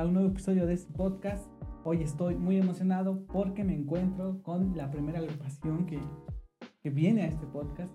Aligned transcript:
a 0.00 0.06
un 0.06 0.14
nuevo 0.14 0.30
episodio 0.30 0.64
de 0.66 0.72
este 0.72 0.90
podcast. 0.94 1.46
Hoy 1.84 2.02
estoy 2.02 2.34
muy 2.34 2.56
emocionado 2.56 3.26
porque 3.26 3.64
me 3.64 3.74
encuentro 3.74 4.42
con 4.42 4.74
la 4.74 4.90
primera 4.90 5.18
agrupación 5.18 5.84
que, 5.84 6.00
que 6.82 6.88
viene 6.88 7.24
a 7.24 7.26
este 7.26 7.46
podcast. 7.46 7.94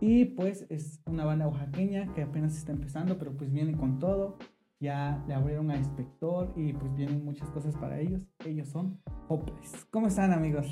Y 0.00 0.24
pues 0.24 0.64
es 0.70 1.02
una 1.04 1.26
banda 1.26 1.48
oaxaqueña 1.48 2.10
que 2.14 2.22
apenas 2.22 2.56
está 2.56 2.72
empezando, 2.72 3.18
pero 3.18 3.36
pues 3.36 3.52
viene 3.52 3.76
con 3.76 3.98
todo. 3.98 4.38
Ya 4.80 5.22
le 5.28 5.34
abrieron 5.34 5.70
a 5.70 5.76
Inspector 5.76 6.54
y 6.56 6.72
pues 6.72 6.94
vienen 6.94 7.22
muchas 7.22 7.50
cosas 7.50 7.76
para 7.76 8.00
ellos. 8.00 8.22
Ellos 8.46 8.68
son 8.68 8.98
Hopeless. 9.28 9.84
¿Cómo 9.90 10.06
están 10.06 10.32
amigos? 10.32 10.66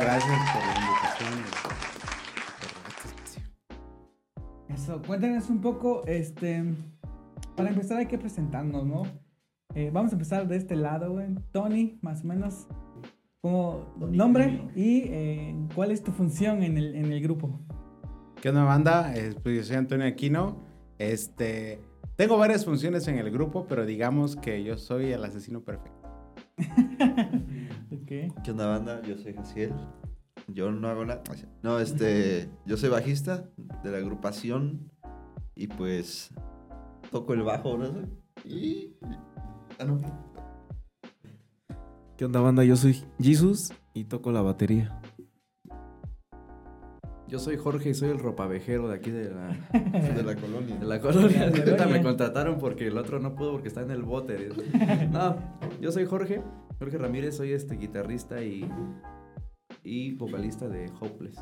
gracias 0.00 0.40
por 0.52 0.62
la 0.66 0.74
invitación. 0.80 1.62
Eso, 4.68 5.00
cuéntenos 5.06 5.48
un 5.48 5.60
poco, 5.60 6.04
este, 6.06 6.74
para 7.62 7.74
empezar 7.74 7.98
hay 7.98 8.06
que 8.06 8.18
presentarnos, 8.18 8.84
¿no? 8.84 9.04
Eh, 9.76 9.90
vamos 9.92 10.10
a 10.10 10.16
empezar 10.16 10.48
de 10.48 10.56
este 10.56 10.74
lado, 10.74 11.12
güey. 11.12 11.28
Tony, 11.52 11.96
más 12.02 12.24
o 12.24 12.26
menos, 12.26 12.66
como 13.40 13.94
nombre 14.10 14.68
y 14.74 15.02
eh, 15.04 15.68
cuál 15.72 15.92
es 15.92 16.02
tu 16.02 16.10
función 16.10 16.64
en 16.64 16.76
el, 16.76 16.96
en 16.96 17.12
el 17.12 17.22
grupo. 17.22 17.60
¿Qué 18.40 18.48
onda, 18.48 18.64
banda? 18.64 19.14
Eh, 19.14 19.36
pues 19.40 19.56
yo 19.58 19.62
soy 19.62 19.76
Antonio 19.76 20.08
Aquino. 20.08 20.64
Este, 20.98 21.80
tengo 22.16 22.36
varias 22.36 22.64
funciones 22.64 23.06
en 23.06 23.18
el 23.18 23.30
grupo, 23.30 23.64
pero 23.68 23.86
digamos 23.86 24.34
que 24.34 24.64
yo 24.64 24.76
soy 24.76 25.12
el 25.12 25.24
asesino 25.24 25.62
perfecto. 25.62 26.10
okay. 28.02 28.26
¿Qué 28.42 28.50
onda, 28.50 28.66
banda? 28.66 29.02
Yo 29.02 29.16
soy 29.18 29.34
Jaciel. 29.34 29.72
Yo 30.48 30.72
no 30.72 30.88
hago 30.88 31.04
nada. 31.04 31.22
No, 31.62 31.78
este, 31.78 32.50
yo 32.66 32.76
soy 32.76 32.88
bajista 32.88 33.48
de 33.84 33.92
la 33.92 33.98
agrupación 33.98 34.90
y 35.54 35.68
pues 35.68 36.32
toco 37.12 37.34
el 37.34 37.42
bajo, 37.42 37.78
¿no? 37.78 38.08
Y... 38.44 38.96
Ah, 39.78 39.84
no. 39.84 40.00
¿Qué 42.16 42.24
onda, 42.24 42.40
banda? 42.40 42.64
Yo 42.64 42.76
soy 42.76 43.04
Jesus 43.20 43.72
y 43.94 44.04
toco 44.04 44.32
la 44.32 44.42
batería. 44.42 45.00
Yo 47.28 47.38
soy 47.38 47.56
Jorge 47.56 47.90
y 47.90 47.94
soy 47.94 48.10
el 48.10 48.18
ropavejero 48.18 48.88
de 48.88 48.94
aquí 48.94 49.10
de 49.10 49.30
la, 49.30 49.48
de 49.72 50.22
la 50.22 50.36
colonia. 50.36 50.76
De 50.76 50.86
la 50.86 51.00
colonia. 51.00 51.44
Ahorita 51.44 51.86
me 51.86 52.02
contrataron 52.02 52.58
porque 52.58 52.88
el 52.88 52.98
otro 52.98 53.20
no 53.20 53.34
pudo 53.34 53.52
porque 53.52 53.68
está 53.68 53.82
en 53.82 53.90
el 53.90 54.02
bote. 54.02 54.50
No, 55.10 55.36
yo 55.80 55.92
soy 55.92 56.04
Jorge, 56.06 56.42
Jorge 56.78 56.98
Ramírez, 56.98 57.36
soy 57.36 57.52
este 57.52 57.76
guitarrista 57.76 58.42
y 58.42 58.68
y 59.84 60.12
vocalista 60.12 60.68
de 60.68 60.90
Hopeless. 61.00 61.38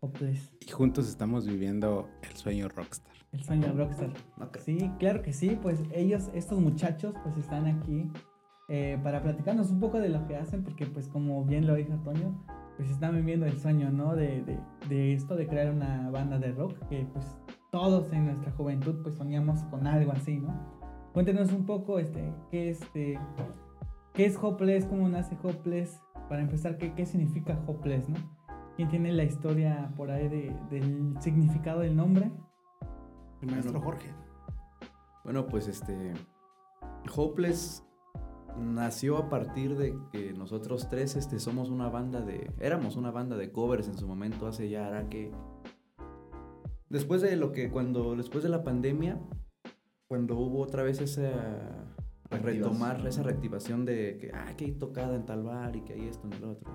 Hopeless. 0.00 0.52
Y 0.60 0.70
juntos 0.70 1.08
estamos 1.08 1.46
viviendo 1.46 2.08
el 2.22 2.36
sueño 2.36 2.68
rockstar. 2.68 3.19
El 3.32 3.42
sueño 3.44 3.72
rockstar. 3.76 4.10
Sí, 4.58 4.90
claro 4.98 5.22
que 5.22 5.32
sí, 5.32 5.58
pues 5.60 5.82
ellos, 5.92 6.30
estos 6.34 6.58
muchachos, 6.60 7.14
pues 7.22 7.36
están 7.36 7.66
aquí 7.66 8.10
eh, 8.68 8.98
para 9.02 9.22
platicarnos 9.22 9.70
un 9.70 9.80
poco 9.80 9.98
de 10.00 10.08
lo 10.08 10.26
que 10.26 10.36
hacen, 10.36 10.64
porque 10.64 10.86
pues 10.86 11.08
como 11.08 11.44
bien 11.44 11.66
lo 11.66 11.74
dijo 11.74 11.92
Antonio, 11.92 12.34
pues 12.76 12.90
están 12.90 13.14
viviendo 13.14 13.46
el 13.46 13.58
sueño, 13.58 13.90
¿no? 13.90 14.16
De, 14.16 14.42
de, 14.42 14.58
de 14.88 15.12
esto, 15.14 15.36
de 15.36 15.46
crear 15.46 15.72
una 15.72 16.10
banda 16.10 16.38
de 16.38 16.52
rock, 16.52 16.76
que 16.88 17.06
pues 17.12 17.36
todos 17.70 18.12
en 18.12 18.26
nuestra 18.26 18.50
juventud 18.52 19.02
pues 19.02 19.14
soñamos 19.14 19.62
con 19.64 19.86
algo 19.86 20.12
así, 20.12 20.38
¿no? 20.38 20.80
Cuéntenos 21.12 21.52
un 21.52 21.66
poco, 21.66 21.98
este, 21.98 22.32
qué, 22.50 22.70
este, 22.70 23.18
qué 24.14 24.24
es 24.24 24.36
Hopeless, 24.40 24.86
cómo 24.86 25.08
nace 25.08 25.36
Hopeless, 25.42 26.00
para 26.28 26.42
empezar, 26.42 26.78
¿qué, 26.78 26.94
qué 26.94 27.06
significa 27.06 27.60
Hopeless, 27.66 28.08
no? 28.08 28.16
¿Quién 28.76 28.88
tiene 28.88 29.12
la 29.12 29.24
historia 29.24 29.92
por 29.96 30.10
ahí 30.10 30.28
de, 30.28 30.56
del 30.70 31.14
significado 31.20 31.80
del 31.80 31.96
nombre? 31.96 32.30
El 33.42 33.50
maestro 33.50 33.80
Jorge. 33.80 34.12
Bueno, 35.24 35.46
pues 35.46 35.68
este. 35.68 36.12
Hopeless 37.14 37.84
nació 38.58 39.16
a 39.16 39.28
partir 39.28 39.76
de 39.76 39.96
que 40.12 40.32
nosotros 40.32 40.88
tres 40.88 41.16
este, 41.16 41.38
somos 41.38 41.70
una 41.70 41.88
banda 41.88 42.20
de. 42.20 42.50
Éramos 42.58 42.96
una 42.96 43.10
banda 43.10 43.36
de 43.36 43.50
covers 43.52 43.88
en 43.88 43.96
su 43.96 44.06
momento, 44.06 44.46
hace 44.46 44.68
ya 44.68 44.86
hará 44.86 45.08
que. 45.08 45.32
Después 46.88 47.22
de 47.22 47.36
lo 47.36 47.52
que. 47.52 47.70
Cuando. 47.70 48.16
Después 48.16 48.42
de 48.42 48.50
la 48.50 48.64
pandemia, 48.64 49.20
cuando 50.08 50.36
hubo 50.36 50.60
otra 50.60 50.82
vez 50.82 51.00
esa 51.00 51.86
retomar 52.38 53.04
esa 53.06 53.22
reactivación 53.22 53.84
de 53.84 54.18
que, 54.18 54.30
ah, 54.32 54.54
que 54.56 54.66
hay 54.66 54.72
tocada 54.72 55.16
en 55.16 55.26
tal 55.26 55.42
bar 55.42 55.74
y 55.76 55.82
que 55.82 55.94
hay 55.94 56.06
esto 56.06 56.26
en 56.26 56.34
el 56.34 56.44
otro. 56.44 56.70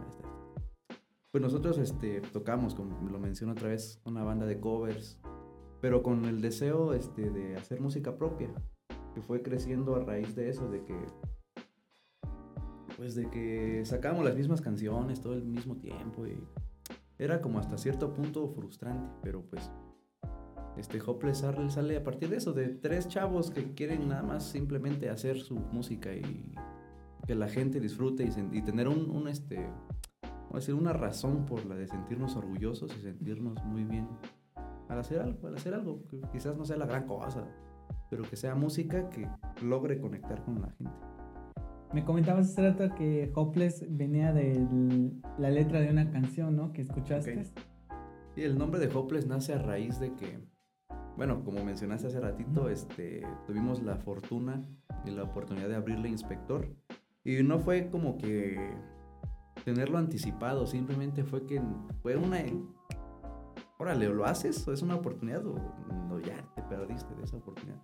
Pues 1.32 1.42
nosotros 1.42 1.78
este, 1.78 2.22
tocamos, 2.22 2.76
como 2.76 3.10
lo 3.10 3.20
menciono 3.20 3.54
otra 3.54 3.70
vez, 3.70 4.02
una 4.06 4.24
banda 4.24 4.46
de 4.46 4.60
covers, 4.60 5.20
pero 5.86 6.02
con 6.02 6.26
el 6.26 6.42
deseo 6.42 6.96
este, 6.96 7.30
de 7.30 7.56
hacer 7.58 7.80
música 7.80 8.18
propia, 8.18 8.50
que 9.14 9.22
fue 9.22 9.44
creciendo 9.44 9.96
a 9.96 10.00
raíz 10.00 10.36
de 10.36 10.50
eso, 10.50 10.68
de 10.68 10.84
que 10.84 10.98
pues 12.98 13.14
de 13.14 13.30
que 13.30 13.86
sacábamos 13.86 14.26
las 14.26 14.36
mismas 14.36 14.62
canciones 14.62 15.22
todo 15.22 15.36
el 15.36 15.44
mismo 15.44 15.76
tiempo 15.76 16.26
y 16.26 16.44
era 17.20 17.40
como 17.40 17.60
hasta 17.60 17.78
cierto 17.78 18.12
punto 18.14 18.50
frustrante, 18.50 19.08
pero 19.22 19.44
pues 19.44 19.70
este 20.76 21.00
Hopeless 21.06 21.46
sale 21.70 21.98
a 21.98 22.04
partir 22.04 22.30
de 22.30 22.38
eso, 22.38 22.52
de 22.52 22.70
tres 22.70 23.08
chavos 23.08 23.52
que 23.52 23.76
quieren 23.76 24.08
nada 24.08 24.24
más 24.24 24.44
simplemente 24.44 25.12
hacer 25.12 25.40
su 25.40 25.54
música 25.54 26.16
y 26.16 26.52
que 27.28 27.36
la 27.36 27.48
gente 27.48 27.80
disfrute 27.80 28.24
y, 28.24 28.62
tener 28.64 28.88
un, 28.88 29.12
un 29.12 29.28
este, 29.28 29.70
decir, 30.52 30.74
una 30.74 30.94
razón 30.94 31.46
por 31.46 31.64
la 31.68 31.76
de 31.76 31.88
sentirnos 31.88 32.36
orgullosos 32.36 32.92
y 32.98 33.02
sentirnos 33.02 33.64
muy 33.66 33.84
bien 33.84 34.08
al 34.90 35.00
hacer 35.00 35.20
algo, 35.22 35.48
al 35.48 35.56
hacer 35.56 35.74
algo 35.74 36.04
que 36.08 36.22
quizás 36.32 36.56
no 36.58 36.66
sea 36.66 36.78
la 36.78 36.86
gran 36.86 37.06
cosa, 37.06 37.48
pero 38.10 38.24
que 38.24 38.36
sea 38.36 38.56
música 38.56 39.10
que 39.10 39.28
logre 39.64 40.00
conectar 40.00 40.44
con 40.44 40.62
la 40.62 40.70
gente. 40.72 40.94
Me 41.94 42.04
comentabas 42.04 42.50
hace 42.50 42.62
rato 42.62 42.94
que 42.96 43.32
Hopeless 43.36 43.86
venía 43.90 44.34
de 44.34 44.68
la 45.38 45.50
letra 45.50 45.80
de 45.80 45.90
una 45.90 46.12
canción, 46.12 46.56
¿no? 46.56 46.74
Que 46.74 46.82
escuchaste. 46.82 47.44
Y 48.36 48.42
el 48.42 48.58
nombre 48.58 48.80
de 48.80 48.94
Hopeless 48.94 49.28
nace 49.28 49.54
a 49.54 49.60
raíz 49.60 50.00
de 50.00 50.14
que 50.16 50.40
bueno, 51.18 51.44
como 51.46 51.64
mencionaste 51.64 52.08
hace 52.08 52.20
ratito, 52.20 52.70
este, 52.70 53.26
tuvimos 53.48 53.82
la 53.82 53.96
fortuna 53.96 54.62
y 55.06 55.12
la 55.12 55.24
oportunidad 55.24 55.70
de 55.70 55.76
abrirle 55.76 56.10
inspector. 56.10 56.68
Y 57.24 57.42
no 57.42 57.60
fue 57.60 57.90
como 57.90 58.18
que 58.18 58.76
tenerlo 59.64 59.98
anticipado, 59.98 60.68
simplemente 60.68 61.24
fue 61.24 61.46
que 61.46 61.62
fue 62.02 62.18
una... 62.18 62.40
Órale, 63.78 64.08
¿o 64.08 64.14
lo 64.14 64.26
haces? 64.26 64.68
¿O 64.68 64.74
es 64.74 64.82
una 64.82 64.96
oportunidad? 64.96 65.46
¿O 65.46 65.56
no, 66.10 66.20
ya 66.20 66.36
te 66.56 66.62
perdiste 66.64 67.14
de 67.16 67.24
esa 67.24 67.38
oportunidad? 67.38 67.82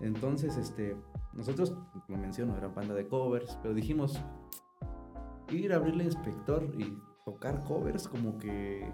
Entonces, 0.00 0.56
este, 0.56 0.96
nosotros, 1.32 1.76
como 2.06 2.18
menciono, 2.18 2.56
era 2.56 2.68
banda 2.68 2.94
de 2.94 3.06
covers, 3.06 3.58
pero 3.62 3.74
dijimos, 3.74 4.20
ir 5.50 5.72
a 5.72 5.76
abrirle 5.76 6.04
inspector 6.04 6.64
y 6.78 6.98
tocar 7.24 7.62
covers 7.64 8.08
como 8.08 8.38
que 8.38 8.92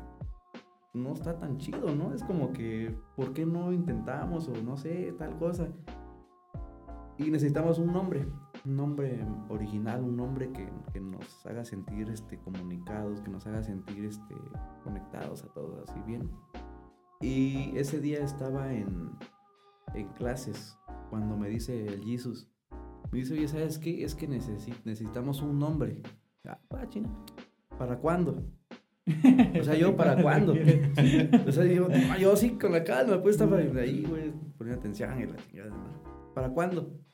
no 0.94 1.12
está 1.12 1.39
tan 1.39 1.59
chido, 1.59 1.94
¿no? 1.94 2.12
Es 2.15 2.23
como 2.25 2.53
que, 2.53 2.97
¿por 3.15 3.33
qué 3.33 3.44
no 3.44 3.73
intentamos 3.73 4.49
o 4.49 4.53
no 4.62 4.77
sé, 4.77 5.15
tal 5.19 5.37
cosa? 5.38 5.69
Y 7.19 7.31
necesitamos 7.31 7.78
un 7.78 7.93
nombre, 7.93 8.27
un 8.66 8.77
nombre 8.77 9.25
original, 9.49 10.03
un 10.03 10.16
nombre 10.16 10.50
que, 10.53 11.00
nos 11.00 11.47
haga 11.47 11.65
sentir 11.65 12.10
este, 12.10 12.38
comunicados, 12.38 13.21
que 13.21 13.31
nos 13.31 13.47
haga 13.47 13.62
sentir 13.62 14.04
este, 14.04 14.34
conectados 14.82 15.44
a 15.44 15.49
todos, 15.53 15.88
así 15.88 16.00
bien. 16.06 16.31
Y 17.21 17.76
ese 17.76 18.00
día 18.00 18.25
estaba 18.25 18.72
en, 18.72 19.10
en 19.94 20.09
clases 20.15 20.76
cuando 21.10 21.37
me 21.37 21.49
dice 21.49 21.87
el 21.87 22.03
Jesus, 22.03 22.49
me 23.12 23.21
dice, 23.21 23.34
oye, 23.34 23.49
¿sabes 23.49 23.78
qué? 23.78 24.03
Es 24.03 24.15
que 24.15 24.26
necesitamos 24.26 25.43
un 25.43 25.59
nombre. 25.59 26.03
Ah, 26.44 26.59
china. 26.88 27.09
¿Para 27.78 27.99
cuándo? 27.99 28.43
O 29.60 29.62
sea, 29.62 29.75
yo, 29.76 29.97
¿para 29.97 30.21
cuándo? 30.22 30.53
o 30.53 31.53
sea, 31.53 31.65
yo, 31.65 31.88
yo 32.19 32.37
sí, 32.37 32.58
con 32.58 32.73
la 32.73 32.82
calma, 32.82 33.23
pues 33.23 33.37
estaba 33.37 33.58
ahí, 33.58 34.05
güey, 34.08 34.32
poniendo 34.58 34.81
atención 34.81 35.20
y 35.20 35.26
la 35.26 35.37
chingada. 35.37 35.73
¿Para 36.35 36.50
cuándo? 36.50 37.06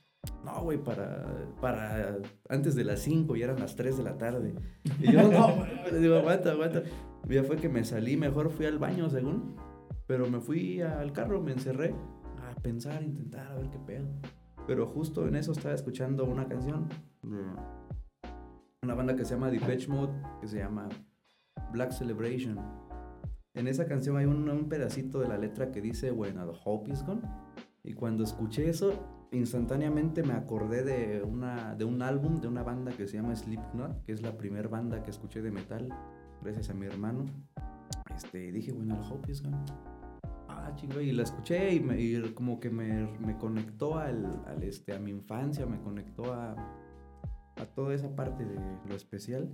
No, 0.45 0.63
güey, 0.63 0.79
para, 0.79 1.27
para 1.61 2.19
antes 2.49 2.75
de 2.75 2.85
las 2.85 3.01
5 3.01 3.37
y 3.37 3.43
eran 3.43 3.59
las 3.59 3.75
3 3.77 3.97
de 3.97 4.03
la 4.03 4.19
tarde. 4.19 4.55
Y 5.01 5.13
yo, 5.13 5.23
no, 5.31 5.65
digo, 5.99 6.17
aguanta, 6.17 6.53
aguanta. 6.53 6.83
Ya 7.29 7.45
fue 7.45 7.57
que 7.57 7.69
me 7.69 7.85
salí, 7.85 8.17
mejor 8.17 8.51
fui 8.51 8.67
al 8.67 8.79
baño, 8.79 9.09
según. 9.11 9.57
Pero 10.07 10.29
me 10.29 10.41
fui 10.41 10.81
al 10.81 11.13
carro, 11.13 11.41
me 11.41 11.53
encerré 11.53 11.95
a 12.39 12.55
pensar, 12.61 13.03
intentar, 13.03 13.53
a 13.53 13.55
ver 13.55 13.71
qué 13.71 13.79
pedo. 13.79 14.07
Pero 14.67 14.87
justo 14.87 15.27
en 15.27 15.37
eso 15.37 15.53
estaba 15.53 15.75
escuchando 15.75 16.25
una 16.25 16.47
canción. 16.47 16.89
Una 18.83 18.95
banda 18.95 19.15
que 19.17 19.25
se 19.25 19.35
llama 19.35 19.51
Depeche 19.51 19.89
Mode, 19.89 20.13
que 20.41 20.49
se 20.49 20.59
llama 20.59 20.89
Black 21.73 21.93
Celebration. 21.93 22.59
En 23.55 23.69
esa 23.69 23.87
canción 23.87 24.17
hay 24.17 24.25
un, 24.25 24.69
pedacito 24.69 25.21
de 25.21 25.29
la 25.29 25.39
letra 25.39 25.71
que 25.71 25.81
dice, 25.81 26.11
bueno, 26.11 26.47
the 26.47 26.59
hope 26.65 26.91
is 26.91 27.05
gone. 27.05 27.23
Y 27.85 27.93
cuando 27.93 28.25
escuché 28.25 28.69
eso, 28.69 29.22
instantáneamente 29.33 30.23
me 30.23 30.35
acordé 30.35 30.83
de, 30.85 31.23
una, 31.23 31.75
de 31.75 31.85
un 31.85 32.03
álbum 32.03 32.41
de 32.41 32.49
una 32.49 32.63
banda 32.63 32.93
que 32.93 33.07
se 33.09 33.17
llama 33.17 33.35
Slipknot, 33.35 34.05
que 34.05 34.13
es 34.13 34.23
la 34.23 34.37
primera 34.37 34.69
banda 34.69 35.03
que 35.03 35.11
escuché 35.11 35.43
de 35.43 35.51
metal, 35.51 35.89
gracias 36.43 36.71
a 36.71 36.75
mi 36.75 36.87
hermano. 36.87 37.25
Este, 38.15 38.53
dije, 38.53 38.73
bueno, 38.73 38.95
the 39.01 39.09
hope 39.13 39.31
is 39.33 39.43
gone. 39.43 39.57
ah, 40.49 40.71
chingo, 40.77 41.01
y 41.01 41.13
la 41.13 41.23
escuché 41.23 41.75
y, 41.75 41.81
me, 41.81 42.01
y 42.01 42.21
como 42.35 42.61
que 42.61 42.71
me, 42.71 43.07
me 43.21 43.37
conectó 43.39 43.97
al, 43.99 44.43
al, 44.47 44.63
este, 44.63 44.95
a 44.95 44.99
mi 44.99 45.11
infancia, 45.11 45.65
me 45.67 45.81
conectó 45.81 46.33
a, 46.35 46.53
a 47.57 47.67
toda 47.75 47.95
esa 47.95 48.15
parte 48.15 48.45
de 48.45 48.57
lo 48.87 48.95
especial. 48.95 49.49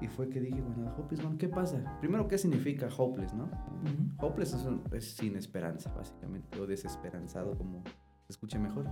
Y 0.00 0.08
fue 0.08 0.28
que 0.28 0.40
dije, 0.40 0.60
bueno, 0.60 0.92
Hopeless, 0.98 1.22
bueno, 1.22 1.38
¿qué 1.38 1.48
pasa? 1.48 1.98
Primero, 2.00 2.26
¿qué 2.28 2.36
significa 2.36 2.88
hopeless, 2.96 3.32
no? 3.32 3.44
Ujú. 3.44 4.26
Hopeless 4.26 4.54
es, 4.54 4.64
un- 4.64 4.82
es 4.92 5.14
sin 5.16 5.36
esperanza, 5.36 5.92
básicamente, 5.94 6.58
o 6.60 6.66
desesperanzado, 6.66 7.56
como 7.56 7.82
se 8.26 8.32
escuche 8.32 8.58
mejor. 8.58 8.86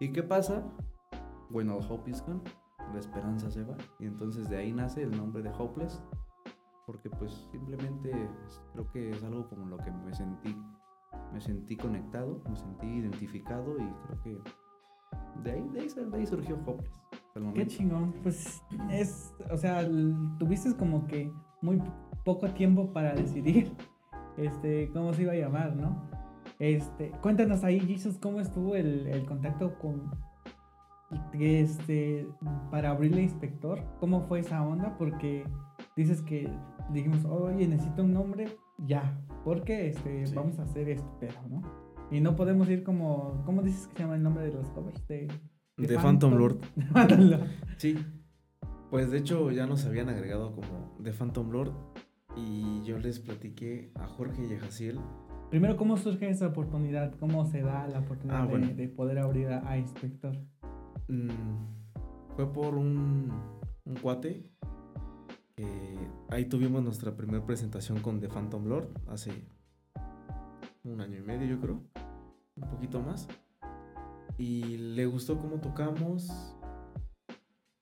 ¿Y 0.00 0.12
qué 0.12 0.22
pasa? 0.22 0.62
Bueno, 1.50 1.78
el 1.78 1.84
hope 1.90 2.10
is 2.10 2.24
gone, 2.24 2.40
la 2.92 2.98
esperanza 2.98 3.50
se 3.50 3.64
va. 3.64 3.76
Y 3.98 4.06
entonces 4.06 4.48
de 4.48 4.56
ahí 4.56 4.72
nace 4.72 5.02
el 5.02 5.10
nombre 5.16 5.42
de 5.42 5.50
Hopeless, 5.50 6.02
porque 6.86 7.10
pues 7.10 7.48
simplemente 7.50 8.10
creo 8.72 8.90
que 8.92 9.10
es 9.10 9.22
algo 9.24 9.48
como 9.48 9.66
lo 9.66 9.78
que 9.78 9.90
me 9.90 10.14
sentí, 10.14 10.56
me 11.32 11.40
sentí 11.40 11.76
conectado, 11.76 12.42
me 12.48 12.56
sentí 12.56 12.86
identificado 12.86 13.76
y 13.78 13.92
creo 14.06 14.22
que 14.22 14.38
de 15.42 15.52
ahí, 15.52 15.68
de 15.68 15.80
ahí, 15.80 15.88
de 15.88 16.16
ahí 16.16 16.26
surgió 16.26 16.58
Hopeless. 16.66 17.00
Qué 17.54 17.66
chingón. 17.66 18.12
Pues 18.22 18.62
es, 18.90 19.34
o 19.50 19.56
sea, 19.56 19.88
tuviste 20.38 20.76
como 20.76 21.06
que 21.06 21.32
muy 21.62 21.82
poco 22.24 22.48
tiempo 22.50 22.92
para 22.92 23.14
decidir 23.14 23.76
este, 24.36 24.90
cómo 24.92 25.12
se 25.12 25.22
iba 25.22 25.32
a 25.32 25.36
llamar, 25.36 25.74
¿no? 25.74 26.13
Este, 26.58 27.10
cuéntanos 27.22 27.64
ahí, 27.64 27.80
Jesus, 27.80 28.18
cómo 28.18 28.40
estuvo 28.40 28.76
el, 28.76 29.06
el 29.08 29.24
contacto 29.26 29.78
con 29.78 30.10
este 31.32 32.26
para 32.70 32.90
abrirle 32.90 33.22
inspector, 33.22 33.82
cómo 34.00 34.22
fue 34.22 34.40
esa 34.40 34.62
onda, 34.66 34.96
porque 34.98 35.44
dices 35.96 36.22
que 36.22 36.50
dijimos, 36.92 37.24
oye, 37.24 37.66
necesito 37.68 38.02
un 38.02 38.12
nombre, 38.12 38.48
ya, 38.78 39.20
porque 39.44 39.88
este, 39.88 40.26
Sí. 40.26 40.34
vamos 40.34 40.58
a 40.58 40.62
hacer 40.62 40.88
esto, 40.88 41.16
pero, 41.20 41.34
¿no? 41.48 41.62
Y 42.10 42.20
no 42.20 42.36
podemos 42.36 42.68
ir 42.68 42.82
como, 42.84 43.42
¿cómo 43.44 43.62
dices 43.62 43.86
que 43.88 43.96
se 43.96 44.02
llama 44.02 44.16
el 44.16 44.22
nombre 44.22 44.44
de 44.44 44.52
los 44.52 44.68
covers? 44.70 45.06
De, 45.08 45.28
De 45.76 45.98
Phantom 45.98 46.34
Lord. 46.34 46.58
Phantom 46.92 47.20
Lord. 47.30 47.46
Sí. 47.78 47.96
Pues 48.90 49.10
de 49.10 49.18
hecho 49.18 49.50
ya 49.50 49.66
nos 49.66 49.84
habían 49.86 50.08
agregado 50.08 50.54
como 50.54 50.96
The 51.02 51.12
Phantom 51.12 51.50
Lord. 51.50 51.72
Y 52.36 52.82
yo 52.84 52.98
les 52.98 53.20
platiqué 53.20 53.92
a 53.94 54.06
Jorge 54.06 54.44
y 54.48 54.54
a 54.54 54.60
Jaciel. 54.60 55.00
Primero, 55.54 55.76
¿cómo 55.76 55.96
surge 55.96 56.28
esa 56.28 56.48
oportunidad? 56.48 57.14
¿Cómo 57.20 57.46
se 57.46 57.62
da 57.62 57.86
la 57.86 58.00
oportunidad 58.00 58.40
Ah, 58.40 58.42
de- 58.44 58.48
bueno. 58.50 58.74
de, 58.74 58.88
poder 58.88 59.20
abrir 59.20 59.46
a, 59.50 59.68
a 59.70 59.78
Inspector? 59.78 60.36
mm, 61.06 61.28
fue 62.34 62.52
por 62.52 62.74
un, 62.74 63.30
un 63.84 63.94
cuate. 64.02 64.50
ahí 66.30 66.46
tuvimos 66.46 66.82
nuestra 66.82 67.14
primera 67.16 67.46
presentación 67.46 68.00
con 68.00 68.18
The 68.18 68.26
Phantom 68.28 68.64
Lord 68.66 68.88
hace 69.06 69.30
un 70.82 71.00
año 71.00 71.18
y 71.18 71.22
medio, 71.22 71.46
yo 71.46 71.60
creo. 71.60 71.80
Un 72.56 72.68
poquito 72.68 73.00
más. 73.00 73.28
Y 74.36 74.76
le 74.96 75.06
gustó 75.06 75.38
cómo 75.38 75.60
tocamos. 75.60 76.56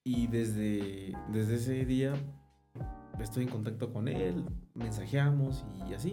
Y 0.05 0.27
desde, 0.27 1.15
desde 1.33 1.55
ese 1.55 1.87
día 1.87 2.13
estoy 3.19 3.45
en 3.45 3.49
contacto 3.49 3.91
con 3.95 4.09
él, 4.09 4.45
mensajeamos 4.75 5.65
y 5.89 5.95
así. 5.95 6.13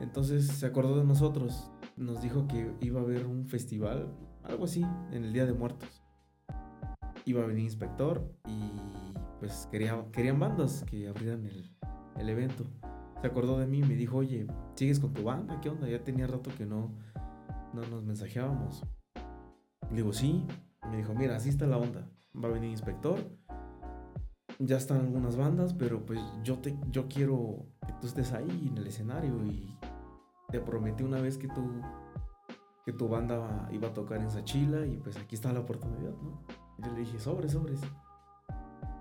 Entonces 0.00 0.46
se 0.46 0.66
acordó 0.66 0.98
de 0.98 1.04
nosotros. 1.04 1.70
Nos 1.96 2.20
dijo 2.20 2.46
que 2.48 2.74
iba 2.80 3.00
a 3.00 3.04
haber 3.04 3.26
un 3.26 3.46
festival, 3.46 4.12
algo 4.42 4.64
así, 4.64 4.84
en 5.12 5.24
el 5.24 5.32
Día 5.32 5.46
de 5.46 5.52
Muertos. 5.52 6.02
Iba 7.24 7.42
a 7.42 7.46
venir 7.46 7.64
inspector 7.64 8.28
y 8.46 8.70
pues 9.38 9.68
quería, 9.70 10.04
querían 10.12 10.38
bandas 10.38 10.84
que 10.84 11.08
abrieran 11.08 11.44
el, 12.16 12.28
evento. 12.28 12.64
Se 13.20 13.26
acordó 13.26 13.58
de 13.58 13.66
mí 13.66 13.78
y 13.78 13.82
me 13.82 13.94
dijo, 13.94 14.18
oye, 14.18 14.46
¿sigues 14.74 15.00
con 15.00 15.12
tu 15.12 15.24
banda? 15.24 15.60
¿Qué 15.60 15.70
onda? 15.70 15.88
Ya 15.88 16.02
tenía 16.02 16.26
rato 16.26 16.50
que 16.56 16.66
no, 16.66 16.92
no 17.72 17.82
nos 17.90 18.04
mensajeábamos. 18.04 18.84
Le 19.90 19.96
digo, 19.96 20.12
sí. 20.12 20.46
Me 20.90 20.98
dijo, 20.98 21.14
mira, 21.14 21.36
así 21.36 21.48
está 21.48 21.66
la 21.66 21.78
onda. 21.78 22.10
Va 22.34 22.48
a 22.48 22.52
venir 22.52 22.70
inspector. 22.70 23.18
Ya 24.58 24.76
están 24.76 25.00
algunas 25.00 25.36
bandas, 25.36 25.74
pero 25.74 26.04
pues 26.04 26.20
yo 26.42 26.58
te 26.58 26.78
yo 26.90 27.08
quiero 27.08 27.66
que 27.86 27.92
tú 28.00 28.06
estés 28.06 28.32
ahí 28.32 28.68
en 28.70 28.78
el 28.78 28.86
escenario 28.86 29.44
y 29.44 29.76
te 30.50 30.60
prometí 30.60 31.02
una 31.04 31.20
vez 31.20 31.38
que 31.38 31.48
tú 31.48 31.80
que 32.86 32.92
tu 32.92 33.08
banda 33.08 33.66
iba 33.72 33.88
a 33.88 33.92
tocar 33.94 34.20
en 34.20 34.30
Sachila 34.30 34.84
y 34.86 34.98
pues 34.98 35.16
aquí 35.16 35.34
está 35.34 35.52
la 35.54 35.60
oportunidad, 35.60 36.12
¿no? 36.22 36.42
Yo 36.78 36.92
le 36.92 37.00
dije, 37.00 37.18
sobres, 37.18 37.52
sobres. 37.52 37.80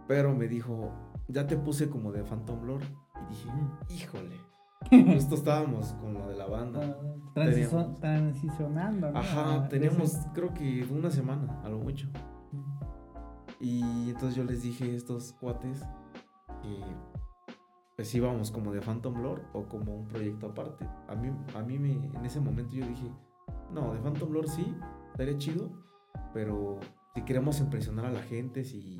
Pero 0.08 0.34
me 0.34 0.48
dijo, 0.48 0.90
ya 1.28 1.48
te 1.48 1.58
puse 1.58 1.90
como 1.90 2.12
de 2.14 2.24
Phantom 2.24 2.64
Lord. 2.66 2.84
Y 3.26 3.34
dije, 3.34 3.50
híjole. 3.90 4.38
Justo 5.14 5.36
estábamos 5.36 5.88
con 5.94 6.14
lo 6.14 6.30
de 6.30 6.36
la 6.38 6.46
banda. 6.46 6.98
Ah, 7.02 7.32
transiso- 7.36 7.94
transicionando. 8.00 9.12
¿no? 9.12 9.20
Ajá, 9.20 9.64
A- 9.64 9.68
teníamos 9.70 10.16
creo 10.34 10.54
que 10.54 10.88
una 10.90 11.12
semana, 11.12 11.60
a 11.64 11.68
lo 11.70 11.80
mucho. 11.80 12.08
Y 13.60 14.10
entonces 14.10 14.36
yo 14.36 14.44
les 14.46 14.62
dije 14.64 14.86
a 14.92 14.96
estos 14.96 15.34
cuates 15.34 15.84
que 16.62 16.82
pues 17.96 18.14
íbamos 18.16 18.52
como 18.52 18.74
de 18.74 18.82
Phantom 18.82 19.22
Lord 19.22 19.44
o 19.54 19.68
como 19.68 19.96
un 19.96 20.08
proyecto 20.08 20.48
aparte. 20.48 20.88
A 21.08 21.16
mí, 21.16 21.32
a 21.56 21.62
mí 21.62 21.78
me, 21.78 21.94
en 21.94 22.26
ese 22.26 22.40
momento 22.40 22.74
yo 22.74 22.88
dije, 22.88 23.12
no, 23.72 23.94
de 23.94 24.00
Phantom 24.00 24.32
Lord 24.32 24.48
sí, 24.48 24.76
estaría 25.12 25.38
chido, 25.38 25.72
pero 26.34 26.80
si 27.14 27.24
queremos 27.24 27.60
impresionar 27.60 28.06
a 28.06 28.12
la 28.12 28.24
gente, 28.24 28.64
si 28.64 29.00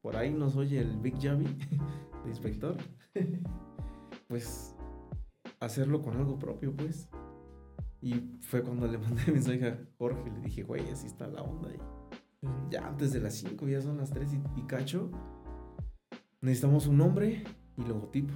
por 0.00 0.16
ahí 0.16 0.32
nos 0.32 0.56
oye 0.56 0.80
el 0.80 0.96
Big 0.98 1.20
Javi, 1.20 1.44
de 2.24 2.30
inspector, 2.30 2.76
pues 4.28 4.74
hacerlo 5.60 6.02
con 6.02 6.16
algo 6.16 6.38
propio, 6.38 6.74
pues. 6.74 7.08
Y 8.02 8.38
fue 8.40 8.62
cuando 8.62 8.86
le 8.86 8.96
mandé 8.96 9.30
mensaje 9.30 9.68
a 9.68 9.78
Jorge, 9.98 10.30
le 10.30 10.40
dije, 10.40 10.62
güey, 10.62 10.88
así 10.88 11.06
está 11.06 11.26
la 11.26 11.42
onda. 11.42 11.70
Y 11.74 12.48
ya 12.70 12.86
antes 12.86 13.12
de 13.12 13.20
las 13.20 13.34
5, 13.34 13.68
ya 13.68 13.82
son 13.82 13.98
las 13.98 14.10
3 14.10 14.32
y, 14.32 14.60
y 14.60 14.62
cacho. 14.62 15.10
Necesitamos 16.40 16.86
un 16.86 16.96
nombre 16.96 17.44
y 17.80 17.88
logotipo. 17.88 18.32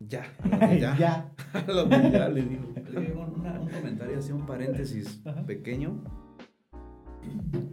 Ya. 0.00 0.24
Ya. 0.78 0.96
ya. 0.98 1.32
Lo 1.66 1.88
que 1.88 2.10
ya 2.10 2.28
le 2.28 2.42
digo. 2.42 2.64
Le 2.92 3.00
digo 3.00 3.20
un, 3.22 3.40
una- 3.40 3.60
un 3.60 3.68
comentario, 3.68 4.18
así 4.18 4.32
un 4.32 4.44
paréntesis 4.46 5.22
Ajá. 5.24 5.44
pequeño. 5.46 6.02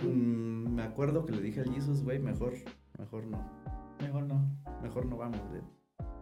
Mm, 0.03 0.73
me 0.75 0.83
acuerdo 0.83 1.25
que 1.25 1.33
le 1.33 1.41
dije 1.41 1.61
al 1.61 1.73
Jesus, 1.73 2.03
güey, 2.03 2.19
mejor, 2.19 2.53
mejor 2.97 3.25
no, 3.27 3.39
Mejor 4.01 4.23
no. 4.23 4.49
mejor 4.81 5.05
no 5.05 5.17
vamos. 5.17 5.39
güey. 5.49 5.61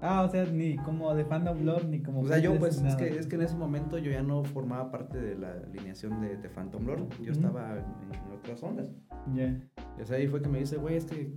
Ah, 0.02 0.24
o 0.24 0.30
sea, 0.30 0.46
ni 0.46 0.78
como 0.78 1.14
de 1.14 1.26
Phantom 1.26 1.62
Lord, 1.64 1.86
ni 1.90 2.02
como. 2.02 2.22
O 2.22 2.28
sea, 2.28 2.40
yo 2.40 2.58
pues 2.58 2.81
es 2.81 2.96
que, 2.96 3.18
es 3.20 3.28
que 3.28 3.36
en 3.36 3.42
ese 3.42 3.56
momento 3.56 3.98
yo 3.98 4.12
ya 4.12 4.24
no 4.24 4.44
formaba 4.46 4.90
parte 4.92 5.19
de 5.19 5.38
la 5.38 5.52
alineación 5.52 6.21
de, 6.21 6.38
de 6.38 6.50
Phantom 6.50 6.86
Lord. 6.86 7.09
Yo 7.21 7.31
Ujú. 7.31 7.31
estaba 7.31 7.71
en, 7.74 8.14
en 8.14 8.31
otras 8.33 8.64
ondas. 8.64 8.88
Ya. 9.36 9.62
Y 9.98 10.02
o 10.02 10.06
sea, 10.06 10.18
ahí 10.18 10.28
fue 10.28 10.42
que 10.42 10.48
me 10.50 10.59
dice, 10.59 10.78
güey, 10.78 10.95
es 10.95 11.06
que, 11.06 11.33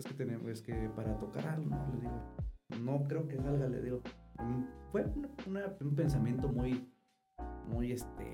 es 0.00 0.06
que 0.06 0.14
tenemos, 0.14 0.48
es 0.48 0.62
que 0.62 0.72
para 0.96 1.16
tocar 1.18 1.46
algo, 1.46 1.70
¿no? 1.70 1.86
Le 1.94 2.00
digo, 2.00 2.82
no 2.82 3.04
creo 3.04 3.28
que 3.28 3.36
salga, 3.38 3.68
le 3.68 3.80
digo. 3.82 4.00
Mm, 4.38 4.64
Fue 4.90 5.04
una- 5.46 5.72
un 5.80 5.94
pensamiento 5.94 6.48
muy, 6.48 6.90
muy, 7.68 7.92
este, 7.92 8.24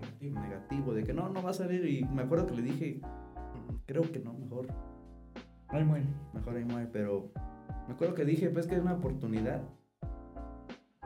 negativo. 0.00 0.40
negativo, 0.40 0.94
de 0.94 1.04
que 1.04 1.12
no, 1.14 1.28
no 1.28 1.42
va 1.42 1.50
a 1.50 1.54
salir. 1.54 1.84
Y 1.86 2.04
me 2.04 2.22
acuerdo 2.22 2.46
que 2.46 2.54
le 2.56 2.62
dije, 2.62 3.00
"Mm, 3.00 3.74
creo 3.86 4.02
que 4.02 4.18
no, 4.18 4.32
mejor, 4.34 4.66
Ahí 5.68 5.84
muere. 5.84 6.06
mejor 6.32 6.56
ahí 6.56 6.64
muere, 6.64 6.88
pero 6.92 7.30
me 7.86 7.94
acuerdo 7.94 8.14
que 8.14 8.24
dije, 8.24 8.50
pues 8.50 8.66
que 8.66 8.74
es 8.76 8.80
una 8.82 8.94
oportunidad. 8.94 9.62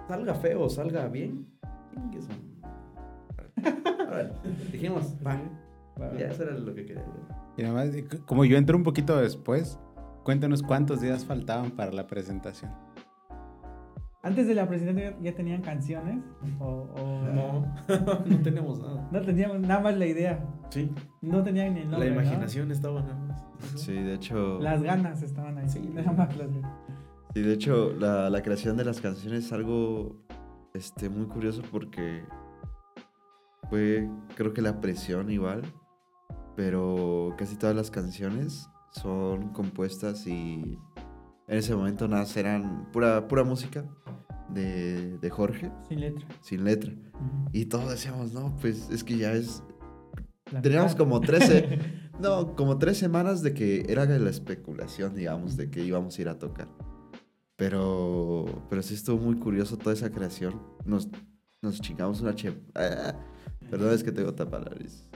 Salga 0.06 0.34
feo, 0.34 0.68
salga 0.70 1.08
bien. 1.08 1.46
su- 2.20 2.58
Órale. 4.08 4.32
Dijimos, 4.72 5.14
va. 5.26 5.38
Va. 6.00 6.16
Ya 6.16 6.28
eso 6.28 6.44
era 6.44 6.52
lo 6.56 6.74
que 6.74 6.86
quería. 6.86 7.04
Y 7.58 7.64
además, 7.64 7.88
como 8.24 8.44
yo 8.44 8.56
entré 8.56 8.74
un 8.76 8.84
poquito 8.84 9.16
después, 9.18 9.78
cuéntanos 10.24 10.62
cuántos 10.62 11.00
días 11.00 11.24
faltaban 11.26 11.72
para 11.72 11.92
la 11.92 12.06
presentación. 12.06 12.70
Antes 14.22 14.46
de 14.48 14.54
la 14.54 14.68
presentación 14.68 15.14
ya 15.22 15.34
tenían 15.34 15.62
canciones. 15.62 16.22
O, 16.60 16.64
o- 16.66 17.22
No, 17.32 17.74
no 18.26 18.38
tenemos 18.42 18.80
nada. 18.80 19.08
No 19.12 19.20
teníamos 19.22 19.60
nada 19.60 19.80
más 19.80 19.96
la 19.98 20.06
idea. 20.06 20.44
Sí, 20.70 20.90
No 21.20 21.42
tenían 21.42 21.74
ni 21.74 21.80
el 21.80 21.90
nombre. 21.90 22.10
la 22.10 22.14
¿no? 22.16 22.20
imaginación 22.22 22.70
estaba 22.70 23.02
nada 23.02 23.14
más. 23.26 23.44
Sí, 23.76 23.92
de 23.92 24.14
hecho. 24.14 24.58
Las 24.60 24.82
ganas 24.82 25.22
estaban 25.22 25.58
ahí. 25.58 25.68
Sí. 25.68 25.80
Nada 25.92 26.12
más 26.12 26.36
las 26.36 26.48
ganas. 26.52 26.72
Sí, 27.34 27.42
de 27.42 27.52
hecho, 27.52 27.92
la, 27.92 28.30
la 28.30 28.42
creación 28.42 28.76
de 28.76 28.84
las 28.84 29.00
canciones 29.00 29.44
es 29.46 29.52
algo 29.52 30.16
este, 30.74 31.08
muy 31.08 31.26
curioso 31.26 31.62
porque 31.70 32.22
fue, 33.68 34.08
creo 34.34 34.52
que 34.54 34.62
la 34.62 34.80
presión 34.80 35.30
igual, 35.30 35.62
pero 36.58 37.36
casi 37.38 37.54
todas 37.54 37.76
las 37.76 37.88
canciones 37.88 38.68
son 38.90 39.50
compuestas 39.52 40.26
y 40.26 40.76
en 41.46 41.56
ese 41.56 41.72
momento 41.72 42.08
nada, 42.08 42.26
eran 42.34 42.90
pura, 42.90 43.28
pura 43.28 43.44
música 43.44 43.84
de, 44.48 45.18
de 45.18 45.30
Jorge, 45.30 45.70
Sin 45.88 46.00
letra. 46.00 46.26
sin 46.40 46.64
letra. 46.64 46.90
Ujú. 47.14 47.50
Y 47.52 47.66
todos 47.66 47.88
decíamos, 47.88 48.32
no, 48.32 48.56
pues 48.60 48.90
es 48.90 49.04
que 49.04 49.16
ya 49.18 49.34
es... 49.34 49.62
La 50.50 50.60
Teníamos 50.60 50.94
mitad. 50.94 51.04
como 51.04 51.20
13, 51.20 51.78
no, 52.20 52.56
como 52.56 52.76
tres 52.76 52.96
semanas 52.98 53.40
de 53.42 53.54
que 53.54 53.86
era 53.88 54.04
la 54.06 54.28
especulación, 54.28 55.14
digamos, 55.14 55.56
de 55.56 55.70
que 55.70 55.84
íbamos 55.84 56.18
a 56.18 56.22
ir 56.22 56.28
a 56.28 56.40
tocar. 56.40 56.66
Pero, 57.54 58.64
pero 58.68 58.82
sí 58.82 58.94
estuvo 58.94 59.18
muy 59.24 59.36
curioso 59.36 59.78
toda 59.78 59.92
esa 59.92 60.10
creación. 60.10 60.60
Nos 60.84 61.08
nos 61.62 61.80
chingamos 61.80 62.20
una 62.20 62.34
che... 62.34 62.52
Ah, 62.74 63.14
perdón, 63.70 63.92
es 63.94 64.02
que 64.02 64.10
tengo 64.10 64.34
tapalariz. 64.34 65.07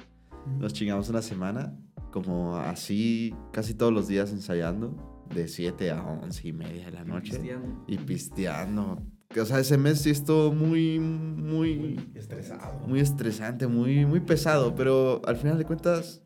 Nos 0.58 0.72
chingamos 0.72 1.08
una 1.08 1.22
semana, 1.22 1.76
como 2.10 2.56
así, 2.56 3.34
casi 3.52 3.74
todos 3.74 3.92
los 3.92 4.08
días 4.08 4.32
ensayando, 4.32 5.24
de 5.34 5.48
7 5.48 5.90
a 5.90 6.02
11 6.02 6.48
y 6.48 6.52
media 6.52 6.84
de 6.86 6.90
la 6.92 7.04
noche. 7.04 7.32
Pisteando. 7.38 7.84
Y 7.86 7.96
pisteando. 7.98 9.02
O 9.40 9.44
sea, 9.46 9.60
ese 9.60 9.78
mes 9.78 10.02
sí 10.02 10.10
estuvo 10.10 10.52
muy, 10.52 10.98
muy, 10.98 11.76
Muy 11.76 12.10
estresado. 12.14 12.86
muy 12.86 13.00
estresante, 13.00 13.66
muy, 13.66 14.04
muy 14.04 14.20
pesado, 14.20 14.74
pero 14.74 15.22
al 15.24 15.36
final 15.36 15.56
de 15.56 15.64
cuentas 15.64 16.22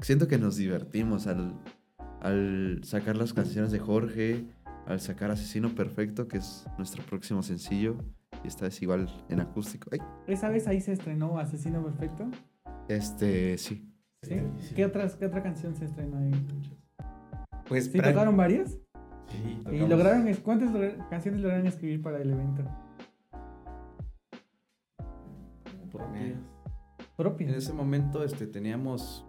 siento 0.00 0.26
que 0.26 0.36
nos 0.36 0.56
divertimos 0.56 1.28
al, 1.28 1.54
al 2.20 2.80
sacar 2.82 3.16
las 3.16 3.32
canciones 3.32 3.70
de 3.70 3.78
Jorge, 3.78 4.46
al 4.86 5.00
sacar 5.00 5.30
Asesino 5.30 5.74
Perfecto, 5.76 6.26
que 6.26 6.38
es 6.38 6.66
nuestro 6.76 7.04
próximo 7.04 7.42
sencillo, 7.44 7.96
y 8.42 8.48
esta 8.48 8.64
vez 8.64 8.82
igual 8.82 9.08
en 9.28 9.38
acústico. 9.40 9.88
Ay, 9.92 10.00
¿Esa 10.26 10.48
vez 10.48 10.66
ahí 10.66 10.80
se 10.80 10.92
estrenó 10.92 11.38
Asesino 11.38 11.84
Perfecto? 11.84 12.28
Este, 12.88 13.58
sí. 13.58 13.90
¿Sí? 14.22 14.40
¿Qué, 14.74 14.84
otras, 14.86 15.16
¿Qué 15.16 15.26
otra 15.26 15.42
canción 15.42 15.74
se 15.76 15.84
estrenó 15.84 16.18
ahí? 16.18 16.32
Pues 17.68 17.86
¿Sí 17.86 18.00
tocaron 18.00 18.36
varias? 18.36 18.78
Sí, 19.28 19.62
¿Y 19.72 19.78
lograron, 19.80 20.32
cuántas 20.42 20.70
canciones 21.10 21.40
lograron 21.40 21.66
escribir 21.66 22.00
para 22.02 22.18
el 22.20 22.30
evento? 22.30 22.62
propias. 25.94 26.24
En 26.24 26.44
Propias. 27.16 27.54
ese 27.56 27.72
momento 27.72 28.24
este, 28.24 28.46
teníamos, 28.46 29.24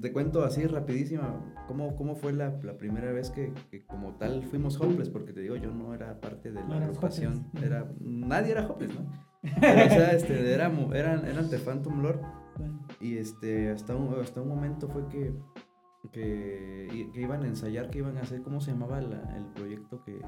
te 0.00 0.12
cuento 0.12 0.42
así 0.42 0.66
rapidísima, 0.66 1.54
cómo, 1.68 1.94
cómo 1.96 2.16
fue 2.16 2.32
la, 2.32 2.58
la 2.62 2.78
primera 2.78 3.12
vez 3.12 3.30
que, 3.30 3.52
que 3.70 3.84
como 3.84 4.14
tal 4.14 4.42
fuimos 4.44 4.80
Hopeless, 4.80 5.10
porque 5.10 5.32
te 5.32 5.40
digo, 5.40 5.56
yo 5.56 5.70
no 5.70 5.94
era 5.94 6.20
parte 6.20 6.50
de 6.50 6.62
la 6.64 6.76
agrupación, 6.76 7.46
era, 7.62 7.86
nadie 8.00 8.52
era 8.52 8.66
Hopeless, 8.66 8.94
¿no? 8.98 9.33
Pero, 9.60 9.86
o 9.86 9.90
sea, 9.90 10.12
este, 10.12 10.52
éramos- 10.54 10.94
eran, 10.94 11.26
eran 11.26 11.50
The 11.50 11.58
Phantom 11.58 12.02
Lord 12.02 12.20
y 13.00 13.18
este, 13.18 13.70
hasta 13.70 13.94
un, 13.94 14.14
hasta 14.20 14.40
un 14.40 14.48
momento 14.48 14.88
fue 14.88 15.06
que, 15.08 15.34
que, 16.12 17.10
que 17.12 17.20
iban 17.20 17.42
a 17.42 17.46
ensayar, 17.46 17.90
que 17.90 17.98
iban 17.98 18.16
a 18.18 18.22
hacer, 18.22 18.42
¿cómo 18.42 18.60
se 18.60 18.72
llamaba 18.72 19.00
la- 19.00 19.36
el 19.36 19.46
proyecto 19.46 20.02
que... 20.04 20.20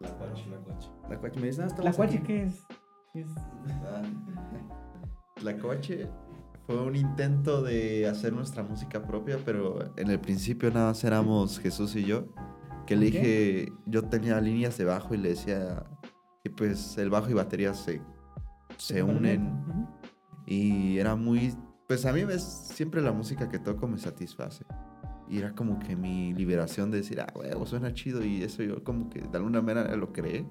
La 0.00 0.10
cuache, 0.16 0.46
la 0.48 0.58
cuache. 0.58 0.88
La 1.08 1.18
cuache, 1.18 1.40
me 1.40 1.46
dicen, 1.48 1.66
ah, 1.70 1.82
¿La 1.82 1.90
aquí". 1.90 2.18
qué 2.20 2.44
es? 2.44 2.64
¿Qué 3.12 3.20
es? 3.22 3.28
La 5.42 5.56
coche 5.58 6.08
fue 6.66 6.82
un 6.82 6.96
intento 6.96 7.62
de 7.62 8.06
hacer 8.08 8.32
nuestra 8.32 8.62
música 8.62 9.02
propia, 9.06 9.38
pero 9.44 9.78
en 9.96 10.10
el 10.10 10.20
principio 10.20 10.70
nada 10.70 10.88
más 10.88 11.04
éramos 11.04 11.58
Jesús 11.60 11.94
y 11.96 12.04
yo. 12.04 12.26
Que 12.86 12.96
le 12.96 13.06
dije, 13.06 13.72
yo 13.86 14.02
tenía 14.04 14.40
líneas 14.40 14.78
de 14.78 14.84
bajo 14.84 15.14
y 15.14 15.18
le 15.18 15.30
decía, 15.30 15.84
y 16.42 16.48
pues 16.48 16.96
el 16.98 17.10
bajo 17.10 17.30
y 17.30 17.34
batería 17.34 17.74
se, 17.74 18.00
se 18.78 19.02
unen. 19.02 19.86
Y 20.46 20.98
era 20.98 21.14
muy, 21.14 21.54
pues 21.86 22.06
a 22.06 22.12
mí 22.12 22.24
ves, 22.24 22.42
siempre 22.42 23.02
la 23.02 23.12
música 23.12 23.48
que 23.48 23.58
toco 23.58 23.86
me 23.86 23.98
satisface. 23.98 24.64
Y 25.28 25.38
era 25.38 25.54
como 25.54 25.78
que 25.78 25.94
mi 25.94 26.32
liberación 26.32 26.90
de 26.90 26.98
decir, 26.98 27.20
ah, 27.20 27.32
huevo, 27.34 27.66
suena 27.66 27.92
chido. 27.92 28.24
Y 28.24 28.42
eso 28.42 28.62
yo 28.62 28.82
como 28.82 29.10
que 29.10 29.20
de 29.20 29.36
alguna 29.36 29.60
manera 29.60 29.94
lo 29.96 30.12
creé. 30.12 30.46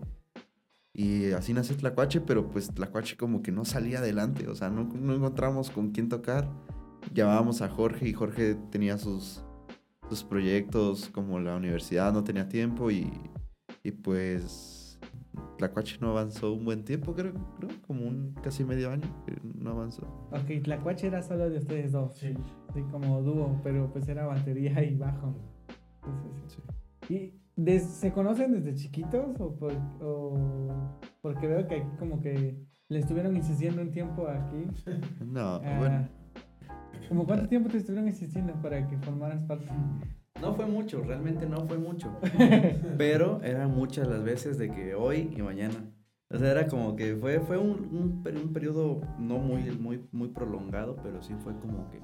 Y 0.93 1.31
así 1.31 1.53
nació 1.53 1.75
Tlacuache, 1.77 2.22
pero 2.22 2.50
pues 2.50 2.74
Tlacuache 2.74 3.17
como 3.17 3.41
que 3.41 3.51
no 3.51 3.65
salía 3.65 4.00
adelante. 4.00 4.48
O 4.48 4.55
sea, 4.55 4.69
no, 4.69 4.84
no 4.84 5.15
encontramos 5.15 5.72
con 5.72 5.91
quién 5.91 6.10
tocar. 6.10 6.48
Llamábamos 7.13 7.62
a 7.62 7.69
Jorge 7.69 8.07
y 8.07 8.13
Jorge 8.13 8.55
tenía 8.72 8.98
sus, 8.98 9.43
sus 10.10 10.24
proyectos 10.24 11.10
como 11.10 11.39
la 11.39 11.55
universidad, 11.55 12.13
no 12.13 12.24
tenía 12.24 12.48
tiempo. 12.48 12.91
Y, 12.91 13.12
y 13.84 13.91
pues 13.91 14.76
Tlacuache 15.58 15.98
no 16.01 16.10
avanzó 16.12 16.53
un 16.53 16.65
buen 16.65 16.84
tiempo, 16.86 17.13
creo, 17.15 17.34
creo, 17.58 17.70
como 17.88 18.08
un 18.08 18.34
casi 18.44 18.63
medio 18.63 18.91
año 18.91 19.08
que 19.25 19.36
no 19.44 19.72
avanzó. 19.72 20.03
Ok, 20.32 20.65
la 20.67 20.79
cuache 20.79 21.08
era 21.08 21.22
solo 21.24 21.50
de 21.50 21.58
ustedes 21.58 21.91
dos. 21.91 22.15
Sí. 22.17 22.34
Sí, 22.74 22.84
como 22.91 23.22
dúo, 23.24 23.60
pero 23.63 23.91
pues 23.91 24.08
era 24.08 24.25
batería 24.27 24.84
y 24.84 24.96
bajo. 24.96 25.34
Sí, 26.03 26.12
sí, 26.48 26.62
sí. 27.08 27.13
¿Y 27.13 27.34
des- 27.62 27.84
se 27.88 28.12
conocen 28.12 28.51
desde 28.53 28.75
chiquitos 28.75 29.39
o, 29.39 29.56
por- 29.56 29.74
o 30.01 30.38
porque 31.22 31.48
veo 31.48 31.67
que 31.67 31.75
aquí 31.77 31.89
como 31.98 32.20
que 32.22 32.56
le 32.89 33.00
estuvieron 33.00 33.36
insistiendo 33.36 33.82
un 33.82 33.91
tiempo 33.91 34.27
aquí? 34.27 34.67
No, 35.25 35.56
Ah, 35.63 35.75
bueno. 35.79 36.08
¿Como 37.10 37.25
cuánto 37.25 37.48
tiempo 37.48 37.70
te 37.70 37.77
estuvieron 37.77 38.08
insistiendo 38.10 38.53
para 38.62 38.86
que 38.88 38.98
formaras 38.98 39.41
parte? 39.44 39.65
No 40.41 40.53
fue 40.53 40.65
mucho, 40.65 41.01
realmente 41.01 41.46
no 41.48 41.65
fue 41.67 41.77
mucho. 41.77 42.15
Pero 42.98 43.41
eran 43.44 43.72
muchas 43.72 44.08
las 44.08 44.24
veces 44.24 44.58
de 44.58 44.72
que 44.72 44.96
hoy 44.96 45.34
y 45.36 45.41
mañana. 45.41 45.75
O 46.29 46.38
sea, 46.38 46.51
era 46.51 46.67
como 46.67 46.96
que 46.96 47.15
fue, 47.15 47.39
fue 47.39 47.58
un, 47.58 47.72
un, 47.91 48.24
peri- 48.24 48.44
un 48.44 48.51
periodo 48.53 49.01
no 49.17 49.38
muy, 49.38 49.63
muy, 49.72 50.08
muy 50.12 50.27
prolongado, 50.29 50.98
pero 51.01 51.22
sí 51.24 51.34
fue 51.44 51.58
como 51.60 51.89
que 51.89 52.01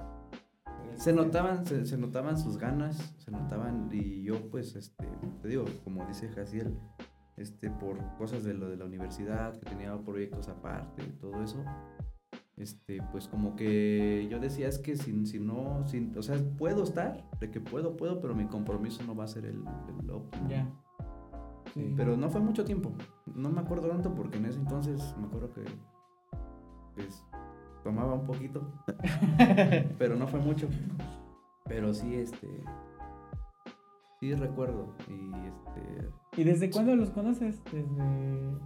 se 0.96 1.12
notaban, 1.12 1.66
se, 1.66 1.84
se 1.86 1.98
notaban 1.98 2.38
sus 2.38 2.56
ganas, 2.56 3.14
se 3.18 3.30
notaban, 3.30 3.88
y 3.92 4.22
yo 4.22 4.48
pues, 4.50 4.76
este, 4.76 5.06
te 5.42 5.48
digo, 5.48 5.64
como 5.82 6.06
dice 6.06 6.28
Jaciel, 6.28 6.78
este, 7.36 7.68
por 7.70 7.98
cosas 8.16 8.44
de 8.44 8.54
lo 8.54 8.68
de 8.70 8.76
la 8.76 8.84
universidad, 8.84 9.58
que 9.58 9.68
tenía 9.68 9.94
proyectos 9.98 10.48
aparte, 10.48 11.02
todo 11.20 11.42
eso, 11.42 11.62
este, 12.56 13.00
pues 13.10 13.26
como 13.28 13.56
que 13.56 14.28
yo 14.30 14.38
decía 14.38 14.68
es 14.68 14.78
que 14.78 14.96
si, 14.96 15.26
si 15.26 15.40
no, 15.40 15.86
si, 15.86 16.12
o 16.16 16.22
sea, 16.22 16.36
puedo 16.56 16.84
estar, 16.84 17.28
de 17.40 17.50
que 17.50 17.60
puedo, 17.60 17.96
puedo, 17.96 18.20
pero 18.20 18.34
mi 18.34 18.46
compromiso 18.46 19.02
no 19.04 19.14
va 19.14 19.24
a 19.24 19.28
ser 19.28 19.44
el, 19.46 19.64
el 20.00 20.10
óptimo. 20.10 20.48
Ya. 20.48 20.70
Sí. 21.72 21.92
Pero 21.96 22.16
no 22.16 22.30
fue 22.30 22.40
mucho 22.40 22.64
tiempo, 22.64 22.92
no 23.34 23.50
me 23.50 23.60
acuerdo 23.60 23.88
tanto 23.88 24.14
porque 24.14 24.38
en 24.38 24.46
ese 24.46 24.60
entonces 24.60 25.14
me 25.18 25.26
acuerdo 25.26 25.52
que 25.52 25.64
pues, 26.94 27.24
tomaba 27.82 28.14
un 28.14 28.26
poquito, 28.26 28.70
pero 29.98 30.14
no 30.16 30.28
fue 30.28 30.38
mucho. 30.38 30.68
Pero 31.66 31.92
sí, 31.94 32.14
este, 32.14 32.62
sí 34.20 34.34
recuerdo 34.34 34.94
y 35.08 35.32
este, 35.46 36.10
¿Y 36.36 36.44
desde 36.44 36.70
cuándo 36.70 36.94
los 36.94 37.10
conoces? 37.10 37.62
¿Desde 37.64 38.58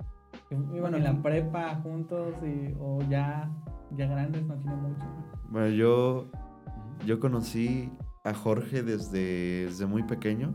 iban 0.51 0.81
Bueno, 0.81 0.97
en 0.97 1.05
la 1.05 1.23
prepa 1.23 1.75
juntos 1.77 2.35
y, 2.43 2.75
o 2.81 3.01
ya, 3.09 3.51
ya 3.97 4.07
grandes? 4.07 4.43
No 4.45 4.55
tiene 4.57 4.77
mucho. 4.77 5.05
Bueno, 5.51 5.69
yo, 5.69 6.31
yo 7.07 7.21
conocí 7.21 7.91
a 8.25 8.35
Jorge 8.35 8.83
desde, 8.83 9.67
desde 9.67 9.87
muy 9.87 10.03
pequeño. 10.03 10.55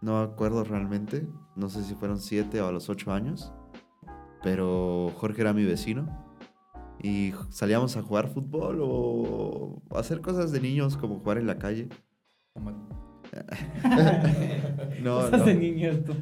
No 0.00 0.18
me 0.18 0.24
acuerdo 0.32 0.64
realmente. 0.64 1.28
No 1.56 1.68
sé 1.68 1.82
si 1.82 1.94
fueron 1.94 2.18
siete 2.18 2.60
o 2.60 2.68
a 2.68 2.72
los 2.72 2.88
ocho 2.88 3.12
años. 3.12 3.52
Pero 4.42 5.10
Jorge 5.16 5.42
era 5.42 5.52
mi 5.52 5.64
vecino. 5.64 6.06
Y 7.02 7.32
salíamos 7.50 7.96
a 7.96 8.02
jugar 8.02 8.28
fútbol 8.28 8.78
o 8.82 9.82
hacer 9.96 10.20
cosas 10.20 10.52
de 10.52 10.60
niños 10.60 10.96
como 10.96 11.18
jugar 11.18 11.38
en 11.38 11.46
la 11.46 11.58
calle. 11.58 11.88
No, 15.02 15.16
Cosas 15.22 15.38
no. 15.40 15.44
de 15.46 15.54
niños, 15.54 16.04
tú. 16.04 16.12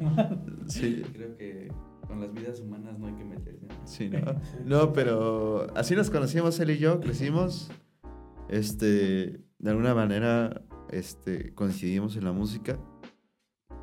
Sí, 0.67 1.03
creo 1.13 1.35
que 1.37 1.69
con 2.07 2.21
las 2.21 2.31
vidas 2.33 2.59
humanas 2.61 2.97
no 2.97 3.07
hay 3.07 3.13
que 3.15 3.23
meterse. 3.25 3.67
Sí, 3.85 4.09
no. 4.09 4.19
No, 4.65 4.93
pero 4.93 5.67
así 5.75 5.95
nos 5.95 6.09
conocíamos 6.09 6.59
él 6.59 6.71
y 6.71 6.77
yo, 6.77 6.99
crecimos. 6.99 7.69
Este, 8.49 9.39
de 9.59 9.69
alguna 9.69 9.95
manera, 9.95 10.61
este, 10.89 11.53
coincidimos 11.53 12.15
en 12.15 12.25
la 12.25 12.31
música. 12.31 12.79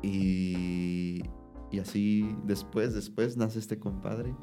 Y, 0.01 1.23
y 1.71 1.79
así 1.79 2.35
después, 2.45 2.93
después 2.93 3.35
nace 3.35 3.59
este 3.59 3.79
compadre 3.79 4.33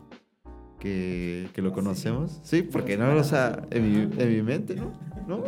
que, 0.78 1.48
que 1.54 1.62
lo 1.62 1.72
conocemos. 1.72 2.40
Sí, 2.42 2.62
porque 2.62 2.98
no, 2.98 3.14
o 3.14 3.24
sea, 3.24 3.66
en 3.70 3.90
mi, 3.90 4.22
en 4.22 4.28
mi 4.28 4.42
mente, 4.42 4.76
¿no? 4.76 4.92
¿no? 5.26 5.42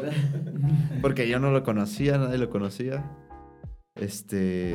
Porque 1.03 1.29
yo 1.29 1.39
no 1.39 1.51
lo 1.51 1.63
conocía, 1.63 2.19
nadie 2.19 2.39
lo 2.39 2.51
conocía. 2.51 3.05
Este, 4.01 4.75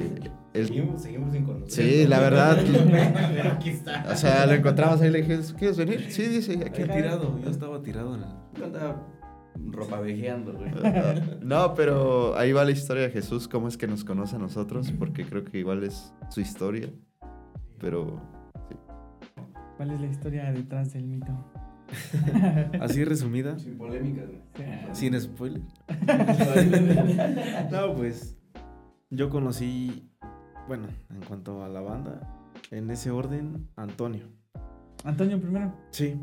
él, 0.53 0.67
Seguimos, 0.67 1.01
seguimos 1.01 1.31
sin 1.31 1.45
conocer. 1.45 1.71
Sí, 1.71 2.07
la 2.07 2.19
verdad. 2.19 2.57
Pero 3.33 3.51
aquí 3.51 3.69
está. 3.69 4.05
o 4.11 4.15
sea, 4.15 4.45
lo 4.45 4.53
encontramos 4.53 5.01
ahí 5.01 5.07
y 5.07 5.11
le 5.11 5.21
dije, 5.21 5.39
¿quieres 5.57 5.77
venir? 5.77 6.07
Sí, 6.09 6.23
dice, 6.23 6.53
aquí. 6.65 6.83
Aquí 6.83 6.91
tirado, 6.91 7.39
yo 7.39 7.49
estaba 7.49 7.81
tirado 7.81 8.15
en 8.15 8.23
el. 8.23 8.29
Yo 8.57 8.65
andaba 8.65 9.07
ropa 9.71 9.99
vejeando, 9.99 10.53
güey. 10.53 10.71
No, 11.41 11.73
pero 11.73 12.37
ahí 12.37 12.51
va 12.51 12.65
la 12.65 12.71
historia 12.71 13.03
de 13.03 13.09
Jesús, 13.11 13.47
cómo 13.47 13.67
es 13.67 13.77
que 13.77 13.87
nos 13.87 14.03
conoce 14.03 14.35
a 14.35 14.39
nosotros, 14.39 14.91
porque 14.97 15.25
creo 15.25 15.43
que 15.43 15.59
igual 15.59 15.83
es 15.83 16.13
su 16.29 16.41
historia. 16.41 16.89
Pero 17.79 18.21
¿Cuál 19.77 19.91
es 19.91 20.01
la 20.01 20.07
historia 20.07 20.51
detrás 20.51 20.93
del 20.93 21.05
mito? 21.05 21.33
Así 22.79 23.03
resumida, 23.03 23.59
Sin 23.59 23.77
polémicas, 23.77 24.27
güey. 24.27 24.41
Sí. 24.93 25.09
sin 25.09 25.19
spoiler. 25.19 25.61
no, 27.71 27.93
pues 27.95 28.37
yo 29.13 29.29
conocí, 29.29 30.09
bueno, 30.67 30.87
en 31.09 31.21
cuanto 31.21 31.63
a 31.63 31.69
la 31.69 31.81
banda, 31.81 32.21
en 32.71 32.89
ese 32.91 33.11
orden, 33.11 33.67
Antonio. 33.75 34.27
Antonio 35.03 35.39
primero. 35.39 35.73
Sí, 35.91 36.19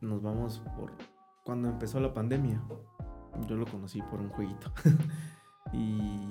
nos 0.00 0.22
vamos 0.22 0.62
por 0.76 0.92
cuando 1.44 1.68
empezó 1.68 2.00
la 2.00 2.14
pandemia. 2.14 2.62
Yo 3.48 3.56
lo 3.56 3.66
conocí 3.66 4.00
por 4.02 4.20
un 4.20 4.28
jueguito. 4.30 4.72
y 5.72 6.30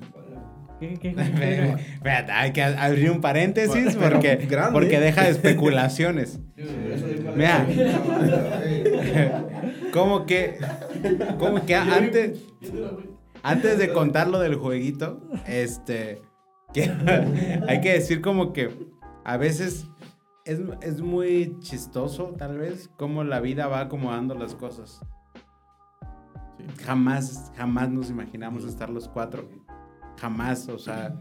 ¿Qué, 0.80 0.98
qué, 1.00 1.14
qué- 1.16 1.76
espérate, 1.94 2.32
hay 2.32 2.52
que 2.54 2.64
abrir 2.64 3.12
un 3.12 3.22
paréntesis 3.22 3.96
porque, 3.96 4.38
grande. 4.50 4.72
porque 4.74 5.00
deja 5.00 5.24
de 5.24 5.30
especulaciones. 5.32 6.40
Mira, 7.36 7.68
como 9.92 10.26
que, 10.26 10.58
como 11.38 11.66
que 11.66 11.76
antes, 11.76 12.40
antes 13.44 13.78
de 13.78 13.94
contar 13.94 14.28
lo 14.28 14.40
del 14.40 14.56
jueguito, 14.56 15.22
este, 15.46 16.22
que 16.74 16.84
hay 17.68 17.82
que 17.82 17.94
decir 17.94 18.22
como 18.22 18.54
que 18.54 18.72
a 19.24 19.38
veces 19.38 19.88
es, 20.46 20.62
es 20.82 21.02
muy 21.02 21.58
chistoso, 21.60 22.34
tal 22.38 22.58
vez, 22.58 22.90
cómo 22.98 23.24
la 23.24 23.40
vida 23.40 23.68
va 23.68 23.82
acomodando 23.82 24.36
las 24.36 24.56
cosas. 24.56 25.02
Jamás, 26.84 27.52
jamás 27.56 27.90
nos 27.90 28.10
imaginamos 28.10 28.64
estar 28.64 28.90
los 28.90 29.08
cuatro. 29.08 29.50
Jamás, 30.20 30.70
o 30.70 30.80
sea, 30.80 31.16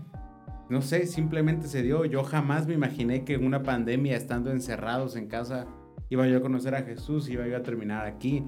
no 0.68 0.82
sé, 0.82 1.06
simplemente 1.06 1.68
se 1.68 1.82
dio. 1.82 2.04
Yo 2.04 2.24
jamás 2.24 2.66
me 2.66 2.74
imaginé 2.74 3.24
que 3.24 3.34
en 3.34 3.44
una 3.44 3.62
pandemia, 3.62 4.16
estando 4.16 4.50
encerrados 4.50 5.16
en 5.16 5.28
casa, 5.28 5.66
iba 6.08 6.26
yo 6.26 6.38
a 6.38 6.42
conocer 6.42 6.74
a 6.74 6.82
Jesús, 6.82 7.28
iba 7.28 7.46
yo 7.46 7.56
a 7.56 7.62
terminar 7.62 8.06
aquí. 8.06 8.44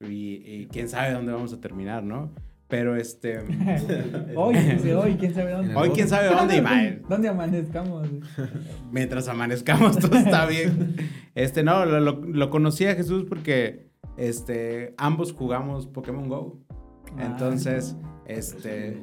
Y, 0.00 0.66
quién 0.68 0.88
sabe 0.88 1.12
dónde 1.12 1.32
vamos 1.32 1.52
a 1.52 1.60
terminar, 1.60 2.02
¿no? 2.04 2.32
Pero 2.68 2.96
este. 2.96 3.38
hoy, 4.36 4.56
hoy, 4.94 5.16
quién 5.16 5.34
sabe 5.34 5.52
dónde. 5.52 5.74
Hoy, 5.74 5.90
quién 5.90 6.08
sabe 6.08 6.28
dónde, 6.28 6.58
Iván. 6.58 7.02
¿Dónde 7.08 7.28
amanezcamos? 7.28 8.08
Mientras 8.92 9.26
amanezcamos, 9.28 9.98
todo 9.98 10.16
está 10.16 10.46
bien. 10.46 10.96
Este, 11.34 11.62
no, 11.62 11.84
lo, 11.86 12.00
lo 12.00 12.50
conocí 12.50 12.84
a 12.84 12.94
Jesús 12.94 13.24
porque 13.26 13.90
este, 14.18 14.94
ambos 14.98 15.32
jugamos 15.32 15.86
Pokémon 15.86 16.28
Go. 16.28 16.60
Ah. 17.16 17.24
Entonces, 17.24 17.96
este. 18.26 19.00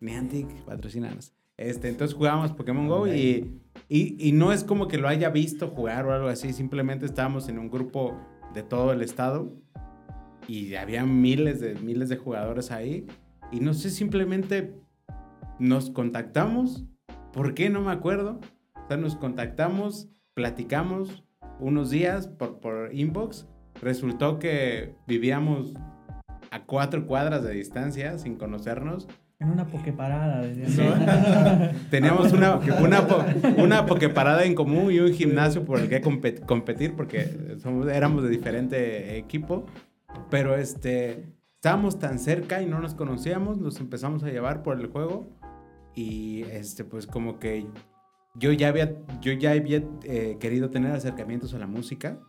Niantic, 0.00 0.48
patrocinanos. 0.64 1.34
Este, 1.58 1.90
entonces 1.90 2.16
jugábamos 2.16 2.52
Pokémon 2.52 2.88
Go 2.88 3.06
y, 3.06 3.60
y, 3.86 4.32
no 4.32 4.50
es 4.50 4.64
como 4.64 4.88
que 4.88 4.96
lo 4.96 5.08
haya 5.08 5.28
visto 5.28 5.68
jugar 5.68 6.06
o 6.06 6.14
algo 6.14 6.28
así, 6.28 6.54
simplemente 6.54 7.04
estábamos 7.04 7.50
en 7.50 7.58
un 7.58 7.68
grupo 7.68 8.18
de 8.54 8.62
todo 8.62 8.94
el 8.94 9.02
estado 9.02 9.52
y 10.50 10.74
había 10.74 11.04
miles 11.06 11.60
de, 11.60 11.76
miles 11.76 12.08
de 12.08 12.16
jugadores 12.16 12.72
ahí 12.72 13.06
y 13.52 13.60
no 13.60 13.72
sé, 13.72 13.88
simplemente 13.88 14.74
nos 15.60 15.90
contactamos, 15.90 16.84
¿por 17.32 17.54
qué? 17.54 17.70
No 17.70 17.82
me 17.82 17.92
acuerdo. 17.92 18.40
O 18.74 18.88
sea, 18.88 18.96
nos 18.96 19.14
contactamos, 19.14 20.08
platicamos 20.34 21.24
unos 21.60 21.90
días 21.90 22.26
por, 22.26 22.58
por 22.58 22.92
inbox 22.92 23.46
Resultó 23.80 24.38
que 24.40 24.94
vivíamos 25.06 25.72
a 26.50 26.64
cuatro 26.64 27.06
cuadras 27.06 27.44
de 27.44 27.52
distancia 27.52 28.18
sin 28.18 28.36
conocernos. 28.36 29.06
En 29.38 29.50
una 29.50 29.66
pokeparada. 29.68 30.42
Teníamos 31.90 32.32
una, 32.32 32.56
una, 32.56 33.06
una 33.56 33.86
pokeparada 33.86 34.44
en 34.44 34.54
común 34.54 34.92
y 34.92 34.98
un 34.98 35.12
gimnasio 35.12 35.64
por 35.64 35.78
el 35.80 35.88
que 35.88 36.02
competir 36.02 36.94
porque 36.94 37.56
somos, 37.62 37.88
éramos 37.88 38.24
de 38.24 38.28
diferente 38.28 39.16
equipo. 39.16 39.64
Pero 40.30 40.56
este, 40.56 41.32
estábamos 41.56 41.98
tan 41.98 42.18
cerca 42.18 42.62
y 42.62 42.66
no 42.66 42.80
nos 42.80 42.94
conocíamos, 42.94 43.58
nos 43.58 43.80
empezamos 43.80 44.22
a 44.22 44.28
llevar 44.28 44.62
por 44.62 44.80
el 44.80 44.86
juego. 44.88 45.36
Y 45.94 46.42
este, 46.42 46.84
pues 46.84 47.06
como 47.06 47.38
que 47.38 47.66
yo 48.34 48.52
ya 48.52 48.68
había, 48.68 48.96
yo 49.20 49.32
ya 49.32 49.52
había 49.52 49.82
eh, 50.04 50.36
querido 50.38 50.70
tener 50.70 50.92
acercamientos 50.92 51.52
a 51.54 51.58
la 51.58 51.66
música 51.66 52.20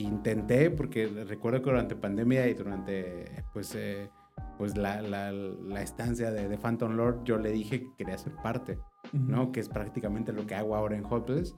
intenté, 0.00 0.70
porque 0.70 1.06
recuerdo 1.06 1.62
que 1.62 1.70
durante 1.70 1.96
pandemia 1.96 2.48
y 2.48 2.54
durante 2.54 3.44
pues, 3.52 3.74
eh, 3.74 4.10
pues 4.58 4.76
la, 4.76 5.02
la, 5.02 5.32
la, 5.32 5.82
estancia 5.82 6.30
de, 6.30 6.48
de, 6.48 6.58
Phantom 6.58 6.92
Lord, 6.92 7.24
yo 7.24 7.38
le 7.38 7.50
dije 7.52 7.80
que 7.80 7.94
quería 7.98 8.16
ser 8.16 8.34
parte, 8.36 8.78
¿no? 9.12 9.52
Que 9.52 9.60
es 9.60 9.68
prácticamente 9.68 10.32
lo 10.32 10.46
que 10.46 10.54
hago 10.54 10.74
ahora 10.74 10.96
en 10.96 11.04
Hopeless. 11.04 11.54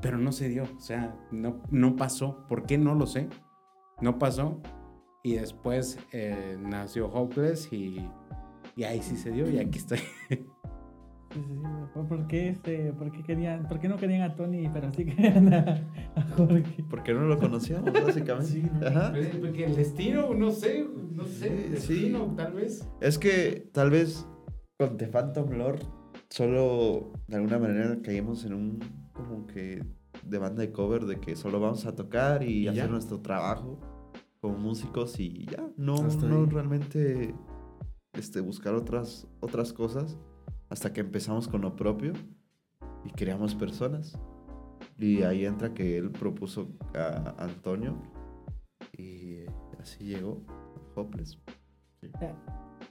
Pero 0.00 0.16
no 0.16 0.32
se 0.32 0.48
dio, 0.48 0.64
o 0.64 0.80
sea, 0.80 1.14
no, 1.30 1.62
no 1.70 1.96
pasó. 1.96 2.46
¿Por 2.48 2.64
qué? 2.64 2.78
No 2.78 2.94
lo 2.94 3.06
sé. 3.06 3.28
No 4.00 4.18
pasó. 4.18 4.60
Y 5.24 5.34
después 5.34 5.98
eh, 6.12 6.56
nació 6.60 7.06
Hopeless 7.08 7.72
y, 7.72 8.08
y 8.74 8.84
ahí 8.84 9.00
sí 9.02 9.16
se 9.16 9.30
dio 9.30 9.48
y 9.48 9.58
aquí 9.58 9.78
estoy. 9.78 10.00
¿Por 12.08 12.26
qué, 12.26 12.50
este, 12.50 12.92
por 12.92 13.10
qué 13.10 13.22
querían, 13.22 13.66
por 13.66 13.78
qué 13.78 13.88
no 13.88 13.96
querían 13.96 14.22
a 14.22 14.34
Tony, 14.34 14.68
pero 14.68 14.92
sí 14.92 15.04
querían 15.06 15.52
a, 15.54 15.82
Jorge? 16.36 16.84
Porque 16.90 17.14
no 17.14 17.22
lo 17.22 17.38
conocíamos, 17.38 17.92
básicamente. 17.92 18.70
Pues, 19.12 19.36
porque 19.36 19.64
el 19.64 19.76
destino, 19.76 20.34
no 20.34 20.50
sé, 20.50 20.86
no 21.12 21.24
sé, 21.24 21.66
el 21.66 21.70
destino, 21.72 22.34
tal 22.36 22.54
vez. 22.54 22.86
Es 23.00 23.18
que 23.18 23.70
tal 23.72 23.90
vez 23.90 24.26
con 24.78 24.96
The 24.96 25.06
Phantom 25.06 25.50
Lord 25.52 25.80
solo 26.28 27.12
de 27.28 27.36
alguna 27.36 27.58
manera 27.58 27.98
caímos 28.02 28.44
en 28.44 28.54
un 28.54 28.78
como 29.12 29.46
que 29.46 29.84
de 30.24 30.38
banda 30.38 30.62
de 30.62 30.72
cover 30.72 31.04
de 31.04 31.20
que 31.20 31.36
solo 31.36 31.60
vamos 31.60 31.84
a 31.86 31.94
tocar 31.94 32.42
y, 32.42 32.68
hacer 32.68 32.90
nuestro 32.90 33.20
trabajo 33.20 33.78
como 34.42 34.58
músicos 34.58 35.20
y 35.20 35.46
ya, 35.46 35.64
no, 35.76 35.94
no 35.94 36.46
realmente 36.46 37.32
este, 38.12 38.40
buscar 38.40 38.74
otras, 38.74 39.28
otras 39.38 39.72
cosas 39.72 40.18
hasta 40.68 40.92
que 40.92 41.00
empezamos 41.00 41.46
con 41.46 41.60
lo 41.60 41.76
propio 41.76 42.12
y 43.04 43.10
creamos 43.10 43.54
personas. 43.54 44.18
Y 44.98 45.22
ahí 45.22 45.46
entra 45.46 45.72
que 45.72 45.96
él 45.96 46.10
propuso 46.10 46.72
a 46.92 47.36
Antonio 47.38 48.02
y 48.98 49.44
así 49.80 50.04
llegó 50.04 50.42
Hopeless. 50.96 51.40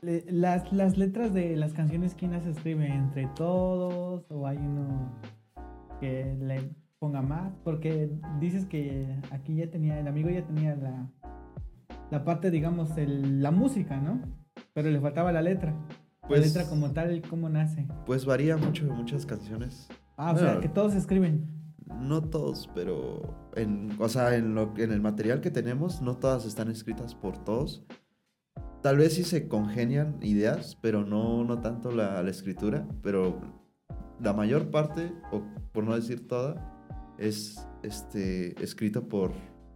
Eh, 0.03 0.25
las, 0.29 0.71
las 0.71 0.97
letras 0.97 1.33
de 1.33 1.57
las 1.57 1.73
canciones, 1.73 2.15
¿quién 2.15 2.31
las 2.31 2.45
escribe? 2.45 2.87
¿Entre 2.87 3.27
todos? 3.35 4.23
¿O 4.31 4.47
hay 4.47 4.57
uno 4.57 5.11
que 5.99 6.33
le 6.39 6.73
ponga 6.97 7.21
más? 7.21 7.53
Porque 7.65 8.09
dices 8.39 8.65
que 8.65 9.19
aquí 9.31 9.55
ya 9.55 9.69
tenía, 9.69 9.99
el 9.99 10.07
amigo 10.07 10.29
ya 10.29 10.45
tenía 10.45 10.75
la, 10.75 11.11
la 12.11 12.25
parte, 12.25 12.51
digamos, 12.51 12.97
el, 12.97 13.41
la 13.41 13.51
música, 13.51 13.97
¿no? 13.97 14.21
Pero 14.73 14.91
le 14.91 14.99
faltaba 14.99 15.31
la 15.31 15.41
letra. 15.41 15.73
Pues, 16.27 16.41
la 16.41 16.45
letra 16.45 16.65
como 16.69 16.91
tal, 16.91 17.21
¿cómo 17.29 17.49
nace? 17.49 17.87
Pues 18.05 18.25
varía 18.25 18.57
mucho 18.57 18.85
de 18.85 18.91
muchas 18.91 19.25
canciones. 19.25 19.87
Ah, 20.17 20.33
o 20.33 20.37
sea, 20.37 20.59
que 20.59 20.69
todos 20.69 20.93
escriben. 20.93 21.49
No 21.99 22.21
todos, 22.21 22.69
pero 22.75 23.51
en, 23.55 23.91
o 23.99 24.07
sea, 24.07 24.35
en, 24.35 24.55
lo, 24.55 24.73
en 24.77 24.91
el 24.91 25.01
material 25.01 25.41
que 25.41 25.51
tenemos, 25.51 26.01
no 26.01 26.17
todas 26.17 26.45
están 26.45 26.69
escritas 26.69 27.15
por 27.15 27.43
todos. 27.43 27.85
Tal 28.81 28.97
vez 28.97 29.15
sí 29.15 29.23
se 29.23 29.47
congenian 29.47 30.17
ideas, 30.21 30.77
pero 30.81 31.05
no, 31.05 31.43
no 31.43 31.59
tanto 31.59 31.91
la, 31.91 32.21
la 32.21 32.29
escritura. 32.29 32.87
Pero 33.01 33.39
la 34.19 34.33
mayor 34.33 34.69
parte, 34.69 35.13
o 35.31 35.43
por 35.71 35.85
no 35.85 35.95
decir 35.95 36.27
toda, 36.27 36.55
es 37.17 37.65
este, 37.83 38.61
escrito 38.61 39.07
por, 39.07 39.31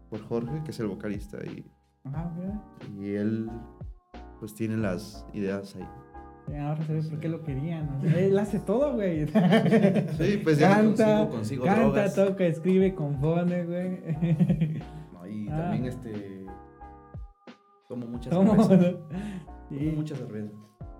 por 0.09 0.21
Jorge, 0.21 0.63
que 0.63 0.71
es 0.71 0.79
el 0.79 0.87
vocalista. 0.87 1.37
Y, 1.45 1.65
ah, 2.13 2.31
y 2.97 3.13
él 3.13 3.49
pues 4.39 4.53
tiene 4.53 4.77
las 4.77 5.25
ideas 5.33 5.75
ahí. 5.75 5.87
Ahora 6.59 6.83
sabes 6.83 7.07
por 7.07 7.19
qué 7.19 7.27
lo 7.27 7.41
querían. 7.43 8.01
él 8.03 8.37
hace 8.37 8.59
todo, 8.59 8.93
güey. 8.93 9.25
Sí, 10.17 10.41
pues 10.43 10.59
ya 10.59 10.75
canta, 10.75 11.27
consigo, 11.29 11.65
canta, 11.65 12.13
toca, 12.13 12.45
escribe, 12.45 12.93
compone, 12.93 13.65
güey. 13.65 14.79
No, 15.13 15.27
y 15.27 15.49
ah. 15.49 15.57
también 15.57 15.85
este 15.85 16.45
tomo 17.87 18.05
mucha 18.05 18.29
cerveza. 18.29 18.67
Tomo 18.67 19.91
mucha 19.95 20.15
cerveza. 20.15 20.51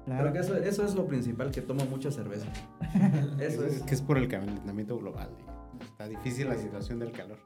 Claro. 0.05 0.21
Creo 0.21 0.33
que 0.33 0.39
eso, 0.39 0.55
eso, 0.57 0.85
es 0.85 0.95
lo 0.95 1.07
principal, 1.07 1.51
que 1.51 1.61
tomo 1.61 1.85
mucha 1.85 2.11
cerveza. 2.11 2.47
eso 3.39 3.65
es. 3.65 3.81
Que 3.83 3.95
es 3.95 4.01
por 4.01 4.17
el 4.17 4.27
calentamiento 4.27 4.97
global. 4.97 5.29
Está 5.81 6.07
difícil 6.07 6.47
la 6.47 6.55
situación 6.55 6.99
del 6.99 7.11
calor. 7.11 7.37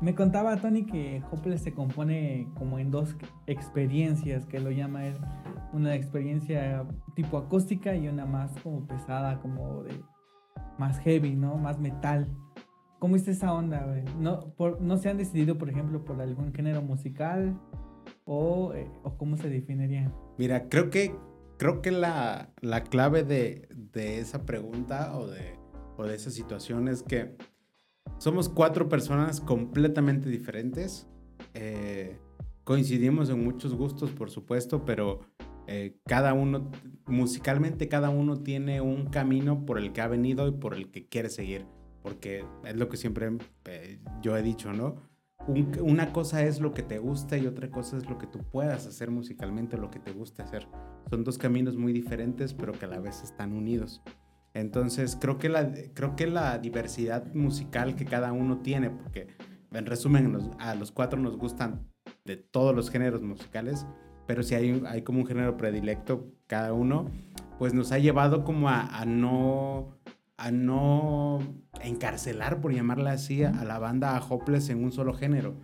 Me 0.00 0.14
contaba 0.14 0.56
Tony 0.56 0.84
que 0.84 1.22
Hopeless 1.30 1.62
se 1.62 1.72
compone 1.72 2.48
como 2.54 2.78
en 2.78 2.90
dos 2.90 3.16
experiencias, 3.46 4.46
que 4.46 4.60
lo 4.60 4.70
llama 4.70 5.06
él. 5.06 5.16
Una 5.72 5.94
experiencia 5.94 6.86
tipo 7.14 7.38
acústica 7.38 7.94
y 7.94 8.08
una 8.08 8.26
más 8.26 8.52
como 8.62 8.86
pesada, 8.86 9.40
como 9.40 9.82
de 9.82 10.02
más 10.78 10.98
heavy, 11.00 11.34
¿no? 11.34 11.56
Más 11.56 11.78
metal. 11.78 12.28
¿Cómo 12.98 13.16
está 13.16 13.30
esa 13.30 13.52
onda? 13.52 13.86
¿No, 14.18 14.54
¿No 14.80 14.96
se 14.96 15.10
han 15.10 15.18
decidido, 15.18 15.58
por 15.58 15.68
ejemplo, 15.68 16.04
por 16.04 16.20
algún 16.20 16.54
género 16.54 16.82
musical? 16.82 17.58
¿O, 18.24 18.72
eh, 18.74 18.90
o 19.02 19.16
cómo 19.16 19.36
se 19.36 19.48
definirían? 19.50 20.14
Mira, 20.38 20.68
creo 20.68 20.90
que, 20.90 21.14
creo 21.58 21.82
que 21.82 21.90
la, 21.90 22.50
la 22.60 22.82
clave 22.84 23.22
de, 23.22 23.68
de, 23.74 24.20
esa 24.20 24.46
pregunta 24.46 25.16
o 25.18 25.26
de, 25.26 25.58
o 25.96 26.04
de 26.04 26.14
esa 26.14 26.30
situación 26.30 26.88
es 26.88 27.02
que 27.02 27.36
somos 28.18 28.48
cuatro 28.48 28.88
personas 28.88 29.40
completamente 29.40 30.28
diferentes. 30.28 31.06
Eh, 31.54 32.18
coincidimos 32.64 33.30
en 33.30 33.44
muchos 33.44 33.74
gustos, 33.74 34.10
por 34.10 34.30
supuesto, 34.30 34.84
pero 34.84 35.20
eh, 35.66 35.98
cada 36.06 36.34
uno, 36.34 36.70
musicalmente 37.06 37.88
cada 37.88 38.10
uno 38.10 38.42
tiene 38.42 38.80
un 38.80 39.06
camino 39.06 39.64
por 39.66 39.78
el 39.78 39.92
que 39.92 40.00
ha 40.00 40.08
venido 40.08 40.48
y 40.48 40.52
por 40.52 40.74
el 40.74 40.90
que 40.90 41.06
quiere 41.06 41.28
seguir. 41.28 41.66
Porque 42.02 42.44
es 42.64 42.76
lo 42.76 42.88
que 42.88 42.96
siempre 42.96 43.30
eh, 43.64 44.00
yo 44.22 44.36
he 44.36 44.42
dicho, 44.42 44.72
¿no? 44.72 44.96
una 45.46 46.10
cosa 46.12 46.42
es 46.42 46.60
lo 46.60 46.72
que 46.72 46.82
te 46.82 46.98
gusta 46.98 47.36
y 47.36 47.46
otra 47.46 47.70
cosa 47.70 47.98
es 47.98 48.08
lo 48.08 48.16
que 48.16 48.26
tú 48.26 48.38
puedas 48.38 48.86
hacer 48.86 49.10
musicalmente, 49.10 49.76
lo 49.76 49.90
que 49.90 49.98
te 49.98 50.12
gusta 50.12 50.42
hacer. 50.42 50.66
Son 51.10 51.22
dos 51.22 51.36
caminos 51.36 51.76
muy 51.76 51.92
diferentes, 51.92 52.54
pero 52.54 52.72
que 52.72 52.86
a 52.86 52.88
la 52.88 52.98
vez 52.98 53.22
están 53.22 53.52
unidos. 53.52 54.02
Entonces 54.54 55.18
creo 55.20 55.38
que 55.38 55.48
la, 55.48 55.72
creo 55.94 56.16
que 56.16 56.26
la 56.26 56.58
diversidad 56.58 57.34
musical 57.34 57.96
que 57.96 58.04
cada 58.04 58.32
uno 58.32 58.58
tiene, 58.58 58.88
porque 58.88 59.28
en 59.72 59.86
resumen, 59.86 60.38
a 60.58 60.74
los 60.74 60.92
cuatro 60.92 61.20
nos 61.20 61.36
gustan 61.36 61.88
de 62.24 62.36
todos 62.36 62.74
los 62.74 62.90
géneros 62.90 63.22
musicales, 63.22 63.84
pero 64.26 64.42
si 64.42 64.54
hay, 64.54 64.82
hay 64.86 65.02
como 65.02 65.20
un 65.20 65.26
género 65.26 65.56
predilecto 65.56 66.32
cada 66.46 66.72
uno, 66.72 67.10
pues 67.58 67.74
nos 67.74 67.92
ha 67.92 67.98
llevado 67.98 68.44
como 68.44 68.68
a, 68.68 68.86
a 68.86 69.04
no 69.04 69.98
a 70.36 70.50
no 70.50 71.38
encarcelar, 71.82 72.60
por 72.60 72.72
llamarla 72.72 73.12
así, 73.12 73.44
a 73.44 73.64
la 73.64 73.78
banda 73.78 74.16
a 74.16 74.20
Hopeless 74.20 74.68
en 74.68 74.82
un 74.82 74.92
solo 74.92 75.14
género. 75.14 75.54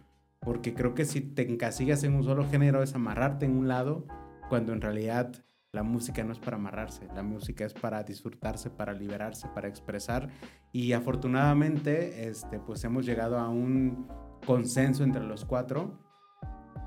Porque 0.41 0.75
creo 0.75 0.95
que 0.95 1.05
si 1.05 1.21
te 1.21 1.51
encasillas 1.51 2.03
en 2.05 2.15
un 2.15 2.25
solo 2.25 2.49
género 2.49 2.83
es 2.83 2.95
amarrarte 2.95 3.47
en 3.47 3.57
un 3.57 3.69
lado, 3.69 4.07
cuando 4.49 4.73
en 4.73 4.81
realidad 4.81 5.33
la 5.73 5.83
música 5.83 6.25
no 6.25 6.33
es 6.33 6.39
para 6.39 6.57
amarrarse, 6.57 7.07
la 7.15 7.23
música 7.23 7.65
es 7.65 7.75
para 7.75 8.03
disfrutarse, 8.03 8.71
para 8.71 8.93
liberarse, 8.93 9.49
para 9.55 9.69
expresar. 9.69 10.29
Y 10.73 10.93
afortunadamente, 10.93 12.29
este, 12.29 12.59
pues 12.59 12.83
hemos 12.85 13.07
llegado 13.07 13.39
a 13.39 13.49
un 13.49 14.09
consenso 14.45 15.05
entre 15.05 15.23
los 15.23 15.45
cuatro 15.45 15.99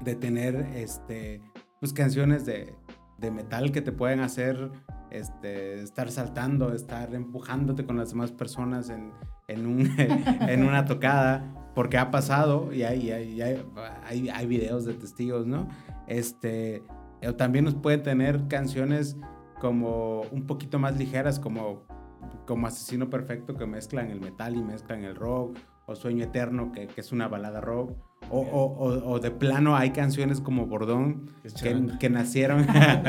de 0.02 0.16
tener 0.16 0.56
este, 0.76 1.42
pues, 1.80 1.94
canciones 1.94 2.46
de, 2.46 2.76
de 3.18 3.32
metal 3.32 3.72
que 3.72 3.82
te 3.82 3.92
pueden 3.92 4.20
hacer 4.20 4.72
este, 5.12 5.82
estar 5.82 6.12
saltando, 6.12 6.74
estar 6.74 7.14
empujándote 7.14 7.86
con 7.86 7.98
las 7.98 8.10
demás 8.10 8.32
personas 8.32 8.90
en, 8.90 9.12
en, 9.48 9.66
un, 9.66 9.90
en 9.98 10.64
una 10.64 10.86
tocada, 10.86 11.72
porque 11.74 11.98
ha 11.98 12.12
pasado 12.12 12.74
y 12.74 12.84
hay, 12.84 13.12
hay, 13.12 13.42
hay, 13.42 14.30
hay, 14.30 14.48
videos 14.48 14.86
de 14.86 14.94
testigos, 14.94 15.48
¿no? 15.48 15.68
Este, 16.08 16.84
o 17.28 17.36
también 17.36 17.66
nos 17.66 17.76
pueden 17.76 18.04
tener 18.04 18.48
canciones 18.48 19.18
como 19.60 20.22
un 20.32 20.46
poquito 20.46 20.80
más 20.80 20.98
ligeras, 20.98 21.40
como, 21.40 21.84
como 22.46 22.68
Asesino 22.68 23.10
Perfecto, 23.10 23.56
que 23.56 23.66
mezclan 23.66 24.12
el 24.12 24.20
metal 24.20 24.56
y 24.56 24.64
mezclan 24.64 25.04
el 25.04 25.16
rock, 25.16 25.58
o 25.86 25.96
Sueño 25.96 26.24
Eterno, 26.24 26.72
que, 26.72 26.88
que 26.88 27.02
es 27.02 27.12
una 27.12 27.28
balada 27.28 27.62
rock, 27.62 27.92
o, 28.30 28.40
o, 28.40 28.64
o, 28.64 29.12
o, 29.12 29.20
de 29.20 29.32
plano 29.32 29.76
hay 29.76 29.92
canciones 29.92 30.40
como 30.40 30.66
Bordón 30.66 31.30
que, 31.62 31.86
que, 32.00 32.10
nacieron 32.10 32.66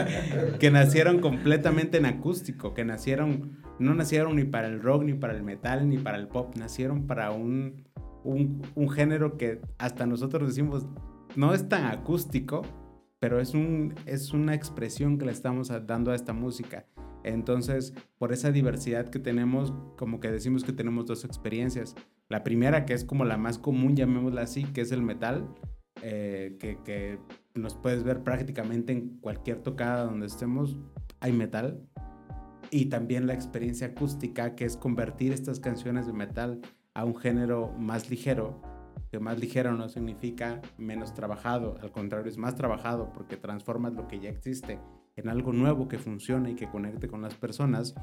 que 0.59 0.71
nacieron 0.71 1.21
completamente 1.21 1.99
en 1.99 2.07
acústico, 2.07 2.75
que 2.75 2.85
nacieron 2.85 3.59
no 3.79 3.95
nacieron 3.95 4.37
ni 4.37 4.45
para 4.45 4.67
el 4.67 4.83
rock, 4.83 5.05
ni 5.05 5.15
para 5.15 5.35
el 5.35 5.43
metal, 5.43 5.89
ni 5.89 5.99
para 5.99 6.19
el 6.19 6.29
pop, 6.29 6.55
nacieron 6.57 7.07
para 7.07 7.31
un, 7.31 7.85
un, 8.25 8.63
un 8.75 8.89
género 8.91 9.37
que 9.37 9.61
hasta 9.79 10.07
nosotros 10.07 10.49
decimos 10.49 10.87
no 11.37 11.55
es 11.55 11.69
tan 11.69 11.85
acústico, 11.85 12.63
pero 13.25 13.41
es, 13.41 13.55
un, 13.55 13.95
es 14.05 14.35
una 14.35 14.53
expresión 14.53 15.17
que 15.17 15.25
le 15.25 15.33
estamos 15.33 15.73
dando 15.87 16.11
a 16.11 16.15
esta 16.15 16.35
música. 16.35 16.85
Entonces, 17.23 17.95
por 18.19 18.35
esa 18.35 18.53
diversidad 18.53 19.09
que 19.09 19.19
tenemos, 19.19 19.73
como 19.97 20.21
que 20.21 20.31
decimos 20.31 20.63
que 20.63 20.75
tenemos 20.75 21.07
dos 21.07 21.25
experiencias. 21.25 21.95
La 22.29 22.45
primera, 22.45 22.85
que 22.85 22.93
es 22.93 23.03
como 23.03 23.25
la 23.25 23.39
más 23.39 23.57
común, 23.57 23.97
llamémosla 23.97 24.43
así, 24.43 24.65
que 24.65 24.83
es 24.83 24.93
el 24.93 25.01
metal, 25.01 25.49
eh, 26.03 26.59
que, 26.61 26.77
que, 26.85 27.19
nos 27.55 27.77
puedes 27.77 28.05
ver 28.05 28.23
prácticamente 28.23 28.93
en 28.93 29.17
cualquier 29.21 29.63
tocada 29.63 30.05
donde 30.05 30.27
estemos, 30.27 30.77
hay 31.21 31.33
metal. 31.33 31.81
Y 32.71 32.91
también 32.91 33.27
la 33.27 33.33
experiencia 33.33 33.87
acústica, 33.87 34.55
que 34.55 34.67
es 34.67 34.77
convertir 34.77 35.33
estas 35.33 35.61
canciones 35.61 36.07
de 36.07 36.13
metal 36.13 36.61
a 36.93 37.07
un 37.07 37.17
género 37.17 37.73
más 37.79 38.11
ligero, 38.11 38.61
que 39.15 39.21
más 39.21 39.39
ligero 39.39 39.73
no 39.75 39.89
significa 39.89 40.61
menos 40.77 41.15
trabajado, 41.15 41.79
al 41.81 41.93
contrario, 41.93 42.29
es 42.29 42.37
más 42.37 42.57
trabajado 42.57 43.13
porque 43.13 43.37
transformas 43.37 43.95
lo 43.95 44.09
que 44.09 44.19
ya 44.19 44.29
existe 44.29 44.81
en 45.15 45.29
algo 45.29 45.53
nuevo 45.53 45.87
que 45.87 46.01
funcione 46.01 46.51
y 46.51 46.55
que 46.57 46.69
conecte 46.69 47.07
con 47.07 47.23
las 47.23 47.35
personas. 47.35 47.95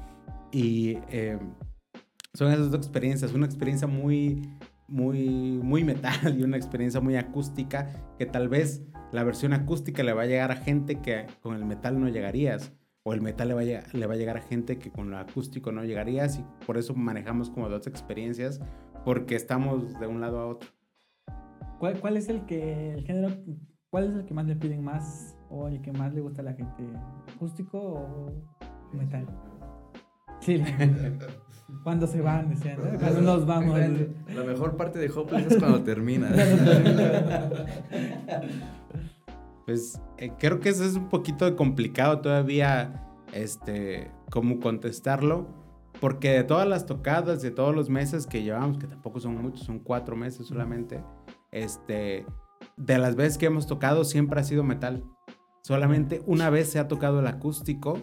Y 0.52 0.96
eh, 1.10 1.38
son 2.32 2.50
esas 2.50 2.70
dos 2.70 2.78
experiencias, 2.78 3.34
una 3.34 3.44
experiencia 3.44 3.86
muy, 3.86 4.40
muy, 4.88 5.60
muy 5.62 5.84
metal 5.84 6.34
y 6.38 6.44
una 6.44 6.56
experiencia 6.56 7.02
muy 7.02 7.16
acústica, 7.16 7.92
que 8.18 8.24
tal 8.24 8.48
vez 8.48 8.82
la 9.12 9.22
versión 9.22 9.52
acústica 9.52 10.02
le 10.02 10.14
va 10.14 10.22
a 10.22 10.26
llegar 10.26 10.50
a 10.50 10.56
gente 10.56 11.02
que 11.02 11.26
con 11.42 11.56
el 11.56 11.66
metal 11.66 12.00
no 12.00 12.08
llegarías, 12.08 12.72
o 13.02 13.12
el 13.12 13.20
metal 13.20 13.48
le 13.48 13.54
va 13.54 13.60
a 13.60 13.64
le 13.64 14.06
va 14.06 14.14
a, 14.14 14.16
llegar 14.16 14.38
a 14.38 14.40
gente 14.40 14.78
que 14.78 14.90
con 14.90 15.10
lo 15.10 15.18
acústico 15.18 15.72
no 15.72 15.84
llegarías, 15.84 16.38
y 16.38 16.44
por 16.64 16.78
eso 16.78 16.94
manejamos 16.94 17.50
como 17.50 17.68
dos 17.68 17.86
experiencias, 17.86 18.62
porque 19.04 19.34
estamos 19.34 20.00
de 20.00 20.06
un 20.06 20.22
lado 20.22 20.38
a 20.38 20.46
otro. 20.46 20.70
¿Cuál, 21.82 21.98
cuál 21.98 22.16
es 22.16 22.28
el 22.28 22.46
que, 22.46 22.92
el 22.92 23.04
género, 23.04 23.34
cuál 23.90 24.04
es 24.04 24.14
el 24.14 24.24
que 24.24 24.32
más 24.32 24.46
le 24.46 24.54
piden 24.54 24.84
más, 24.84 25.36
o 25.50 25.66
el 25.66 25.82
que 25.82 25.90
más 25.90 26.14
le 26.14 26.20
gusta 26.20 26.40
a 26.40 26.44
la 26.44 26.52
gente, 26.52 26.84
acústico 27.34 27.76
o 27.76 28.32
metal? 28.92 29.26
Sí, 30.38 30.62
cuando 31.82 32.06
se 32.06 32.20
van, 32.20 32.50
decían, 32.50 32.78
¿no? 32.78 33.00
cuando 33.00 33.22
nos 33.22 33.46
vamos. 33.46 33.80
La 34.32 34.44
mejor 34.44 34.76
parte 34.76 35.00
de 35.00 35.10
Hopeless 35.10 35.54
es 35.54 35.58
cuando 35.58 35.82
termina. 35.82 36.30
Pues 39.66 40.00
eh, 40.18 40.30
creo 40.38 40.60
que 40.60 40.68
eso 40.68 40.84
es 40.84 40.94
un 40.94 41.08
poquito 41.08 41.56
complicado 41.56 42.20
todavía, 42.20 43.10
este, 43.32 44.08
cómo 44.30 44.60
contestarlo, 44.60 45.48
porque 46.00 46.30
de 46.30 46.44
todas 46.44 46.68
las 46.68 46.86
tocadas, 46.86 47.42
de 47.42 47.50
todos 47.50 47.74
los 47.74 47.90
meses 47.90 48.28
que 48.28 48.44
llevamos, 48.44 48.78
que 48.78 48.86
tampoco 48.86 49.18
son 49.18 49.42
muchos, 49.42 49.66
son 49.66 49.80
cuatro 49.80 50.14
meses 50.14 50.46
solamente, 50.46 51.02
este, 51.52 52.26
de 52.76 52.98
las 52.98 53.14
veces 53.14 53.38
que 53.38 53.46
hemos 53.46 53.66
tocado 53.66 54.04
siempre 54.04 54.40
ha 54.40 54.44
sido 54.44 54.64
metal. 54.64 55.04
Solamente 55.62 56.22
una 56.26 56.50
vez 56.50 56.68
se 56.68 56.80
ha 56.80 56.88
tocado 56.88 57.20
el 57.20 57.26
acústico, 57.28 57.98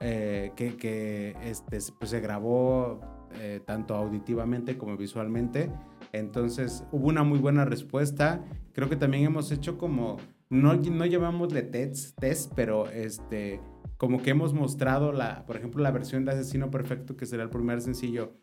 eh, 0.00 0.52
que, 0.56 0.76
que 0.76 1.36
este, 1.42 1.78
pues 1.98 2.10
se 2.10 2.20
grabó 2.20 3.00
eh, 3.40 3.60
tanto 3.64 3.94
auditivamente 3.94 4.76
como 4.76 4.96
visualmente. 4.96 5.70
Entonces 6.12 6.84
hubo 6.92 7.08
una 7.08 7.24
muy 7.24 7.38
buena 7.38 7.64
respuesta. 7.64 8.44
Creo 8.72 8.88
que 8.88 8.96
también 8.96 9.24
hemos 9.24 9.50
hecho 9.50 9.78
como, 9.78 10.18
no, 10.50 10.74
no 10.74 11.06
llamámosle 11.06 11.62
tests, 11.62 12.14
test, 12.16 12.52
pero 12.54 12.90
este, 12.90 13.60
como 13.96 14.22
que 14.22 14.30
hemos 14.30 14.52
mostrado, 14.52 15.12
la, 15.12 15.46
por 15.46 15.56
ejemplo, 15.56 15.82
la 15.82 15.92
versión 15.92 16.24
de 16.24 16.32
Asesino 16.32 16.70
Perfecto, 16.70 17.16
que 17.16 17.24
será 17.24 17.44
el 17.44 17.50
primer 17.50 17.80
sencillo, 17.80 18.34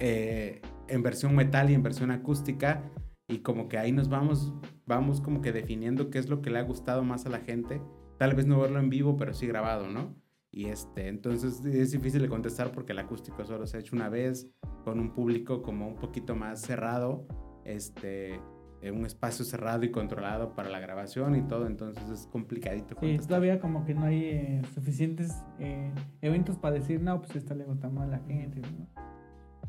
eh, 0.00 0.60
en 0.88 1.02
versión 1.02 1.34
metal 1.34 1.70
y 1.70 1.74
en 1.74 1.82
versión 1.82 2.10
acústica. 2.10 2.90
Y 3.34 3.40
como 3.40 3.68
que 3.68 3.78
ahí 3.78 3.90
nos 3.90 4.08
vamos, 4.08 4.54
vamos 4.86 5.20
como 5.20 5.40
que 5.40 5.50
definiendo 5.50 6.08
qué 6.08 6.20
es 6.20 6.28
lo 6.28 6.40
que 6.40 6.50
le 6.50 6.60
ha 6.60 6.62
gustado 6.62 7.02
más 7.02 7.26
a 7.26 7.30
la 7.30 7.40
gente. 7.40 7.82
Tal 8.16 8.34
vez 8.34 8.46
no 8.46 8.60
verlo 8.60 8.78
en 8.78 8.90
vivo, 8.90 9.16
pero 9.16 9.34
sí 9.34 9.48
grabado, 9.48 9.88
¿no? 9.88 10.14
Y 10.52 10.66
este, 10.66 11.08
entonces 11.08 11.64
es 11.64 11.90
difícil 11.90 12.22
de 12.22 12.28
contestar 12.28 12.70
porque 12.70 12.92
el 12.92 13.00
acústico 13.00 13.44
solo 13.44 13.66
se 13.66 13.76
ha 13.76 13.80
hecho 13.80 13.96
una 13.96 14.08
vez 14.08 14.48
con 14.84 15.00
un 15.00 15.12
público 15.12 15.62
como 15.62 15.88
un 15.88 15.96
poquito 15.96 16.36
más 16.36 16.60
cerrado, 16.60 17.26
este, 17.64 18.40
en 18.80 18.96
un 18.96 19.04
espacio 19.04 19.44
cerrado 19.44 19.84
y 19.84 19.90
controlado 19.90 20.54
para 20.54 20.70
la 20.70 20.78
grabación 20.78 21.34
y 21.34 21.42
todo, 21.42 21.66
entonces 21.66 22.08
es 22.08 22.28
complicadito. 22.28 22.94
Sí, 23.00 23.18
todavía 23.26 23.58
como 23.58 23.84
que 23.84 23.94
no 23.94 24.04
hay 24.04 24.24
eh, 24.26 24.62
suficientes 24.72 25.32
eh, 25.58 25.90
eventos 26.20 26.56
para 26.56 26.76
decir, 26.76 27.00
no, 27.00 27.20
pues 27.20 27.34
esta 27.34 27.56
le 27.56 27.64
gusta 27.64 27.88
más 27.88 28.04
a 28.04 28.10
la 28.12 28.18
gente. 28.20 28.60
¿no? 28.60 28.86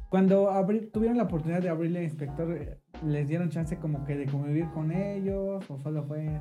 Cuando 0.09 0.49
abri 0.49 0.87
tuvieron 0.87 1.17
la 1.17 1.23
oportunidad 1.23 1.61
de 1.61 1.69
abrirle 1.69 2.03
inspector, 2.03 2.51
eh, 2.51 2.79
¿les 3.03 3.27
dieron 3.27 3.49
chance 3.49 3.77
como 3.77 4.05
que 4.05 4.15
de 4.15 4.25
convivir 4.27 4.69
con 4.71 4.91
ellos? 4.91 5.69
¿O 5.69 5.79
solo 5.79 6.03
fue 6.03 6.39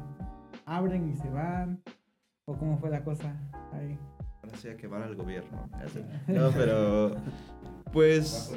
abren 0.66 1.08
y 1.08 1.16
se 1.16 1.28
van? 1.28 1.82
¿O 2.46 2.56
cómo 2.56 2.78
fue 2.78 2.90
la 2.90 3.02
cosa 3.02 3.34
ahí? 3.72 3.98
Ahora 4.42 4.56
sí 4.56 4.68
a 4.68 4.76
quemar 4.76 5.02
al 5.02 5.16
gobierno. 5.16 5.68
No, 6.28 6.50
pero 6.50 7.16
pues 7.92 8.52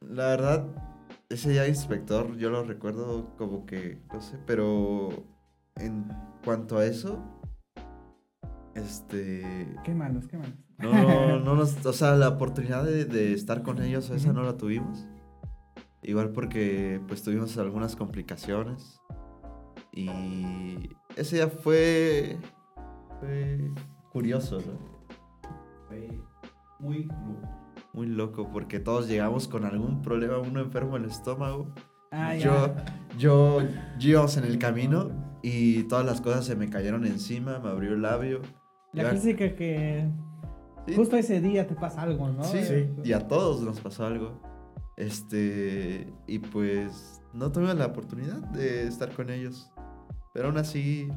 la 0.00 0.26
verdad, 0.28 0.66
ese 1.28 1.50
día 1.50 1.68
inspector 1.68 2.36
yo 2.36 2.50
lo 2.50 2.64
recuerdo 2.64 3.34
como 3.36 3.66
que, 3.66 3.98
no 4.12 4.20
sé, 4.20 4.38
pero 4.46 5.10
en 5.76 6.06
cuanto 6.44 6.78
a 6.78 6.86
eso, 6.86 7.22
este... 8.74 9.76
Qué 9.84 9.94
malos, 9.94 10.26
qué 10.28 10.38
malos. 10.38 10.63
No, 10.78 11.38
no 11.40 11.54
nos, 11.54 11.84
o 11.84 11.92
sea, 11.92 12.14
la 12.16 12.28
oportunidad 12.28 12.84
de, 12.84 13.04
de 13.04 13.32
estar 13.32 13.62
con 13.62 13.82
ellos, 13.82 14.10
esa 14.10 14.32
no 14.32 14.42
la 14.42 14.56
tuvimos. 14.56 15.06
Igual 16.02 16.30
porque 16.30 17.00
pues 17.08 17.22
tuvimos 17.22 17.56
algunas 17.56 17.96
complicaciones. 17.96 19.00
Y 19.92 20.90
ese 21.16 21.36
día 21.36 21.48
fue, 21.48 22.38
fue 23.20 23.70
curioso, 24.10 24.58
¿no? 24.58 24.78
Fue 25.88 26.20
muy 26.78 27.04
loco. 27.04 27.48
Muy 27.92 28.06
loco 28.08 28.50
porque 28.52 28.80
todos 28.80 29.08
llegamos 29.08 29.46
con 29.46 29.64
algún 29.64 30.02
problema, 30.02 30.38
uno 30.38 30.60
enfermo 30.60 30.96
en 30.96 31.04
el 31.04 31.10
estómago. 31.10 31.72
Ah, 32.10 32.36
yo, 32.36 32.74
yo, 33.16 33.60
yo 33.98 34.26
en 34.36 34.44
el 34.44 34.58
camino 34.58 35.10
y 35.42 35.84
todas 35.84 36.04
las 36.04 36.20
cosas 36.20 36.44
se 36.44 36.56
me 36.56 36.68
cayeron 36.68 37.06
encima, 37.06 37.60
me 37.60 37.70
abrió 37.70 37.94
el 37.94 38.02
labio. 38.02 38.40
La 38.92 39.10
clásica 39.10 39.54
que. 39.54 40.08
Justo 40.94 41.16
ese 41.16 41.40
día 41.40 41.66
te 41.66 41.74
pasa 41.74 42.02
algo, 42.02 42.28
¿no? 42.28 42.44
Sí, 42.44 42.64
sí. 42.64 42.90
Y 43.04 43.12
a 43.12 43.26
todos 43.26 43.62
nos 43.62 43.80
pasó 43.80 44.06
algo. 44.06 44.40
Este, 44.96 46.12
y 46.26 46.38
pues 46.38 47.22
no 47.32 47.50
tuve 47.50 47.74
la 47.74 47.86
oportunidad 47.86 48.38
de 48.50 48.86
estar 48.86 49.12
con 49.12 49.30
ellos. 49.30 49.70
Pero 50.32 50.48
aún 50.48 50.58
así, 50.58 51.08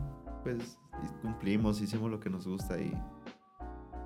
pues 0.44 0.80
cumplimos, 1.22 1.82
hicimos 1.82 2.10
lo 2.10 2.20
que 2.20 2.30
nos 2.30 2.48
gusta 2.48 2.80
y 2.80 2.92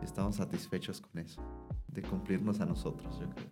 estamos 0.01 0.37
satisfechos 0.37 1.01
con 1.01 1.19
eso. 1.19 1.41
De 1.87 2.01
cumplirnos 2.01 2.59
a 2.61 2.65
nosotros, 2.65 3.19
yo 3.19 3.29
creo. 3.29 3.49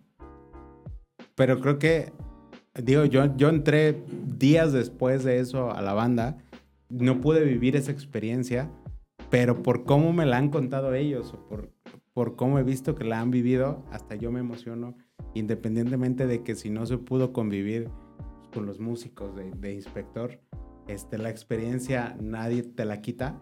Pero 1.34 1.60
creo 1.60 1.78
que 1.78 2.12
digo, 2.74 3.04
yo, 3.04 3.36
yo 3.36 3.48
entré 3.48 4.04
días 4.38 4.72
después 4.72 5.24
de 5.24 5.40
eso 5.40 5.70
a 5.70 5.82
la 5.82 5.92
banda, 5.92 6.38
no 6.88 7.20
pude 7.20 7.44
vivir 7.44 7.76
esa 7.76 7.92
experiencia, 7.92 8.70
pero 9.30 9.62
por 9.62 9.84
cómo 9.84 10.12
me 10.12 10.26
la 10.26 10.38
han 10.38 10.50
contado 10.50 10.94
ellos 10.94 11.32
o 11.34 11.46
por, 11.46 11.70
por 12.12 12.36
cómo 12.36 12.58
he 12.58 12.62
visto 12.62 12.94
que 12.94 13.04
la 13.04 13.20
han 13.20 13.30
vivido, 13.30 13.84
hasta 13.90 14.14
yo 14.14 14.32
me 14.32 14.40
emociono, 14.40 14.96
independientemente 15.34 16.26
de 16.26 16.42
que 16.42 16.54
si 16.54 16.70
no 16.70 16.86
se 16.86 16.98
pudo 16.98 17.32
convivir 17.32 17.88
con 18.52 18.66
los 18.66 18.80
músicos 18.80 19.34
de, 19.36 19.50
de 19.52 19.74
inspector, 19.74 20.40
este, 20.88 21.18
la 21.18 21.30
experiencia 21.30 22.16
nadie 22.20 22.62
te 22.62 22.84
la 22.84 23.00
quita 23.00 23.38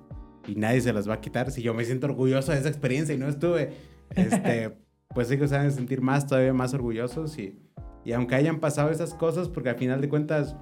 y 0.47 0.55
nadie 0.55 0.81
se 0.81 0.93
las 0.93 1.09
va 1.09 1.15
a 1.15 1.21
quitar. 1.21 1.51
Si 1.51 1.63
yo 1.63 1.75
me 1.75 1.85
siento 1.85 2.07
orgulloso 2.07 2.53
de 2.53 2.59
esa 2.59 2.69
experiencia 2.69 3.15
y 3.15 3.19
no 3.19 3.29
estuve, 3.29 3.73
este, 4.15 4.77
pues 5.15 5.31
ellos 5.31 5.51
se 5.51 5.57
van 5.57 5.67
a 5.67 5.71
sentir 5.71 6.01
más, 6.01 6.27
todavía 6.27 6.53
más 6.53 6.75
orgullosos 6.75 7.39
y, 7.39 7.59
y 8.05 8.13
aunque 8.13 8.35
hayan 8.35 8.61
pasado 8.61 8.91
esas 8.91 9.15
cosas, 9.15 9.49
porque 9.49 9.71
al 9.71 9.77
final 9.77 10.01
de 10.01 10.09
cuentas, 10.09 10.57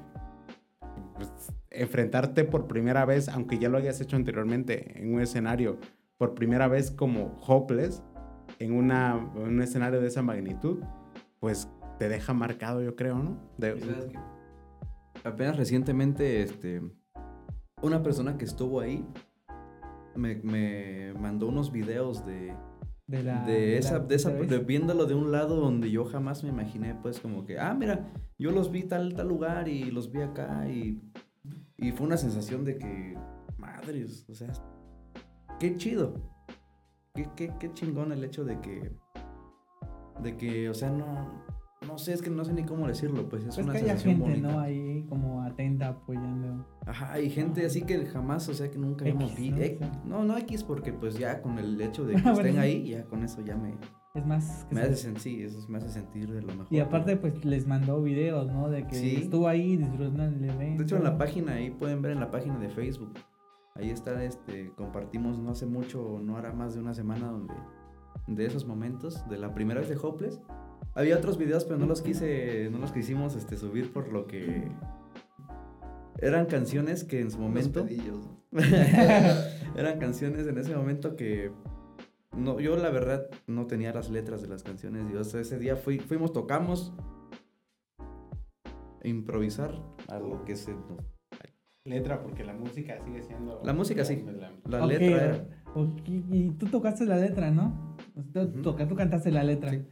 pues, 1.14 1.31
enfrentarte 1.71 2.45
por 2.45 2.66
primera 2.66 3.05
vez, 3.05 3.29
aunque 3.29 3.59
ya 3.59 3.69
lo 3.69 3.79
hayas 3.79 4.01
hecho 4.01 4.16
anteriormente 4.16 5.01
en 5.01 5.14
un 5.14 5.21
escenario, 5.21 5.79
por 6.18 6.35
primera 6.35 6.68
vez 6.68 6.90
como 6.90 7.38
Hopeless, 7.46 8.02
en, 8.59 8.72
una, 8.72 9.31
en 9.37 9.42
un 9.42 9.62
escenario 9.62 10.00
de 10.00 10.09
esa 10.09 10.22
magnitud, 10.22 10.79
pues 11.40 11.68
te 11.98 12.09
deja 12.09 12.33
marcado, 12.33 12.83
yo 12.83 12.96
creo, 12.96 13.18
¿no? 13.18 13.38
De, 13.59 13.79
¿Sabes 13.81 14.07
qué? 14.07 14.18
Apenas 15.24 15.57
recientemente, 15.57 16.42
este, 16.42 16.83
una 17.83 18.02
persona 18.02 18.38
que 18.38 18.44
estuvo 18.44 18.81
ahí 18.81 19.05
me, 20.14 20.37
me 20.37 21.12
mandó 21.14 21.48
unos 21.48 21.72
videos 21.72 22.24
de, 22.24 22.55
De, 23.07 23.22
la, 23.22 23.44
de 23.44 23.76
esa, 23.76 23.98
la 23.98 24.05
de 24.05 24.14
esa, 24.14 24.31
de 24.31 24.59
viéndolo 24.59 25.07
de 25.07 25.14
un 25.14 25.33
lado 25.33 25.57
donde 25.57 25.90
yo 25.90 26.05
jamás 26.05 26.42
me 26.42 26.50
imaginé, 26.50 26.94
pues 26.94 27.20
como 27.20 27.44
que, 27.44 27.59
ah, 27.59 27.74
mira, 27.74 28.07
yo 28.38 28.50
los 28.50 28.70
vi 28.70 28.85
tal, 28.85 29.14
tal 29.14 29.29
lugar 29.29 29.68
y 29.68 29.90
los 29.90 30.11
vi 30.11 30.20
acá 30.20 30.68
y, 30.68 31.02
y 31.76 31.92
fue 31.92 32.07
una 32.07 32.16
sensación 32.16 32.64
de 32.64 32.79
que, 32.79 33.18
madres, 33.59 34.26
o 34.29 34.35
sea, 34.35 34.52
qué 35.59 35.77
chido, 35.77 36.14
qué, 37.14 37.29
qué, 37.37 37.53
qué 37.59 37.73
chingón 37.73 38.12
el 38.12 38.25
hecho 38.25 38.45
de 38.45 38.61
que, 38.61 38.92
de 40.23 40.37
que, 40.37 40.69
o 40.69 40.75
sea, 40.75 40.90
no, 40.90 41.45
no 41.87 41.99
sé, 41.99 42.12
es 42.14 42.23
que 42.23 42.31
no 42.31 42.45
sé 42.45 42.53
ni 42.53 42.64
cómo 42.64 42.87
decirlo, 42.88 43.29
pues 43.29 43.45
es 43.45 43.55
Pues 43.55 43.64
una 43.66 43.73
que 43.73 43.79
haya 43.81 43.88
sensación 43.99 44.16
gente, 44.16 44.31
bonita. 44.31 44.53
¿no? 44.53 44.61
Ahí 44.61 45.05
como 45.09 45.42
atenta, 45.42 45.88
apoyando. 45.88 46.66
Ajá, 46.87 47.21
y 47.21 47.31
gente 47.31 47.64
así 47.66 47.83
que 47.83 48.05
jamás, 48.07 48.49
o 48.49 48.55
sea, 48.55 48.71
que 48.71 48.79
nunca 48.79 49.07
X, 49.07 49.19
visto. 49.37 49.57
¿no? 49.57 49.62
Sí. 49.62 49.79
no, 50.05 50.25
no 50.25 50.37
X, 50.38 50.64
porque 50.64 50.92
pues 50.92 51.19
ya 51.19 51.42
con 51.42 51.59
el 51.59 51.81
hecho 51.81 52.05
de 52.05 52.14
que 52.16 52.21
Bueno, 52.23 52.38
estén 52.38 52.53
sí. 52.55 52.59
ahí, 52.59 52.88
ya 52.88 53.05
con 53.05 53.23
eso 53.23 53.40
ya 53.45 53.57
me, 53.57 53.75
Es 54.14 54.27
más 54.27 54.64
que 54.69 54.75
me 54.75 54.81
hace 54.83 54.97
sentir, 54.97 55.45
eso 55.47 55.66
me 55.69 55.79
hace 55.79 55.90
sentir 55.90 56.31
de 56.33 56.40
lo 56.42 56.49
mejor. 56.55 56.66
Y 56.71 56.81
aparte, 56.81 57.14
¿no? 57.16 57.21
pues 57.21 57.45
les 57.45 57.66
mandó 57.66 58.03
videos, 58.03 58.51
¿no? 58.51 58.69
De 58.71 58.87
que 58.87 58.95
Sí. 58.97 59.16
estuvo 59.16 59.47
ahí 59.49 59.77
disfrutando 59.77 60.25
el 60.25 60.45
evento. 60.45 60.79
De 60.79 60.85
hecho, 60.85 60.97
en 60.97 61.05
la 61.05 61.19
página, 61.19 61.53
ahí 61.53 61.71
pueden 61.71 62.01
ver 62.03 62.12
en 62.12 62.21
la 62.21 62.31
página 62.31 62.59
de 62.59 62.69
Facebook. 62.71 63.12
Ahí 63.76 63.90
está, 63.90 64.24
este, 64.24 64.72
compartimos 64.76 65.38
no 65.38 65.50
hace 65.50 65.66
mucho, 65.66 66.20
no 66.22 66.36
hará 66.36 66.52
más 66.52 66.74
de 66.74 66.80
una 66.80 66.94
semana, 66.94 67.30
donde 67.30 67.54
de 68.26 68.46
esos 68.46 68.66
momentos, 68.66 69.28
de 69.28 69.38
la 69.38 69.54
primera 69.54 69.80
vez 69.80 69.88
de 69.88 69.96
Hopeless. 69.96 70.40
Había 70.94 71.16
otros 71.16 71.36
videos, 71.38 71.64
pero 71.64 71.78
no 71.78 71.86
los 71.86 72.02
quise, 72.02 72.68
no 72.70 72.78
los 72.78 72.90
quisimos 72.92 73.36
este, 73.36 73.56
subir 73.56 73.92
por 73.92 74.12
lo 74.12 74.26
que 74.26 74.70
eran 76.18 76.46
canciones 76.46 77.04
que 77.04 77.20
en 77.20 77.30
su 77.30 77.38
momento... 77.38 77.86
Eran 79.76 79.98
canciones 79.98 80.46
en 80.46 80.56
ese 80.56 80.74
momento 80.74 81.16
que 81.16 81.52
no, 82.34 82.60
yo 82.60 82.76
la 82.76 82.88
verdad 82.88 83.28
no 83.46 83.66
tenía 83.66 83.92
las 83.92 84.08
letras 84.08 84.40
de 84.40 84.48
las 84.48 84.62
canciones. 84.62 85.04
Y 85.12 85.16
o 85.16 85.24
sea, 85.24 85.40
ese 85.42 85.58
día 85.58 85.76
fui, 85.76 85.98
fuimos, 85.98 86.32
tocamos 86.32 86.94
improvisar 89.02 89.74
a 90.08 90.18
lo 90.18 90.44
que 90.44 90.56
se 90.56 90.72
nos- 90.72 91.15
letra, 91.87 92.20
porque 92.22 92.44
la 92.44 92.53
música 92.53 92.99
sigue 93.05 93.22
siendo... 93.22 93.61
La 93.64 93.72
música 93.72 94.05
sí. 94.05 94.25
La 94.68 94.85
letra 94.87 95.07
era. 95.07 95.44
ok, 95.75 96.01
y 96.07 96.51
tú 96.59 96.66
tocaste 96.66 97.07
la 97.07 97.16
letra, 97.16 97.51
¿no? 97.51 97.96
Tú, 98.33 98.75
tú 98.75 98.94
cantaste 98.96 99.31
la 99.31 99.44
letra. 99.44 99.70
Sí. 99.70 99.83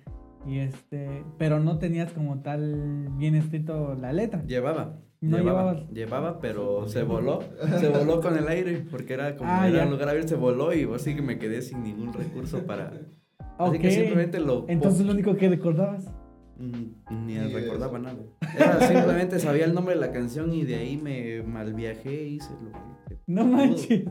Y 0.47 0.59
este, 0.59 1.25
pero 1.39 1.59
no 1.61 1.79
tenías 1.79 2.13
como 2.13 2.41
tal 2.43 3.09
bien 3.17 3.35
escrito 3.35 3.95
la 3.95 4.13
letra. 4.13 4.45
Llevaba. 4.45 4.99
No 5.21 5.39
llevaba, 5.39 5.73
llevabas. 5.73 5.91
llevaba, 5.91 6.41
pero 6.41 6.87
se 6.87 7.03
voló. 7.03 7.39
Se 7.81 7.89
voló 7.89 8.21
con 8.21 8.37
el 8.37 8.47
aire. 8.49 8.85
Porque 8.91 9.15
era 9.15 9.37
como 9.37 9.51
Ah, 9.51 9.67
era 9.69 9.85
un 9.85 9.91
lugar 9.93 10.11
abierto, 10.11 10.29
se 10.29 10.37
voló 10.37 10.75
y 10.75 10.87
así 10.95 11.15
que 11.17 11.23
me 11.23 11.39
quedé 11.39 11.63
sin 11.63 11.83
ningún 11.83 12.13
recurso 12.13 12.67
para. 12.67 12.93
Así 13.59 13.77
Ok. 13.77 13.81
que 13.83 13.91
simplemente 13.93 14.41
lo. 14.41 14.67
Entonces 14.69 15.07
lo 15.07 15.13
único 15.13 15.37
que 15.37 15.49
recordabas. 15.49 16.13
Ni 16.59 16.95
Ni 17.11 17.39
recordaba 17.39 17.99
eso. 17.99 18.07
nada. 18.07 18.19
Era 18.57 18.81
simplemente 18.87 19.39
sabía 19.41 19.65
el 19.65 19.75
nombre 19.75 19.95
de 19.95 20.01
la 20.01 20.13
canción 20.13 20.53
y 20.53 20.65
de 20.65 20.77
ahí 20.77 20.97
me 20.97 21.43
malviajé 21.43 22.29
y 22.29 22.35
hice 22.37 22.51
lo 22.63 22.71
que. 22.73 23.19
No 23.27 23.45
manches. 23.47 24.05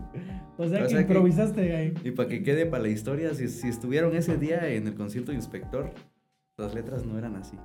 O 0.57 0.67
sea 0.67 0.79
O 0.79 0.83
que 0.83 0.89
sea 0.89 0.97
que- 0.97 1.01
improvisaste 1.13 1.75
ahí. 1.75 1.93
Y 2.03 2.11
para 2.11 2.29
que 2.29 2.43
quede 2.43 2.65
para 2.65 2.83
la 2.83 2.89
historia, 2.89 3.33
si, 3.33 3.47
si 3.47 3.67
estuvieron 3.69 4.15
ese 4.15 4.37
día 4.37 4.67
en 4.67 4.87
el 4.87 4.95
concierto 4.95 5.31
de 5.31 5.37
Inspector, 5.37 5.91
las 6.57 6.73
letras 6.75 7.05
no 7.05 7.17
eran 7.17 7.35
así. 7.35 7.57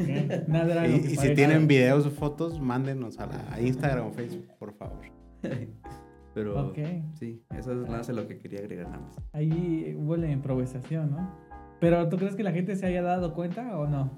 ¿eh? 0.00 0.44
Nada 0.48 0.72
era 0.84 0.88
Y, 0.88 0.96
y 0.96 1.16
si 1.16 1.34
tienen 1.34 1.66
videos 1.68 2.06
o 2.06 2.10
fotos, 2.10 2.60
mándenos 2.60 3.18
a, 3.18 3.26
la, 3.26 3.44
a 3.52 3.60
Instagram 3.60 4.06
o 4.06 4.12
Facebook, 4.12 4.46
por 4.58 4.72
favor. 4.74 5.00
Pero 6.34 6.72
sí, 7.18 7.42
eso 7.56 7.72
es 8.00 8.06
de 8.06 8.12
lo 8.12 8.28
que 8.28 8.38
quería 8.38 8.60
agregar 8.60 8.86
nada 8.88 9.00
más. 9.00 9.16
Ahí 9.32 9.94
hubo 9.98 10.16
la 10.16 10.30
improvisación, 10.30 11.10
¿no? 11.10 11.47
Pero 11.80 12.08
¿tú 12.08 12.16
crees 12.16 12.34
que 12.34 12.42
la 12.42 12.52
gente 12.52 12.74
se 12.76 12.86
haya 12.86 13.02
dado 13.02 13.34
cuenta 13.34 13.78
o 13.78 13.86
no? 13.86 14.10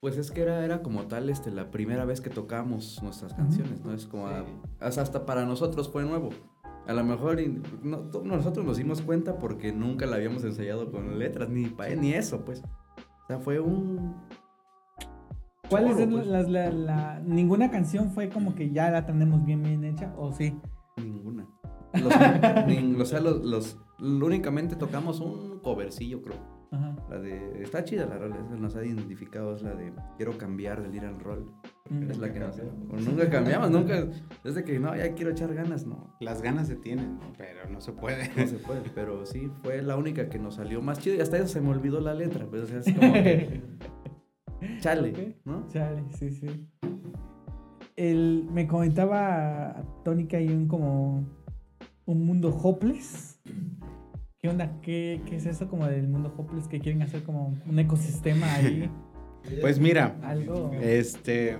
Pues 0.00 0.16
es 0.16 0.30
que 0.30 0.42
era, 0.42 0.64
era 0.64 0.82
como 0.82 1.06
tal 1.06 1.28
este, 1.28 1.50
la 1.50 1.70
primera 1.70 2.04
vez 2.04 2.20
que 2.20 2.30
tocamos 2.30 3.02
nuestras 3.02 3.34
canciones, 3.34 3.84
¿no? 3.84 3.92
Es 3.92 4.06
como, 4.06 4.28
a- 4.28 4.44
hasta 4.80 5.02
hasta 5.02 5.26
para 5.26 5.44
nosotros 5.44 5.90
fue 5.90 6.04
nuevo. 6.04 6.30
A 6.86 6.92
lo 6.92 7.04
mejor 7.04 7.38
no- 7.82 8.08
nosotros 8.24 8.64
nos 8.64 8.76
dimos 8.76 9.02
cuenta 9.02 9.38
porque 9.38 9.72
nunca 9.72 10.06
la 10.06 10.16
habíamos 10.16 10.44
ensayado 10.44 10.90
con 10.90 11.18
letras, 11.18 11.48
ni, 11.48 11.66
pa- 11.66 11.88
ni 11.90 12.12
eso, 12.14 12.44
pues. 12.44 12.62
O 12.62 13.26
sea, 13.26 13.38
fue 13.40 13.60
un... 13.60 14.14
¿Cuál 15.68 15.84
es 15.84 15.90
chorro, 15.90 16.02
el- 16.04 16.10
pues. 16.10 16.26
las- 16.28 16.48
la, 16.48 16.70
la- 16.70 17.20
ninguna 17.20 17.70
canción 17.70 18.10
fue 18.10 18.28
como 18.30 18.54
que 18.54 18.70
ya 18.70 18.90
la 18.90 19.04
tenemos 19.04 19.44
bien 19.44 19.62
bien 19.62 19.84
hecha 19.84 20.14
o 20.16 20.32
sí? 20.32 20.58
Ninguna. 20.96 21.46
Los, 21.92 22.12
nin- 22.66 23.00
o 23.00 23.04
sea, 23.04 23.20
los, 23.20 23.44
los- 23.44 23.78
únicamente 24.00 24.76
tocamos 24.76 25.20
un 25.20 25.60
covercillo, 25.60 26.22
creo. 26.22 26.58
Ajá. 26.70 26.96
La 27.08 27.18
de. 27.18 27.62
Está 27.62 27.82
chida 27.84 28.06
la 28.06 28.18
rola, 28.18 28.36
esa 28.36 28.56
nos 28.56 28.76
ha 28.76 28.84
identificado. 28.84 29.54
Es 29.54 29.62
la 29.62 29.74
de 29.74 29.92
Quiero 30.16 30.36
cambiar 30.36 30.82
del 30.82 30.94
ir 30.94 31.04
al 31.04 31.18
rol. 31.18 31.50
Mm. 31.88 32.10
Es 32.10 32.18
la 32.18 32.32
que 32.32 32.40
nos. 32.40 32.60
Nunca 33.06 33.30
cambiamos, 33.30 33.70
nunca. 33.70 34.06
Desde 34.44 34.64
que 34.64 34.78
no, 34.78 34.94
ya 34.94 35.14
quiero 35.14 35.30
echar 35.30 35.54
ganas, 35.54 35.86
no. 35.86 36.14
Las 36.20 36.42
ganas 36.42 36.68
se 36.68 36.76
tienen, 36.76 37.18
pero 37.38 37.68
no 37.70 37.80
se 37.80 37.92
puede. 37.92 38.30
No 38.36 38.46
se 38.46 38.56
puede, 38.56 38.82
pero 38.94 39.24
sí, 39.24 39.50
fue 39.62 39.80
la 39.82 39.96
única 39.96 40.28
que 40.28 40.38
nos 40.38 40.56
salió 40.56 40.82
más 40.82 40.98
chida. 40.98 41.16
Y 41.16 41.20
hasta 41.20 41.38
eso 41.38 41.48
se 41.48 41.60
me 41.60 41.70
olvidó 41.70 42.00
la 42.00 42.14
letra, 42.14 42.46
pues, 42.46 42.64
o 42.64 42.66
sea, 42.66 42.80
es 42.80 42.92
como 42.92 43.12
que. 43.12 43.62
Chale. 44.80 45.38
¿no? 45.44 45.66
Chale, 45.68 46.04
sí, 46.10 46.30
sí. 46.30 46.68
El, 47.96 48.46
me 48.52 48.66
comentaba 48.66 49.82
Tony 50.04 50.26
que 50.26 50.36
hay 50.36 50.48
un 50.48 50.68
como 50.68 51.37
un 52.08 52.24
mundo 52.24 52.48
hopeless. 52.48 53.38
¿Qué 54.38 54.48
onda? 54.48 54.80
¿Qué, 54.80 55.20
qué 55.26 55.36
es 55.36 55.46
eso 55.46 55.68
como 55.68 55.86
del 55.86 56.08
mundo 56.08 56.32
hopeless 56.36 56.66
que 56.66 56.80
quieren 56.80 57.02
hacer 57.02 57.22
como 57.22 57.54
un 57.66 57.78
ecosistema 57.78 58.52
ahí? 58.54 58.90
Pues 59.60 59.78
mira, 59.78 60.18
Algo. 60.22 60.72
este... 60.74 61.58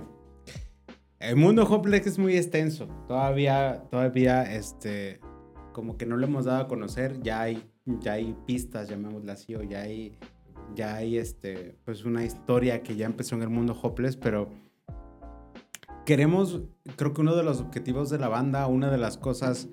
El 1.17 1.37
mundo 1.37 1.63
Hoplex 1.63 2.05
es 2.05 2.19
muy 2.19 2.35
extenso. 2.35 2.87
Todavía, 3.07 3.83
todavía, 3.89 4.53
este... 4.53 5.19
Como 5.73 5.97
que 5.97 6.05
no 6.05 6.17
lo 6.17 6.27
hemos 6.27 6.45
dado 6.45 6.61
a 6.61 6.67
conocer. 6.67 7.21
Ya 7.23 7.41
hay, 7.41 7.63
ya 7.85 8.13
hay 8.13 8.35
pistas, 8.45 8.89
llamémosla 8.89 9.33
así, 9.33 9.55
o 9.55 9.63
ya 9.63 9.81
hay... 9.81 10.17
Ya 10.75 10.95
hay, 10.95 11.17
este... 11.17 11.77
Pues 11.83 12.05
una 12.05 12.23
historia 12.23 12.83
que 12.83 12.95
ya 12.95 13.05
empezó 13.05 13.35
en 13.35 13.41
el 13.41 13.49
mundo 13.49 13.75
Hopeless, 13.81 14.17
pero... 14.17 14.49
Queremos... 16.05 16.61
Creo 16.95 17.13
que 17.13 17.21
uno 17.21 17.35
de 17.35 17.43
los 17.43 17.59
objetivos 17.59 18.09
de 18.09 18.19
la 18.19 18.27
banda, 18.27 18.67
una 18.67 18.91
de 18.91 18.97
las 18.97 19.17
cosas 19.17 19.69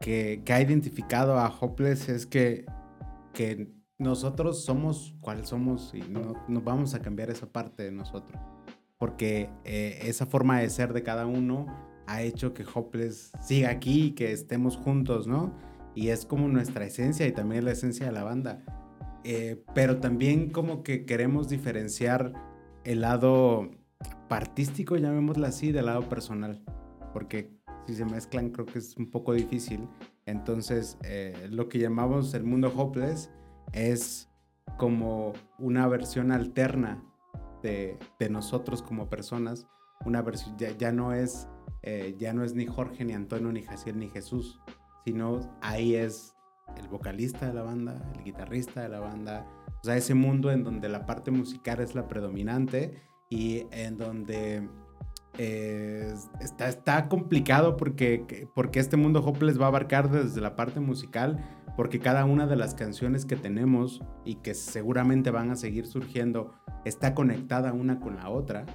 que, 0.00 0.42
ha 0.48 0.60
identificado 0.60 1.38
a 1.38 1.48
Hopeless 1.48 2.08
es 2.08 2.26
que, 2.26 2.66
que 3.34 3.68
nosotros 3.98 4.64
somos 4.64 5.16
cuál 5.20 5.44
somos 5.44 5.92
y 5.94 6.00
no, 6.00 6.34
no 6.48 6.60
vamos 6.60 6.94
a 6.94 7.00
cambiar 7.00 7.30
esa 7.30 7.50
parte 7.50 7.82
de 7.82 7.90
nosotros. 7.90 8.40
Porque 8.96 9.50
eh, 9.64 9.98
esa 10.02 10.26
forma 10.26 10.60
de 10.60 10.70
ser 10.70 10.92
de 10.92 11.02
cada 11.02 11.26
uno 11.26 11.66
ha 12.06 12.22
hecho 12.22 12.54
que 12.54 12.64
Hopeless 12.72 13.32
siga 13.40 13.70
aquí 13.70 14.06
y 14.06 14.10
que 14.12 14.32
estemos 14.32 14.76
juntos, 14.76 15.26
¿no? 15.26 15.54
Y 15.94 16.08
es 16.08 16.24
como 16.24 16.48
nuestra 16.48 16.84
esencia 16.84 17.26
y 17.26 17.32
también 17.32 17.64
la 17.64 17.72
esencia 17.72 18.06
de 18.06 18.12
la 18.12 18.24
banda. 18.24 18.64
Eh, 19.24 19.62
pero 19.74 19.98
también 19.98 20.50
como 20.50 20.82
que 20.82 21.04
queremos 21.04 21.48
diferenciar 21.48 22.32
el 22.84 23.02
lado 23.02 23.70
artístico, 24.30 24.96
llamémoslo 24.96 25.46
así, 25.46 25.72
del 25.72 25.86
lado 25.86 26.08
personal. 26.08 26.64
Porque 27.12 27.57
si 27.88 27.94
se 27.94 28.04
mezclan 28.04 28.50
creo 28.50 28.66
que 28.66 28.78
es 28.80 28.98
un 28.98 29.10
poco 29.10 29.32
difícil. 29.32 29.88
Entonces, 30.26 30.98
eh, 31.04 31.48
lo 31.50 31.70
que 31.70 31.78
llamamos 31.78 32.34
el 32.34 32.44
mundo 32.44 32.70
hopeless 32.76 33.30
es 33.72 34.28
como 34.76 35.32
una 35.58 35.88
versión 35.88 36.30
alterna 36.30 37.02
de, 37.62 37.98
de 38.18 38.28
nosotros 38.28 38.82
como 38.82 39.08
personas, 39.08 39.66
una 40.04 40.20
versión, 40.20 40.58
ya, 40.58 40.76
ya 40.76 40.92
no 40.92 41.14
es, 41.14 41.48
eh, 41.82 42.14
ya 42.18 42.34
no 42.34 42.44
es 42.44 42.54
ni 42.54 42.66
Jorge, 42.66 43.06
ni 43.06 43.14
Antonio, 43.14 43.50
ni 43.50 43.62
Jaciel, 43.62 43.98
ni 43.98 44.10
Jesús, 44.10 44.60
sino 45.06 45.40
ahí 45.62 45.94
es 45.94 46.34
el 46.76 46.88
vocalista 46.88 47.46
de 47.46 47.54
la 47.54 47.62
banda, 47.62 48.12
el 48.16 48.22
guitarrista 48.22 48.82
de 48.82 48.90
la 48.90 49.00
banda, 49.00 49.46
o 49.80 49.84
sea, 49.84 49.96
ese 49.96 50.12
mundo 50.12 50.50
en 50.50 50.62
donde 50.62 50.90
la 50.90 51.06
parte 51.06 51.30
musical 51.30 51.80
es 51.80 51.94
la 51.94 52.06
predominante 52.06 53.00
y 53.30 53.66
en 53.70 53.96
donde 53.96 54.68
eh, 55.38 56.12
está, 56.40 56.68
está 56.68 57.08
complicado 57.08 57.76
porque, 57.76 58.48
porque 58.54 58.80
este 58.80 58.96
mundo 58.96 59.24
Hopeless 59.24 59.60
va 59.60 59.66
a 59.66 59.68
abarcar 59.68 60.10
desde 60.10 60.40
la 60.40 60.56
parte 60.56 60.80
musical, 60.80 61.42
porque 61.76 62.00
cada 62.00 62.24
una 62.24 62.46
de 62.46 62.56
las 62.56 62.74
canciones 62.74 63.24
que 63.24 63.36
tenemos 63.36 64.02
y 64.24 64.36
que 64.36 64.54
seguramente 64.54 65.30
van 65.30 65.50
a 65.50 65.56
seguir 65.56 65.86
surgiendo 65.86 66.52
está 66.84 67.14
conectada 67.14 67.72
una 67.72 68.00
con 68.00 68.16
la 68.16 68.30
otra. 68.30 68.66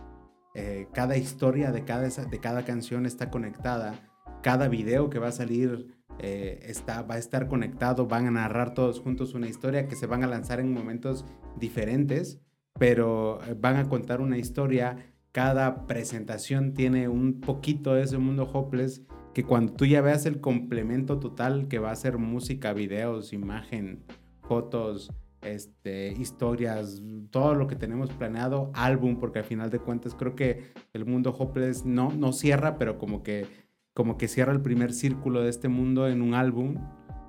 Eh, 0.55 0.87
cada 0.93 1.17
historia 1.17 1.71
de 1.71 1.83
cada, 1.83 2.07
de 2.07 2.39
cada 2.39 2.63
canción 2.63 3.05
está 3.05 3.29
conectada. 3.29 4.09
Cada 4.41 4.67
video 4.67 5.09
que 5.09 5.19
va 5.19 5.27
a 5.27 5.31
salir 5.33 5.97
eh, 6.19 6.59
está, 6.63 7.01
va 7.01 7.15
a 7.15 7.17
estar 7.17 7.47
conectado. 7.47 8.07
Van 8.07 8.27
a 8.27 8.31
narrar 8.31 8.73
todos 8.73 8.99
juntos 8.99 9.33
una 9.33 9.47
historia 9.47 9.87
que 9.87 9.95
se 9.95 10.07
van 10.07 10.23
a 10.23 10.27
lanzar 10.27 10.59
en 10.59 10.73
momentos 10.73 11.25
diferentes, 11.57 12.39
pero 12.79 13.39
eh, 13.43 13.55
van 13.59 13.77
a 13.77 13.89
contar 13.89 14.21
una 14.21 14.37
historia. 14.37 15.12
Cada 15.33 15.87
presentación 15.87 16.75
tiene 16.75 17.07
un 17.07 17.41
poquito 17.41 17.95
de 17.95 18.03
ese 18.03 18.19
mundo 18.19 18.47
hopeless 18.53 19.01
que 19.33 19.43
cuando 19.43 19.73
tú 19.73 19.87
ya 19.87 19.99
veas 19.99 20.27
el 20.27 20.39
complemento 20.39 21.19
total 21.19 21.67
que 21.67 21.79
va 21.79 21.89
a 21.89 21.95
ser 21.95 22.19
música, 22.19 22.71
videos, 22.71 23.33
imagen, 23.33 24.03
fotos, 24.43 25.11
este, 25.41 26.11
historias, 26.11 27.01
todo 27.31 27.55
lo 27.55 27.65
que 27.65 27.75
tenemos 27.75 28.11
planeado, 28.11 28.71
álbum, 28.75 29.19
porque 29.19 29.39
al 29.39 29.45
final 29.45 29.71
de 29.71 29.79
cuentas 29.79 30.13
creo 30.13 30.35
que 30.35 30.71
el 30.93 31.05
mundo 31.05 31.35
Hopeless 31.35 31.83
no, 31.83 32.11
no 32.11 32.31
cierra, 32.31 32.77
pero 32.77 32.99
como 32.99 33.23
que, 33.23 33.47
como 33.95 34.19
que 34.19 34.27
cierra 34.27 34.53
el 34.53 34.61
primer 34.61 34.93
círculo 34.93 35.41
de 35.41 35.49
este 35.49 35.67
mundo 35.67 36.07
en 36.07 36.21
un 36.21 36.35
álbum, 36.35 36.75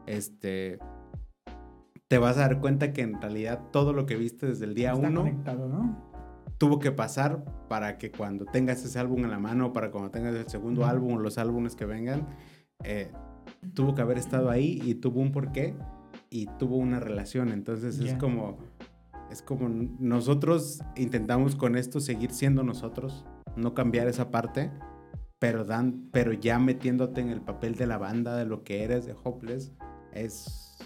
este, 0.07 0.79
te 2.07 2.19
vas 2.19 2.37
a 2.37 2.41
dar 2.41 2.61
cuenta 2.61 2.93
que 2.93 3.01
en 3.01 3.19
realidad 3.19 3.63
todo 3.73 3.95
lo 3.95 4.05
que 4.05 4.17
viste 4.17 4.47
desde 4.47 4.67
el 4.67 4.75
día 4.75 4.93
Está 4.93 5.09
uno 5.09 5.23
conectado, 5.23 5.69
¿no? 5.69 6.14
Tuvo 6.59 6.79
que 6.79 6.93
pasar 6.93 7.45
para 7.69 7.99
que 7.99 8.11
cuando 8.11 8.45
tengas 8.45 8.85
ese 8.85 8.99
álbum 8.99 9.25
en 9.25 9.31
la 9.31 9.39
mano, 9.39 9.73
para 9.73 9.91
cuando 9.91 10.11
tengas 10.11 10.35
el 10.35 10.49
segundo 10.49 10.87
álbum 10.87 11.15
o 11.15 11.19
los 11.19 11.39
álbumes 11.39 11.77
que 11.77 11.85
vengan, 11.85 12.27
eh, 12.85 13.11
tuvo 13.75 13.95
que 13.95 14.03
haber 14.03 14.19
estado 14.19 14.51
ahí 14.51 14.81
y 14.85 14.95
tuvo 14.95 15.21
un 15.21 15.33
porqué 15.33 15.75
y 16.31 16.47
tuvo 16.59 16.77
una 16.77 17.01
relación. 17.01 17.51
Entonces 17.51 17.99
es 17.99 18.15
como, 18.15 18.59
es 19.31 19.43
como 19.43 19.69
nosotros 19.69 20.81
intentamos 20.97 21.57
con 21.57 21.77
esto 21.77 22.01
seguir 22.01 22.31
siendo 22.31 22.63
nosotros, 22.63 23.25
no 23.57 23.75
cambiar 23.75 24.09
esa 24.09 24.31
parte, 24.31 24.71
pero, 25.39 25.65
dan, 25.65 26.09
pero 26.13 26.33
ya 26.33 26.59
metiéndote 26.59 27.21
en 27.21 27.29
el 27.29 27.41
papel 27.41 27.75
de 27.75 27.87
la 27.87 27.99
banda, 27.99 28.37
de 28.37 28.47
lo 28.47 28.65
que 28.65 28.85
eres, 28.85 29.07
de 29.07 29.15
Hopeless, 29.23 29.73
es 30.13 30.77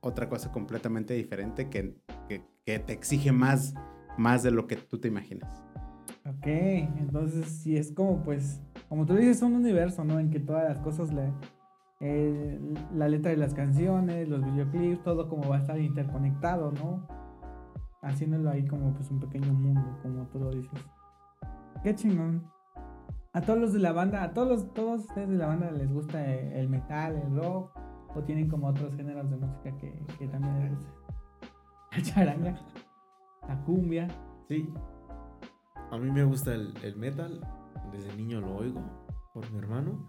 otra 0.00 0.28
cosa 0.28 0.52
completamente 0.52 1.14
diferente 1.14 1.68
que, 1.68 1.96
que, 2.28 2.44
que 2.64 2.78
te 2.78 2.92
exige 2.92 3.32
más, 3.32 3.74
más 4.18 4.42
de 4.42 4.50
lo 4.50 4.66
que 4.66 4.76
tú 4.76 4.98
te 4.98 5.08
imaginas. 5.08 5.62
Ok, 6.28 6.46
entonces 6.46 7.46
sí 7.46 7.76
es 7.76 7.92
como 7.92 8.22
pues, 8.24 8.60
como 8.88 9.06
tú 9.06 9.14
dices, 9.14 9.42
un 9.42 9.54
universo, 9.54 10.04
¿no? 10.04 10.18
En 10.18 10.30
que 10.30 10.40
todas 10.40 10.68
las 10.68 10.78
cosas, 10.78 11.10
eh, 12.00 12.60
la 12.92 13.08
letra 13.08 13.30
de 13.30 13.36
las 13.36 13.54
canciones, 13.54 14.28
los 14.28 14.44
videoclips, 14.44 15.02
todo 15.04 15.28
como 15.28 15.48
va 15.48 15.56
a 15.56 15.60
estar 15.60 15.78
interconectado, 15.80 16.72
¿no? 16.72 17.06
Haciéndolo 18.02 18.50
ahí 18.50 18.66
como 18.66 18.92
pues 18.92 19.10
un 19.10 19.20
pequeño 19.20 19.52
mundo, 19.52 19.98
como 20.02 20.26
tú 20.26 20.40
lo 20.40 20.50
dices. 20.50 20.80
Qué 21.82 21.94
chingón. 21.94 22.50
A 23.32 23.42
todos 23.42 23.58
los 23.58 23.72
de 23.72 23.78
la 23.78 23.92
banda, 23.92 24.22
a 24.22 24.32
todos 24.32 24.48
los, 24.48 24.74
todos 24.74 25.02
ustedes 25.02 25.28
de 25.28 25.36
la 25.36 25.46
banda 25.46 25.70
les 25.70 25.92
gusta 25.92 26.24
eh, 26.24 26.58
el 26.58 26.68
metal, 26.68 27.16
el 27.16 27.36
rock, 27.36 27.70
o 28.14 28.22
tienen 28.22 28.48
como 28.48 28.68
otros 28.68 28.96
géneros 28.96 29.30
de 29.30 29.36
música 29.36 29.76
que, 29.76 29.92
que 30.18 30.26
también 30.26 30.60
les 30.60 30.74
gusta. 30.74 30.92
La 31.92 32.02
charanga, 32.02 32.58
la 33.48 33.62
cumbia. 33.64 34.08
Sí. 34.48 34.72
A 35.90 35.98
mí 35.98 36.10
me 36.10 36.24
gusta 36.24 36.54
el, 36.54 36.74
el 36.82 36.96
metal. 36.96 37.40
Desde 37.92 38.14
niño 38.16 38.40
lo 38.40 38.56
oigo 38.56 38.80
por 39.32 39.50
mi 39.52 39.58
hermano. 39.58 40.06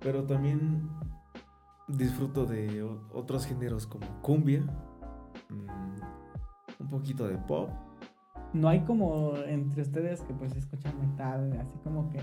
Pero 0.00 0.24
también 0.24 0.88
disfruto 1.88 2.46
de 2.46 2.82
otros 3.12 3.46
géneros 3.46 3.86
como 3.86 4.06
cumbia. 4.22 4.62
mm, 5.48 6.82
un 6.82 6.88
poquito 6.88 7.28
de 7.28 7.38
pop. 7.38 7.70
no 8.52 8.68
hay 8.68 8.80
como 8.80 9.36
entre 9.46 9.82
ustedes 9.82 10.20
que 10.22 10.34
pues 10.34 10.54
escuchan 10.56 10.98
metal, 11.00 11.52
así 11.60 11.78
como 11.84 12.10
que 12.10 12.20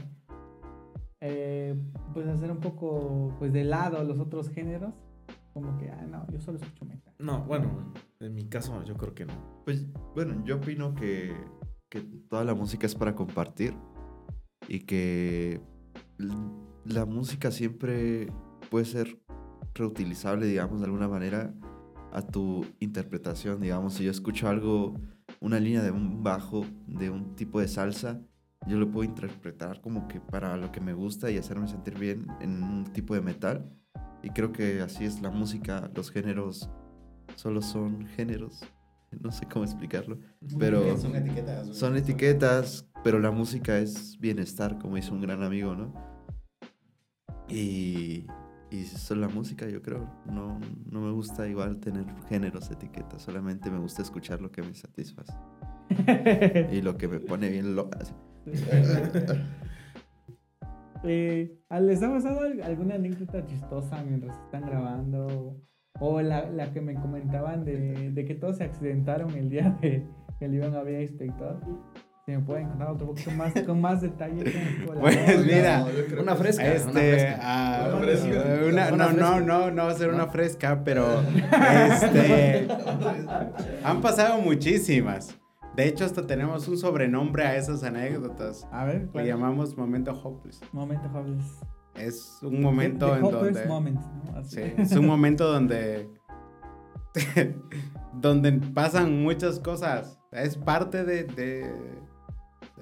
eh, 1.21 1.75
pues 2.13 2.27
hacer 2.27 2.51
un 2.51 2.59
poco 2.59 3.33
pues 3.39 3.51
de 3.51 3.63
lado 3.63 4.03
los 4.03 4.19
otros 4.19 4.49
géneros, 4.49 4.93
como 5.53 5.77
que, 5.77 5.89
ah, 5.89 6.05
no, 6.07 6.25
yo 6.31 6.39
solo 6.39 6.57
escucho 6.57 6.85
metal. 6.85 7.08
No, 7.19 7.43
bueno, 7.43 7.93
en 8.21 8.33
mi 8.33 8.47
caso 8.47 8.81
yo 8.85 8.95
creo 8.95 9.13
que 9.13 9.25
no. 9.25 9.63
Pues 9.65 9.85
bueno, 10.15 10.41
yo 10.45 10.55
opino 10.55 10.95
que, 10.95 11.35
que 11.89 12.01
toda 12.29 12.45
la 12.45 12.55
música 12.55 12.87
es 12.87 12.95
para 12.95 13.13
compartir 13.13 13.75
y 14.69 14.79
que 14.79 15.61
la 16.85 17.05
música 17.05 17.51
siempre 17.51 18.31
puede 18.69 18.85
ser 18.85 19.19
reutilizable, 19.73 20.45
digamos, 20.45 20.79
de 20.79 20.85
alguna 20.85 21.09
manera 21.09 21.53
a 22.11 22.21
tu 22.21 22.65
interpretación, 22.79 23.61
digamos, 23.61 23.95
si 23.95 24.05
yo 24.05 24.11
escucho 24.11 24.47
algo, 24.47 24.95
una 25.41 25.59
línea 25.59 25.83
de 25.83 25.91
un 25.91 26.23
bajo, 26.23 26.65
de 26.87 27.09
un 27.09 27.35
tipo 27.35 27.59
de 27.59 27.67
salsa, 27.67 28.21
yo 28.67 28.77
lo 28.77 28.91
puedo 28.91 29.03
interpretar 29.07 29.81
como 29.81 30.07
que 30.07 30.19
para 30.19 30.57
lo 30.57 30.71
que 30.71 30.81
me 30.81 30.93
gusta 30.93 31.29
y 31.31 31.37
hacerme 31.37 31.67
sentir 31.67 31.97
bien 31.97 32.27
en 32.39 32.63
un 32.63 32.85
tipo 32.85 33.13
de 33.13 33.21
metal. 33.21 33.69
Y 34.21 34.29
creo 34.31 34.51
que 34.51 34.81
así 34.81 35.05
es 35.05 35.21
la 35.21 35.29
música, 35.29 35.89
los 35.95 36.11
géneros 36.11 36.69
solo 37.39 37.61
son 37.61 38.05
géneros, 38.05 38.61
no 39.21 39.31
sé 39.31 39.45
cómo 39.45 39.63
explicarlo. 39.63 40.17
Pero 40.57 40.97
Son 40.97 41.15
etiquetas. 41.15 41.75
son 41.77 41.95
etiquetas, 41.95 42.85
pero 43.03 43.17
la 43.19 43.31
música 43.31 43.77
es 43.79 44.17
bienestar, 44.19 44.77
como 44.77 44.97
dice 44.97 45.11
un 45.11 45.21
gran 45.21 45.41
amigo, 45.41 45.73
¿no? 45.73 45.93
Y, 47.47 48.27
y 48.69 48.81
eso 48.81 49.13
es 49.13 49.19
la 49.19 49.29
música, 49.29 49.67
yo 49.69 49.81
creo. 49.81 50.07
No, 50.25 50.59
no 50.91 50.99
me 51.01 51.11
gusta 51.11 51.47
igual 51.47 51.79
tener 51.79 52.05
géneros, 52.27 52.69
etiquetas, 52.71 53.21
solamente 53.21 53.71
me 53.71 53.79
gusta 53.79 54.01
escuchar 54.01 54.41
lo 54.41 54.51
que 54.51 54.61
me 54.61 54.73
satisface 54.75 55.33
y 56.71 56.81
lo 56.81 56.97
que 56.97 57.07
me 57.07 57.19
pone 57.21 57.49
bien 57.49 57.73
loca. 57.75 57.99
Eh, 61.03 61.57
¿Les 61.81 62.03
ha 62.03 62.09
pasado 62.09 62.41
al- 62.41 62.61
alguna 62.61 62.95
anécdota 62.95 63.45
chistosa 63.45 64.03
mientras 64.03 64.37
están 64.43 64.65
grabando? 64.65 65.55
O 65.99 66.21
la, 66.21 66.49
la 66.49 66.71
que 66.71 66.81
me 66.81 66.95
comentaban 66.95 67.65
de, 67.65 68.11
de 68.11 68.25
que 68.25 68.35
todos 68.35 68.57
se 68.57 68.63
accidentaron 68.63 69.31
el 69.35 69.49
día 69.49 69.77
de 69.81 70.05
que 70.39 70.47
le 70.47 70.55
iban 70.57 70.73
a 70.75 70.81
ver 70.83 71.01
inspector. 71.01 71.59
Si 72.25 72.31
me 72.35 72.39
pueden 72.41 72.67
contar 72.69 72.89
otro 72.91 73.07
poquito 73.07 73.31
más, 73.31 73.51
con 73.65 73.81
más 73.81 74.01
detalle. 74.01 74.43
Pues 75.01 75.45
mira, 75.45 75.85
Una 76.21 76.35
fresca, 76.35 76.63
una 76.63 76.71
Este, 76.73 76.91
fresca. 76.91 77.39
ah, 77.41 77.87
Una 77.89 77.97
fresca. 78.03 78.27
una- 78.67 78.93
Una 78.93 79.11
no, 79.13 79.39
no, 79.39 79.39
no, 79.41 79.71
no 79.71 79.85
va 79.85 79.91
a 79.91 79.95
ser 79.95 80.09
una 80.09 80.25
¿No? 80.25 80.31
fresca, 80.31 80.81
pero 80.83 81.05
este, 81.91 82.67
han 83.83 84.01
pasado 84.01 84.39
muchísimas. 84.41 85.35
De 85.75 85.87
hecho, 85.87 86.03
hasta 86.05 86.27
tenemos 86.27 86.67
un 86.67 86.77
sobrenombre 86.77 87.43
a 87.45 87.55
esas 87.55 87.83
anécdotas. 87.83 88.67
A 88.71 88.85
ver, 88.85 89.01
Le 89.03 89.07
¿cuál? 89.07 89.25
llamamos 89.25 89.77
momento 89.77 90.11
hopeless. 90.13 90.61
Momento 90.73 91.09
Hopeless. 91.13 91.59
Es 91.99 92.39
un 92.41 92.61
momento 92.61 93.05
The- 93.07 93.11
the 93.11 93.17
en 93.17 93.31
donde 93.31 93.65
moment, 93.65 93.99
¿no? 93.99 94.37
Así. 94.37 94.55
Sí, 94.55 94.73
es 94.77 94.95
un 94.95 95.05
momento 95.07 95.51
donde 95.51 96.09
donde 98.13 98.51
pasan 98.73 99.21
muchas 99.23 99.59
cosas. 99.59 100.19
Es 100.31 100.57
parte 100.57 101.03
de, 101.03 101.23
de- 101.23 101.99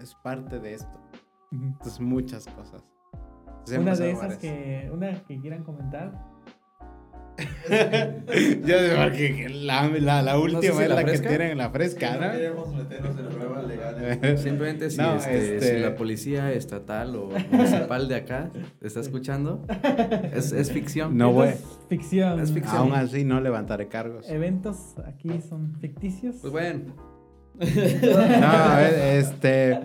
es 0.01 0.13
parte 0.15 0.59
de 0.59 0.73
esto. 0.75 0.99
Ujú. 1.51 1.63
Entonces, 1.63 1.99
muchas 1.99 2.45
cosas. 2.47 2.83
Entonces, 3.49 3.77
Una 3.79 3.95
de 3.95 4.11
esas 4.11 4.37
que, 4.37 4.89
una 4.93 5.23
que 5.23 5.39
quieran 5.39 5.63
comentar. 5.63 6.11
Yo 8.65 8.81
digo 8.83 9.11
que 9.15 9.49
la, 9.49 9.87
la, 9.87 10.21
la 10.21 10.39
última 10.39 10.61
sé 10.61 10.71
si 10.73 10.83
es 10.83 10.89
la 10.89 10.95
la 10.95 11.05
que 11.05 11.19
tienen 11.19 11.51
en 11.51 11.57
la 11.57 11.69
fresca, 11.69 12.15
¿no? 12.15 12.31
queremos 12.31 12.73
meternos 12.75 13.17
en 13.17 13.25
pruebas 13.27 13.67
legales. 13.67 14.41
Simplemente 14.41 14.89
si, 14.89 14.97
No, 14.97 15.15
este, 15.17 15.55
este- 15.57 15.75
si 15.75 15.81
la 15.81 15.95
policía 15.95 16.51
estatal 16.51 17.15
o 17.15 17.29
municipal 17.51 18.07
de 18.07 18.15
acá 18.15 18.49
está 18.81 18.99
escuchando, 19.01 19.63
es, 20.33 20.51
es 20.51 20.71
ficción. 20.71 21.17
No, 21.17 21.31
güey. 21.31 21.49
es 21.51 21.63
ficción. 21.89 22.39
Es 22.39 22.51
ficción. 22.51 22.77
Aún 22.77 22.93
así, 22.93 23.23
no 23.23 23.39
levantaré 23.39 23.87
cargos. 23.87 24.29
Eventos 24.29 24.95
aquí 25.05 25.29
son 25.47 25.75
ficticios. 25.79 26.37
Pues 26.41 26.51
bueno, 26.51 26.95
No, 27.59 28.79
eh, 28.79 29.17
este, 29.19 29.79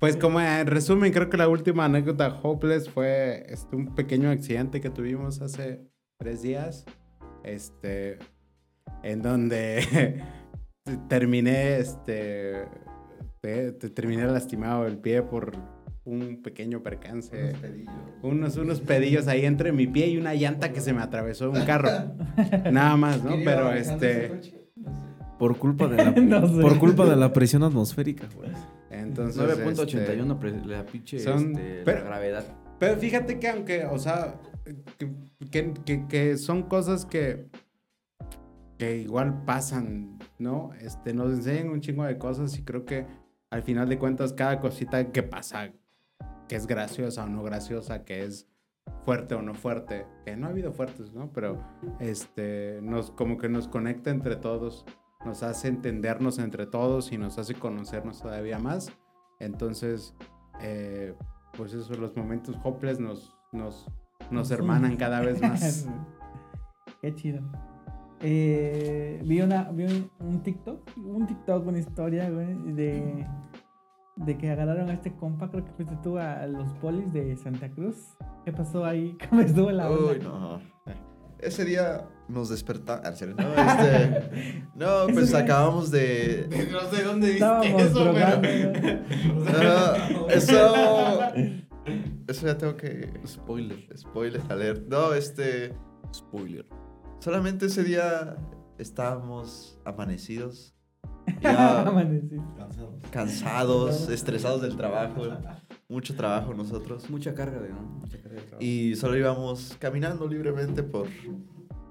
pues 0.00 0.16
como 0.16 0.40
en 0.40 0.66
resumen, 0.66 1.12
creo 1.12 1.30
que 1.30 1.36
la 1.36 1.48
última 1.48 1.84
anécdota 1.84 2.40
hopeless 2.42 2.88
fue 2.90 3.46
este, 3.48 3.76
un 3.76 3.94
pequeño 3.94 4.30
accidente 4.30 4.80
que 4.80 4.90
tuvimos 4.90 5.40
hace 5.40 5.82
tres 6.24 6.40
días, 6.40 6.86
este, 7.44 8.18
en 9.02 9.20
donde 9.20 10.22
terminé, 11.10 11.76
este, 11.76 12.64
te, 13.42 13.72
te 13.72 13.90
terminé 13.90 14.24
lastimado 14.26 14.86
el 14.86 14.96
pie 14.96 15.20
por 15.22 15.52
un 16.04 16.40
pequeño 16.42 16.82
percance. 16.82 17.52
Unos, 18.22 18.56
unos 18.56 18.80
pedillos 18.80 19.28
ahí 19.28 19.44
entre 19.44 19.72
mi 19.72 19.86
pie 19.86 20.06
y 20.08 20.16
una 20.16 20.32
llanta 20.34 20.72
que 20.72 20.80
se 20.80 20.94
me 20.94 21.02
atravesó 21.02 21.50
un 21.50 21.60
carro. 21.66 21.90
Nada 22.72 22.96
más, 22.96 23.22
¿no? 23.22 23.36
Pero 23.44 23.72
este... 23.72 24.40
Por 25.38 25.58
culpa 25.58 25.88
de 25.88 25.96
la, 25.98 26.10
No 26.22 26.46
sé. 26.48 26.62
por 26.62 26.78
culpa 26.78 27.04
de 27.04 27.16
la 27.16 27.34
presión 27.34 27.64
atmosférica, 27.64 28.28
güey. 28.34 28.50
Entonces... 28.90 29.42
9.81 29.42 29.82
este, 29.90 30.34
pre- 30.36 30.64
la 30.66 30.86
pinche 30.86 31.18
son- 31.18 31.50
este, 31.50 31.78
la 31.80 31.84
pero- 31.84 32.04
gravedad. 32.06 32.44
Pero 32.78 32.96
fíjate 32.98 33.38
que 33.38 33.48
aunque, 33.50 33.84
o 33.84 33.98
sea, 33.98 34.36
que, 35.50 35.72
que- 35.84 36.06
que- 36.08 36.36
son 36.36 36.62
cosas 36.64 37.04
que, 37.06 37.48
que 38.78 38.96
igual 38.98 39.44
pasan, 39.44 40.18
¿no? 40.38 40.70
Este, 40.80 41.14
nos 41.14 41.32
enseñan 41.32 41.70
un 41.70 41.80
chingo 41.80 42.04
de 42.04 42.18
cosas 42.18 42.58
y 42.58 42.64
creo 42.64 42.84
que 42.84 43.06
al 43.50 43.62
final 43.62 43.88
de 43.88 43.98
cuentas 43.98 44.32
cada 44.32 44.60
cosita 44.60 45.12
que 45.12 45.22
pasa, 45.22 45.72
que 46.48 46.56
es 46.56 46.66
graciosa 46.66 47.24
o 47.24 47.28
no 47.28 47.42
graciosa, 47.42 48.04
que 48.04 48.24
es 48.24 48.48
fuerte 49.04 49.34
o 49.34 49.42
no 49.42 49.54
fuerte, 49.54 50.06
que 50.24 50.36
no 50.36 50.46
ha 50.46 50.50
habido 50.50 50.72
fuertes, 50.72 51.12
¿no? 51.12 51.32
Pero 51.32 51.62
este, 52.00 52.80
nos, 52.82 53.10
como 53.10 53.38
que 53.38 53.48
nos 53.48 53.68
conecta 53.68 54.10
entre 54.10 54.36
todos, 54.36 54.84
nos 55.24 55.42
hace 55.42 55.68
entendernos 55.68 56.38
entre 56.38 56.66
todos 56.66 57.12
y 57.12 57.18
nos 57.18 57.38
hace 57.38 57.54
conocernos 57.54 58.20
todavía 58.20 58.58
más. 58.58 58.90
Entonces, 59.40 60.14
eh, 60.60 61.14
pues 61.56 61.72
eso, 61.74 61.94
los 61.94 62.16
momentos 62.16 62.56
hopeless 62.62 62.98
nos, 63.00 63.36
nos, 63.52 63.86
nos 64.30 64.50
hermanan 64.50 64.96
cada 64.96 65.20
vez 65.20 65.40
más. 65.42 65.86
Qué 67.00 67.14
chido. 67.14 67.40
Eh, 68.20 69.20
vi 69.24 69.40
una, 69.42 69.64
vi 69.70 69.84
un, 69.84 70.10
un 70.20 70.42
TikTok, 70.42 70.96
un 70.96 71.26
TikTok, 71.26 71.66
una 71.66 71.78
historia, 71.78 72.30
güey, 72.30 72.54
de, 72.72 73.26
de 74.16 74.38
que 74.38 74.50
agarraron 74.50 74.88
a 74.88 74.94
este 74.94 75.14
compa, 75.14 75.50
creo 75.50 75.64
que 75.64 75.72
fuiste 75.72 75.96
tú 76.02 76.16
a 76.16 76.46
los 76.46 76.72
polis 76.74 77.12
de 77.12 77.36
Santa 77.36 77.68
Cruz. 77.70 78.16
¿Qué 78.44 78.52
pasó 78.52 78.84
ahí? 78.86 79.16
¿Cómo 79.28 79.42
estuvo 79.42 79.70
la 79.70 79.90
onda? 79.90 80.12
Uy, 80.12 80.18
no. 80.20 80.60
Ese 81.38 81.66
día 81.66 82.08
nos 82.28 82.48
despertamos. 82.48 83.18
serio, 83.18 83.34
No, 83.36 83.54
este, 83.54 84.64
no, 84.74 85.06
pues 85.12 85.34
acabamos 85.34 85.90
de. 85.90 86.48
No 86.72 86.80
sé 86.90 87.02
dónde 87.02 87.32
Estábamos 87.34 87.92
drogando. 87.92 88.48
güey. 88.48 89.00
No, 89.44 90.28
eso. 90.30 90.74
Eso 92.26 92.46
ya 92.46 92.56
tengo 92.56 92.76
que. 92.76 93.12
Spoiler. 93.26 93.86
Spoiler 93.96 94.40
alert. 94.48 94.88
No, 94.88 95.12
este. 95.14 95.74
Spoiler. 96.12 96.66
Solamente 97.20 97.66
ese 97.66 97.84
día 97.84 98.36
estábamos 98.78 99.78
amanecidos. 99.84 100.72
Ya 101.40 101.82
Amanecí. 101.82 102.36
cansados, 103.10 104.08
estresados 104.10 104.60
del 104.62 104.76
trabajo. 104.76 105.22
Mucho 105.88 106.14
trabajo 106.14 106.52
nosotros. 106.54 107.08
Mucha 107.10 107.34
carga 107.34 107.60
de, 107.60 107.70
¿no? 107.70 107.80
Mucha 107.80 108.18
carga 108.18 108.40
de 108.40 108.46
trabajo. 108.46 108.62
Y 108.64 108.94
solo 108.96 109.16
íbamos 109.16 109.76
caminando 109.78 110.26
libremente 110.28 110.82
por, 110.82 111.06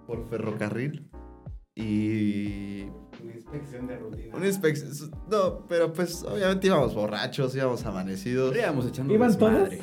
por 0.08 0.28
ferrocarril. 0.30 1.10
Y. 1.76 2.86
Una 3.24 3.34
inspección 3.34 3.88
de 3.88 3.98
rutina. 3.98 4.36
Una 4.36 4.48
inspección. 4.48 5.12
No, 5.30 5.66
pero 5.68 5.92
pues 5.94 6.24
obviamente 6.24 6.68
íbamos 6.68 6.94
borrachos, 6.94 7.56
íbamos 7.56 7.86
amanecidos. 7.86 8.56
Íbamos 8.56 8.86
echando 8.88 9.14
¿Iban 9.14 9.38
todos? 9.38 9.52
desmadre. 9.54 9.82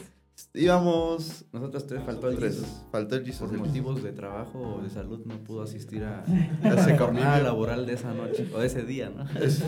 Íbamos. 0.55 1.45
Nosotros 1.53 1.87
tres 1.87 2.03
faltó 2.05 2.29
el 2.31 2.37
Tres. 2.37 2.55
Jesus. 2.57 2.69
Faltó 2.91 3.17
el 3.17 3.25
Jesus. 3.25 3.49
Por 3.51 3.59
motivos 3.59 4.03
de 4.03 4.13
trabajo 4.13 4.59
o 4.59 4.83
de 4.83 4.89
salud 4.91 5.21
no 5.27 5.39
pudo 5.45 5.63
asistir 5.63 6.03
a 6.05 6.25
Ese 6.65 6.93
la 6.93 6.99
jornada 6.99 7.41
laboral 7.41 7.87
de 7.87 7.93
esa 7.95 8.13
noche 8.15 8.49
o 8.55 8.59
de 8.59 8.67
ese 8.67 8.83
día, 8.85 9.11
¿no? 9.11 9.25
Es- 9.39 9.63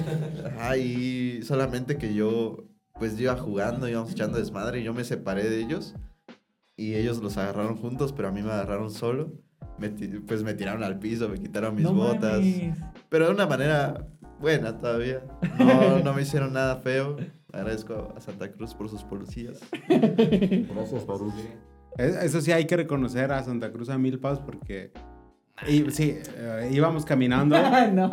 Ajá, 0.47 0.77
y 0.77 1.43
solamente 1.43 1.99
que 1.99 2.15
yo, 2.15 2.65
pues 2.99 3.17
yo 3.17 3.25
iba 3.25 3.37
jugando, 3.37 3.89
íbamos 3.89 4.13
echando 4.13 4.39
desmadre 4.39 4.81
y 4.81 4.85
yo 4.85 4.95
me 4.95 5.05
separé 5.05 5.49
de 5.49 5.61
ellos. 5.61 5.95
Y 6.77 6.95
ellos 6.95 7.23
los 7.23 7.37
agarraron 7.37 7.77
juntos, 7.77 8.13
pero 8.13 8.29
a 8.29 8.33
mí 8.33 8.43
me 8.43 8.51
agarraron 8.51 8.91
solo. 8.91 9.33
Me 9.79 9.91
pues 10.27 10.43
me 10.43 10.55
tiraron 10.55 10.83
al 10.85 10.99
piso, 10.99 11.29
me 11.29 11.39
quitaron 11.39 11.75
mis 11.75 11.85
No 11.85 11.93
botas. 11.93 12.41
mames. 12.41 12.79
Pero 13.13 13.27
de 13.27 13.33
una 13.35 13.47
manera 13.47 14.05
buena 14.41 14.77
todavía. 14.77 15.23
No, 15.61 16.01
no 16.01 16.13
me 16.15 16.23
hicieron 16.23 16.53
nada 16.53 16.77
feo. 16.79 17.17
Agradezco 17.53 18.13
a 18.17 18.21
Santa 18.21 18.51
Cruz 18.51 18.75
por 18.75 18.89
sus 18.89 19.05
policías. 19.05 19.61
Gracias, 19.87 21.07
Baruch. 21.07 21.35
Es- 21.99 22.17
Eso 22.17 22.41
sí, 22.41 22.51
hay 22.53 22.65
que 22.67 22.77
reconocer 22.77 23.31
a 23.33 23.43
Santa 23.45 23.71
Cruz 23.71 23.89
a 23.91 23.99
Milpas 23.99 24.41
porque. 24.41 24.93
Y, 25.69 25.91
sí, 25.91 26.17
eh, 26.39 26.71
íbamos 26.73 27.05
caminando. 27.05 27.55
no. 27.93 28.11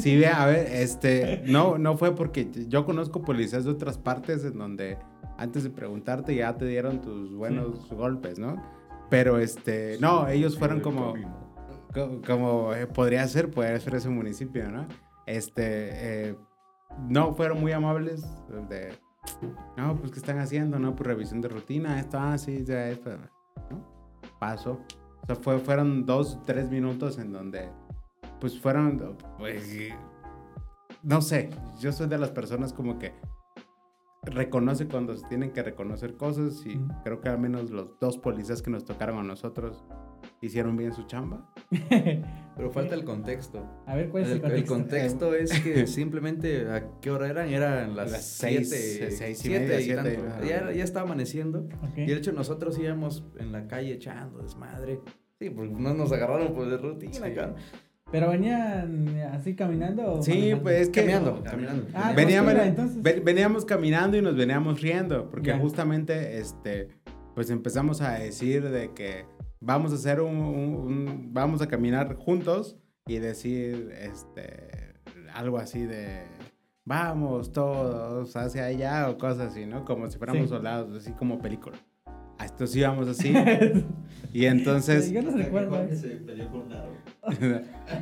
Sí, 0.00 0.16
ve, 0.16 0.26
a 0.26 0.46
ver, 0.46 0.66
este, 0.72 1.42
no, 1.46 1.78
no 1.78 1.96
fue 1.96 2.14
porque 2.16 2.50
yo 2.68 2.84
conozco 2.86 3.22
policías 3.22 3.64
de 3.64 3.70
otras 3.70 3.98
partes 3.98 4.44
en 4.44 4.58
donde 4.58 4.96
antes 5.36 5.62
de 5.62 5.70
preguntarte 5.70 6.34
ya 6.34 6.56
te 6.56 6.64
dieron 6.66 7.00
tus 7.02 7.34
buenos 7.36 7.88
golpes, 7.92 8.38
¿no? 8.38 8.56
Pero 9.10 9.38
este, 9.38 9.98
no, 10.00 10.26
ellos 10.28 10.58
fueron 10.58 10.80
como, 10.80 11.12
co- 11.12 11.18
como 12.26 12.74
eh, 12.74 12.86
podría 12.86 13.26
ser, 13.26 13.50
podría 13.50 13.78
ser 13.80 13.94
ese 13.94 14.08
municipio, 14.08 14.70
¿no? 14.70 14.86
Este, 15.26 16.28
eh, 16.28 16.36
no, 17.08 17.34
fueron 17.34 17.60
muy 17.60 17.72
amables 17.72 18.24
de, 18.68 18.92
no, 19.76 19.96
pues, 19.96 20.12
¿qué 20.12 20.18
están 20.18 20.38
haciendo? 20.38 20.78
No, 20.78 20.94
pues, 20.94 21.06
revisión 21.06 21.40
de 21.40 21.48
rutina, 21.48 21.98
esto, 21.98 22.18
ah, 22.18 22.36
sí, 22.38 22.64
ya, 22.64 22.88
esto, 22.88 23.10
¿no? 23.70 23.84
Paso. 24.38 24.80
O 25.22 25.26
sea, 25.26 25.36
fue, 25.36 25.58
fueron 25.58 26.06
dos, 26.06 26.40
tres 26.44 26.70
minutos 26.70 27.18
en 27.18 27.32
donde, 27.32 27.68
pues, 28.40 28.58
fueron, 28.60 29.16
pues, 29.38 29.92
no 31.02 31.20
sé, 31.20 31.50
yo 31.78 31.92
soy 31.92 32.08
de 32.08 32.18
las 32.18 32.30
personas 32.30 32.72
como 32.72 32.98
que 32.98 33.14
reconoce 34.22 34.86
cuando 34.86 35.16
se 35.16 35.26
tienen 35.28 35.50
que 35.52 35.62
reconocer 35.62 36.16
cosas 36.16 36.64
y 36.66 36.76
Mm. 36.76 36.88
creo 37.04 37.20
que 37.20 37.28
al 37.30 37.38
menos 37.38 37.70
los 37.70 37.98
dos 38.00 38.18
policías 38.18 38.60
que 38.60 38.70
nos 38.70 38.84
tocaron 38.84 39.18
a 39.18 39.22
nosotros 39.22 39.82
hicieron 40.40 40.76
bien 40.76 40.92
su 40.92 41.04
chamba. 41.04 41.52
Pero 42.56 42.70
falta 42.72 42.94
el 42.94 43.04
contexto. 43.04 43.64
A 43.86 43.94
ver, 43.94 44.08
¿cuál 44.10 44.24
es 44.24 44.30
El, 44.30 44.44
el 44.44 44.52
el 44.52 44.64
contexto? 44.64 45.28
contexto 45.30 45.34
es 45.56 45.60
que 45.60 45.86
simplemente 45.86 46.68
a 46.70 46.84
qué 47.00 47.10
hora 47.10 47.28
eran, 47.28 47.48
eran 47.48 47.96
las, 47.96 48.10
Las 48.12 48.24
seis, 48.26 48.68
siete, 48.68 49.10
seis 49.12 49.38
y 49.38 49.42
siete 49.42 49.60
media, 49.66 49.80
y 49.80 49.84
siete, 49.84 50.02
tanto. 50.16 50.44
Ya, 50.46 50.72
ya 50.72 50.84
estaba 50.84 51.06
amaneciendo. 51.06 51.60
Ok. 51.82 51.98
Y 51.98 52.06
de 52.06 52.14
hecho 52.16 52.32
nosotros 52.32 52.78
íbamos 52.78 53.24
en 53.38 53.52
la 53.52 53.66
calle 53.66 53.92
echando 53.94 54.42
desmadre. 54.42 55.00
Sí, 55.38 55.48
pues 55.50 55.70
no 55.70 55.94
nos 55.94 56.12
agarraron 56.12 56.52
pues 56.54 56.70
de 56.70 56.76
rutina, 56.76 57.12
Sí. 57.12 57.20
cabrón. 57.34 57.54
¿Pero 58.12 58.28
venían 58.28 59.16
así 59.32 59.54
caminando? 59.54 60.14
o 60.14 60.22
Sí, 60.22 60.32
manejando? 60.32 60.62
pues 60.64 60.80
es 60.80 60.88
que 60.88 61.00
Caminando, 61.00 61.42
caminando. 61.44 61.86
Ah, 61.94 62.12
veníamos, 62.14 62.54
pues, 62.54 62.66
entonces. 62.66 63.02
ve- 63.02 63.20
veníamos 63.24 63.64
caminando 63.64 64.16
y 64.16 64.22
nos 64.22 64.36
veníamos 64.36 64.80
riendo, 64.82 65.30
porque 65.30 65.50
Ya. 65.50 65.58
justamente, 65.60 66.38
este, 66.38 66.88
pues 67.36 67.50
empezamos 67.50 68.00
a 68.00 68.14
decir 68.18 68.68
de 68.68 68.92
que 68.92 69.26
vamos 69.60 69.92
a 69.92 69.94
hacer 69.96 70.20
un, 70.20 70.36
un- 70.36 70.74
un- 71.08 71.30
vamos 71.32 71.62
a 71.62 71.66
caminar 71.68 72.14
juntos 72.16 72.76
y 73.06 73.18
decir, 73.18 73.90
este, 74.00 74.94
algo 75.34 75.58
así 75.58 75.82
de, 75.84 76.22
vamos 76.84 77.52
todos 77.52 78.34
hacia 78.36 78.64
allá 78.66 79.08
o 79.10 79.18
cosas 79.18 79.52
así, 79.52 79.66
¿no? 79.66 79.84
Como 79.84 80.10
si 80.10 80.18
fuéramos 80.18 80.42
Sí. 80.44 80.48
soldados, 80.48 80.96
así 81.02 81.12
como 81.12 81.40
película. 81.40 81.76
A 82.38 82.46
esto 82.46 82.66
sí 82.66 82.78
íbamos 82.80 83.06
así. 83.08 83.34
y 84.32 84.46
entonces... 84.46 85.10
Yo 85.10 85.22
no 85.22 85.30
recuerdo. 85.32 85.76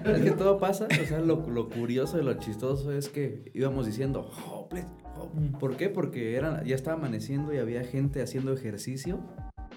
Es 0.06 0.22
que 0.22 0.30
todo 0.32 0.58
pasa, 0.58 0.86
o 0.86 1.06
sea, 1.06 1.18
lo, 1.20 1.44
lo 1.50 1.68
curioso 1.68 2.20
y 2.20 2.24
lo 2.24 2.34
chistoso 2.34 2.92
es 2.92 3.08
que 3.08 3.50
íbamos 3.54 3.86
diciendo, 3.86 4.20
"Hopeless, 4.46 4.86
hop". 5.16 5.34
Mm. 5.34 5.58
¿por 5.58 5.76
qué? 5.76 5.88
Porque 5.90 6.36
era, 6.36 6.62
ya 6.64 6.74
estaba 6.76 6.96
amaneciendo 6.96 7.52
y 7.52 7.58
había 7.58 7.82
gente 7.84 8.22
haciendo 8.22 8.52
ejercicio, 8.52 9.18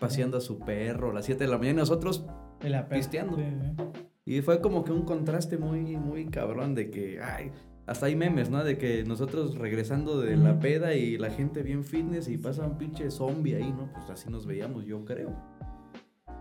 paseando 0.02 0.38
a 0.38 0.42
su 0.42 0.58
perro 0.58 1.12
a 1.12 1.14
las 1.14 1.26
7 1.26 1.44
de 1.44 1.50
la 1.50 1.60
mañana 1.60 1.78
y 1.78 1.82
nosotros, 1.82 2.26
la 2.64 2.90
Pisteando. 2.90 3.38
Sí, 3.38 3.44
sí. 3.46 4.36
y 4.38 4.42
fue 4.42 4.60
como 4.60 4.84
que 4.84 4.92
un 4.92 5.04
contraste 5.04 5.60
muy, 5.60 5.96
muy 5.96 6.26
cabrón 6.26 6.74
de 6.74 6.90
que, 6.90 7.22
ay, 7.22 7.52
hasta 7.86 8.08
hay 8.08 8.16
memes, 8.16 8.50
¿no? 8.50 8.64
De 8.64 8.80
que 8.80 9.04
nosotros 9.04 9.60
regresando 9.60 10.20
de 10.20 10.38
la 10.38 10.60
peda 10.60 10.96
y 10.96 11.20
la 11.20 11.30
gente 11.30 11.62
bien 11.62 11.84
fitness 11.84 12.30
y 12.30 12.38
pasa 12.40 12.66
un 12.66 12.80
pinche 12.80 13.12
zombie 13.12 13.56
ahí, 13.56 13.72
¿no? 13.72 13.94
Pues 13.94 14.10
así 14.10 14.28
nos 14.32 14.48
veíamos, 14.48 14.86
yo 14.86 15.06
creo. 15.06 15.36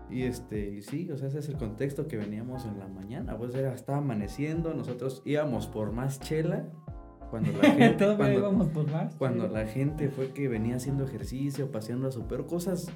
Y 0.09 0.23
este, 0.23 0.71
y 0.71 0.81
sí, 0.81 1.11
o 1.11 1.17
sea, 1.17 1.27
ese 1.27 1.39
es 1.39 1.47
el 1.47 1.57
contexto 1.57 2.07
que 2.07 2.17
veníamos 2.17 2.65
en 2.65 2.79
la 2.79 2.87
mañana. 2.87 3.37
Pues 3.37 3.53
era, 3.53 3.75
estaba 3.75 3.99
amaneciendo, 3.99 4.73
nosotros 4.73 5.21
íbamos 5.23 5.67
por 5.67 5.91
más 5.91 6.19
chela. 6.19 6.67
Cuando 7.29 7.51
la 7.61 7.69
gente. 7.75 8.05
Cuando, 8.17 8.39
íbamos 8.39 8.67
por 8.69 8.91
más. 8.91 9.15
cuando 9.15 9.47
sí. 9.47 9.53
la 9.53 9.67
gente 9.67 10.09
fue 10.09 10.31
que 10.31 10.47
venía 10.47 10.77
haciendo 10.77 11.03
ejercicio, 11.03 11.71
paseando 11.71 12.07
a 12.07 12.11
su 12.11 12.27
perro, 12.27 12.47
cosas 12.47 12.91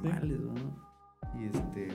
normales, 0.00 0.40
¿no? 0.40 0.54
Y 1.40 1.44
este. 1.46 1.88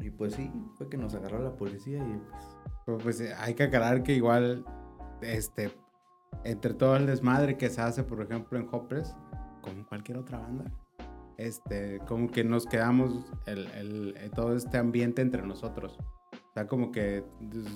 Y 0.00 0.10
pues 0.10 0.34
sí, 0.34 0.50
fue 0.74 0.88
que 0.88 0.96
nos 0.96 1.14
agarró 1.14 1.42
la 1.42 1.56
policía 1.56 1.98
y 1.98 2.18
pues. 2.30 2.56
Pero, 2.84 2.98
Pues 2.98 3.20
eh, 3.20 3.32
hay 3.38 3.54
que 3.54 3.64
aclarar 3.64 4.02
que 4.02 4.14
igual, 4.14 4.64
este, 5.22 5.70
entre 6.44 6.74
todo 6.74 6.96
el 6.96 7.06
desmadre 7.06 7.56
que 7.56 7.68
se 7.70 7.80
hace, 7.80 8.04
por 8.04 8.22
ejemplo, 8.22 8.58
en 8.58 8.68
Hopeless, 8.70 9.16
como 9.62 9.84
cualquier 9.86 10.18
otra 10.18 10.38
banda, 10.38 10.64
este, 11.38 11.98
como 12.06 12.28
que 12.28 12.44
nos 12.44 12.66
quedamos 12.66 13.32
el, 13.46 13.66
el- 13.72 14.14
eh, 14.18 14.30
todo 14.34 14.54
este 14.54 14.78
ambiente 14.78 15.22
entre 15.22 15.42
nosotros. 15.46 15.98
O 16.32 16.52
sea, 16.54 16.66
como 16.68 16.92
que 16.92 17.24
pues, 17.50 17.66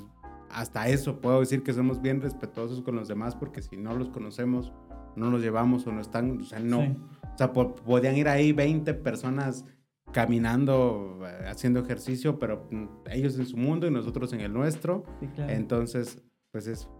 hasta 0.51 0.89
eso 0.89 1.21
puedo 1.21 1.41
decir 1.41 1.63
que 1.63 1.73
somos 1.73 2.01
bien 2.01 2.21
respetuosos 2.21 2.83
con 2.83 2.95
los 2.97 3.09
demás 3.09 3.35
porque 3.37 3.63
si 3.63 3.77
no 3.77 3.95
los 3.95 4.09
conocemos, 4.11 4.73
no 5.17 5.31
los 5.31 5.43
llevamos 5.43 5.87
o 5.87 5.93
no 5.93 6.01
están, 6.01 6.41
o 6.41 6.45
sea, 6.45 6.61
no. 6.61 6.81
Sí. 6.83 6.97
O 7.35 7.39
sea, 7.39 7.53
po- 7.53 7.75
podían 7.75 8.17
ir 8.17 8.29
ahí 8.29 8.53
20 8.53 8.93
personas 8.95 9.65
caminando, 10.13 11.21
eh, 11.27 11.47
haciendo 11.49 11.81
ejercicio, 11.81 12.39
pero 12.39 12.67
mm, 12.71 12.87
ellos 13.11 13.39
en 13.39 13.47
su 13.47 13.57
mundo 13.57 13.87
y 13.87 13.91
nosotros 13.91 14.33
en 14.33 14.41
el 14.41 14.53
nuestro. 14.53 15.05
Sí, 15.21 15.27
claro. 15.29 15.53
Entonces, 15.53 16.23
pues 16.53 16.67
eso. 16.67 16.91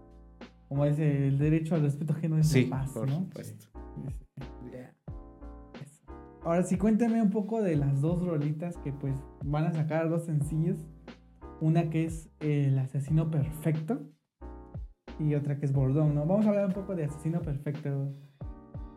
Como 0.69 0.85
es 0.85 0.97
el 0.99 1.37
derecho 1.37 1.75
al 1.75 1.81
respeto 1.81 2.13
ajeno 2.13 2.37
es 2.37 2.47
Sí, 2.47 2.63
la 2.65 2.77
paz, 2.77 2.91
por 2.93 3.09
¿no? 3.09 3.15
supuesto. 3.15 3.65
Sí. 3.65 4.77
Ahora 6.43 6.63
sí, 6.63 6.77
cuéntame 6.77 7.21
un 7.21 7.29
poco 7.29 7.61
de 7.61 7.75
las 7.75 8.01
dos 8.01 8.25
rolitas 8.25 8.75
que 8.77 8.91
pues 8.91 9.13
van 9.43 9.65
a 9.65 9.73
sacar 9.73 10.09
dos 10.09 10.25
sencillos. 10.25 10.77
Una 11.59 11.91
que 11.91 12.05
es 12.05 12.31
El 12.39 12.79
Asesino 12.79 13.29
Perfecto 13.29 14.01
y 15.19 15.35
otra 15.35 15.59
que 15.59 15.65
es 15.67 15.73
Bordón, 15.73 16.15
¿no? 16.15 16.25
Vamos 16.25 16.47
a 16.47 16.49
hablar 16.49 16.65
un 16.65 16.73
poco 16.73 16.95
de 16.95 17.03
Asesino 17.03 17.41
Perfecto. 17.41 18.11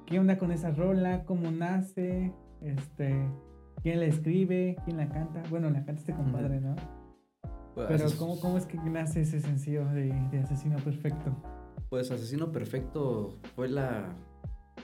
¿Qué 0.07 0.19
onda 0.19 0.39
con 0.39 0.53
esa 0.53 0.71
rola? 0.71 1.25
¿Cómo 1.25 1.51
nace? 1.51 2.33
Este, 2.61 3.29
¿Quién 3.83 4.01
la 4.01 4.07
escribe? 4.07 4.77
¿Quién 4.85 4.97
la 4.99 5.09
canta? 5.09 5.43
Bueno, 5.51 5.71
la 5.71 5.85
canta 5.85 6.01
este 6.01 6.15
compadre, 6.15 6.61
¿no? 6.61 6.77
Pues, 7.75 7.87
Pero 7.89 8.05
¿cómo, 8.19 8.39
cómo 8.39 8.59
es 8.59 8.67
que 8.67 8.77
nace 8.79 9.23
ese 9.23 9.41
sencillo 9.41 9.87
de, 9.87 10.13
de 10.31 10.39
Asesino 10.41 10.77
Perfecto? 10.79 11.35
Pues 11.89 12.11
Asesino 12.11 12.53
Perfecto 12.53 13.39
fue 13.57 13.69
la 13.69 14.15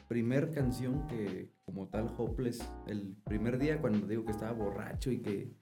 primer 0.09 0.51
canción 0.53 1.07
que, 1.07 1.53
como 1.65 1.87
tal, 1.89 2.13
Hopeless, 2.17 2.73
el 2.87 3.17
primer 3.25 3.59
día 3.59 3.81
cuando 3.81 4.07
digo 4.07 4.25
que 4.25 4.33
estaba 4.33 4.53
borracho 4.53 5.11
y 5.13 5.19
que 5.21 5.53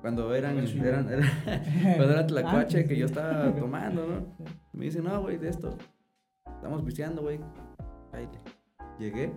cuando 0.00 0.34
eran, 0.34 0.58
eran, 0.58 1.08
eran- 1.08 1.30
cuando 1.96 2.12
era 2.12 2.26
tlacuache 2.26 2.78
Antes, 2.78 2.88
que 2.88 2.96
yo 2.96 3.06
estaba 3.06 3.54
tomando, 3.54 4.06
¿no? 4.06 4.36
Me 4.72 4.84
dice, 4.86 5.00
no, 5.00 5.22
güey, 5.22 5.38
de 5.38 5.48
esto, 5.48 5.76
estamos 6.56 6.82
pisteando, 6.82 7.22
güey, 7.22 7.40
cállate. 8.12 8.38
Llegué 8.98 9.32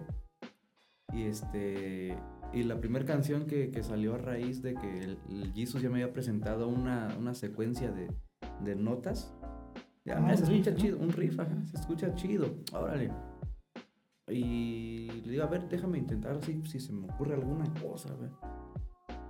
y 1.13 1.23
este, 1.23 2.15
y 2.53 2.63
la 2.63 2.79
primera 2.79 3.05
canción 3.05 3.45
que, 3.47 3.71
que 3.71 3.83
salió 3.83 4.15
a 4.15 4.17
raíz 4.17 4.61
de 4.61 4.75
que 4.75 4.99
el, 5.03 5.19
el 5.29 5.53
Jesus 5.53 5.81
ya 5.81 5.89
me 5.89 6.01
había 6.01 6.13
presentado 6.13 6.67
una, 6.67 7.09
una 7.19 7.33
secuencia 7.33 7.91
de, 7.91 8.09
de 8.63 8.75
notas. 8.75 9.33
Ya, 10.05 10.17
Ah, 10.17 10.21
mira, 10.21 10.37
se 10.37 10.45
riff, 10.45 10.51
escucha 10.67 10.71
¿no? 10.71 10.77
chido, 10.77 10.97
un 10.99 11.11
riff, 11.11 11.39
ajá, 11.39 11.65
se 11.65 11.77
escucha 11.77 12.13
chido, 12.15 12.55
órale. 12.73 13.11
Y 14.27 15.09
le 15.25 15.31
digo, 15.31 15.43
a 15.43 15.47
ver, 15.47 15.67
déjame 15.67 15.97
intentar 15.97 16.35
así, 16.37 16.61
si 16.65 16.79
se 16.79 16.93
me 16.93 17.07
ocurre 17.11 17.33
alguna 17.33 17.65
cosa, 17.81 18.13
a 18.13 18.15
ver. 18.15 18.31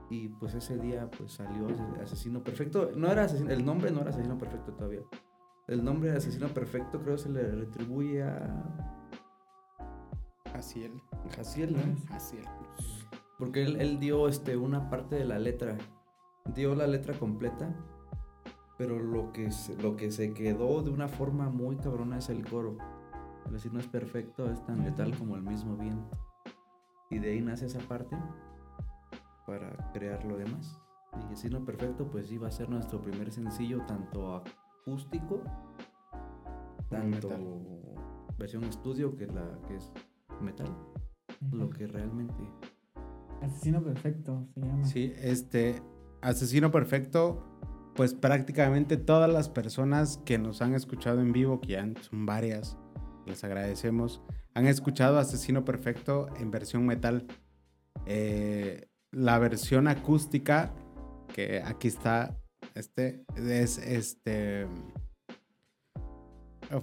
Y 0.10 0.28
pues 0.30 0.56
ese 0.56 0.78
día 0.78 1.10
pues 1.18 1.34
salió 1.34 1.68
Ase- 1.70 2.02
Asesino 2.04 2.44
Perfecto. 2.44 2.92
No 2.96 3.12
era 3.12 3.24
asesino, 3.24 3.52
el 3.52 3.64
nombre 3.64 3.92
no 3.92 4.02
era 4.02 4.10
Asesino 4.10 4.38
Perfecto 4.38 4.74
todavía. 4.74 5.02
El 5.68 5.84
nombre 5.84 6.12
de 6.12 6.18
Asesino 6.18 6.48
Perfecto 6.50 7.00
creo 7.02 7.18
se 7.18 7.30
le 7.30 7.44
retribuye 7.52 8.24
a 8.24 8.99
Jaciel. 10.54 11.02
Jaciel, 11.36 11.74
¿no? 11.74 12.08
Jaciel. 12.10 12.46
Porque 13.38 13.64
él, 13.64 13.80
él 13.80 14.00
dio 14.00 14.28
este, 14.28 14.58
una 14.58 14.90
parte 14.90 15.16
de 15.16 15.26
la 15.26 15.40
letra. 15.40 15.78
Dio 16.54 16.76
la 16.76 16.88
letra 16.88 17.14
completa. 17.18 17.74
Pero 18.78 19.00
lo 19.00 19.34
que, 19.34 19.52
se, 19.52 19.76
lo 19.82 19.96
que 19.96 20.12
se 20.12 20.34
quedó 20.34 20.82
de 20.82 20.90
una 20.90 21.08
forma 21.08 21.50
muy 21.50 21.76
cabrona 21.76 22.18
es 22.18 22.30
el 22.30 22.46
coro. 22.48 22.78
Es 23.46 23.52
decir, 23.52 23.74
no 23.74 23.80
es 23.80 23.88
perfecto, 23.88 24.50
es 24.50 24.64
tan 24.66 24.84
letal 24.84 25.18
como 25.18 25.36
el 25.36 25.42
mismo 25.42 25.76
viento. 25.76 26.18
Y 27.10 27.20
de 27.20 27.32
ahí 27.32 27.42
nace 27.42 27.66
esa 27.66 27.80
parte 27.80 28.16
para 29.46 29.92
crear 29.92 30.24
lo 30.24 30.38
demás. 30.38 30.80
Y 31.30 31.34
así 31.34 31.50
no 31.50 31.66
perfecto, 31.66 32.10
pues 32.10 32.32
iba 32.32 32.48
a 32.48 32.52
ser 32.52 32.70
nuestro 32.70 33.02
primer 33.02 33.32
sencillo, 33.32 33.84
tanto 33.86 34.36
acústico, 34.36 35.42
tanto 36.88 37.30
versión 38.38 38.64
estudio, 38.64 39.16
que, 39.18 39.26
la, 39.28 39.60
que 39.68 39.76
es 39.76 39.92
metal, 40.42 40.68
lo 41.52 41.70
que 41.70 41.88
realmente 41.88 42.44
Asesino 43.42 43.84
Perfecto 43.84 44.48
se 44.54 44.62
llama. 44.62 44.86
Sí, 44.86 45.14
este 45.18 45.82
Asesino 46.22 46.72
Perfecto, 46.72 47.44
pues 47.96 48.14
prácticamente 48.14 48.98
todas 48.98 49.32
las 49.32 49.50
personas 49.50 50.18
que 50.26 50.38
nos 50.38 50.62
han 50.62 50.74
escuchado 50.74 51.22
en 51.22 51.32
vivo, 51.32 51.62
que 51.62 51.70
ya 51.70 51.88
son 52.02 52.26
varias, 52.26 52.78
les 53.26 53.44
agradecemos, 53.44 54.22
han 54.54 54.68
escuchado 54.68 55.18
Asesino 55.20 55.64
Perfecto 55.64 56.28
en 56.38 56.52
versión 56.52 56.86
metal. 56.86 57.26
Eh, 58.06 58.88
la 59.12 59.40
versión 59.40 59.88
acústica, 59.88 60.74
que 61.34 61.62
aquí 61.64 61.88
está, 61.88 62.38
este, 62.76 63.24
es 63.36 63.78
este... 63.78 64.68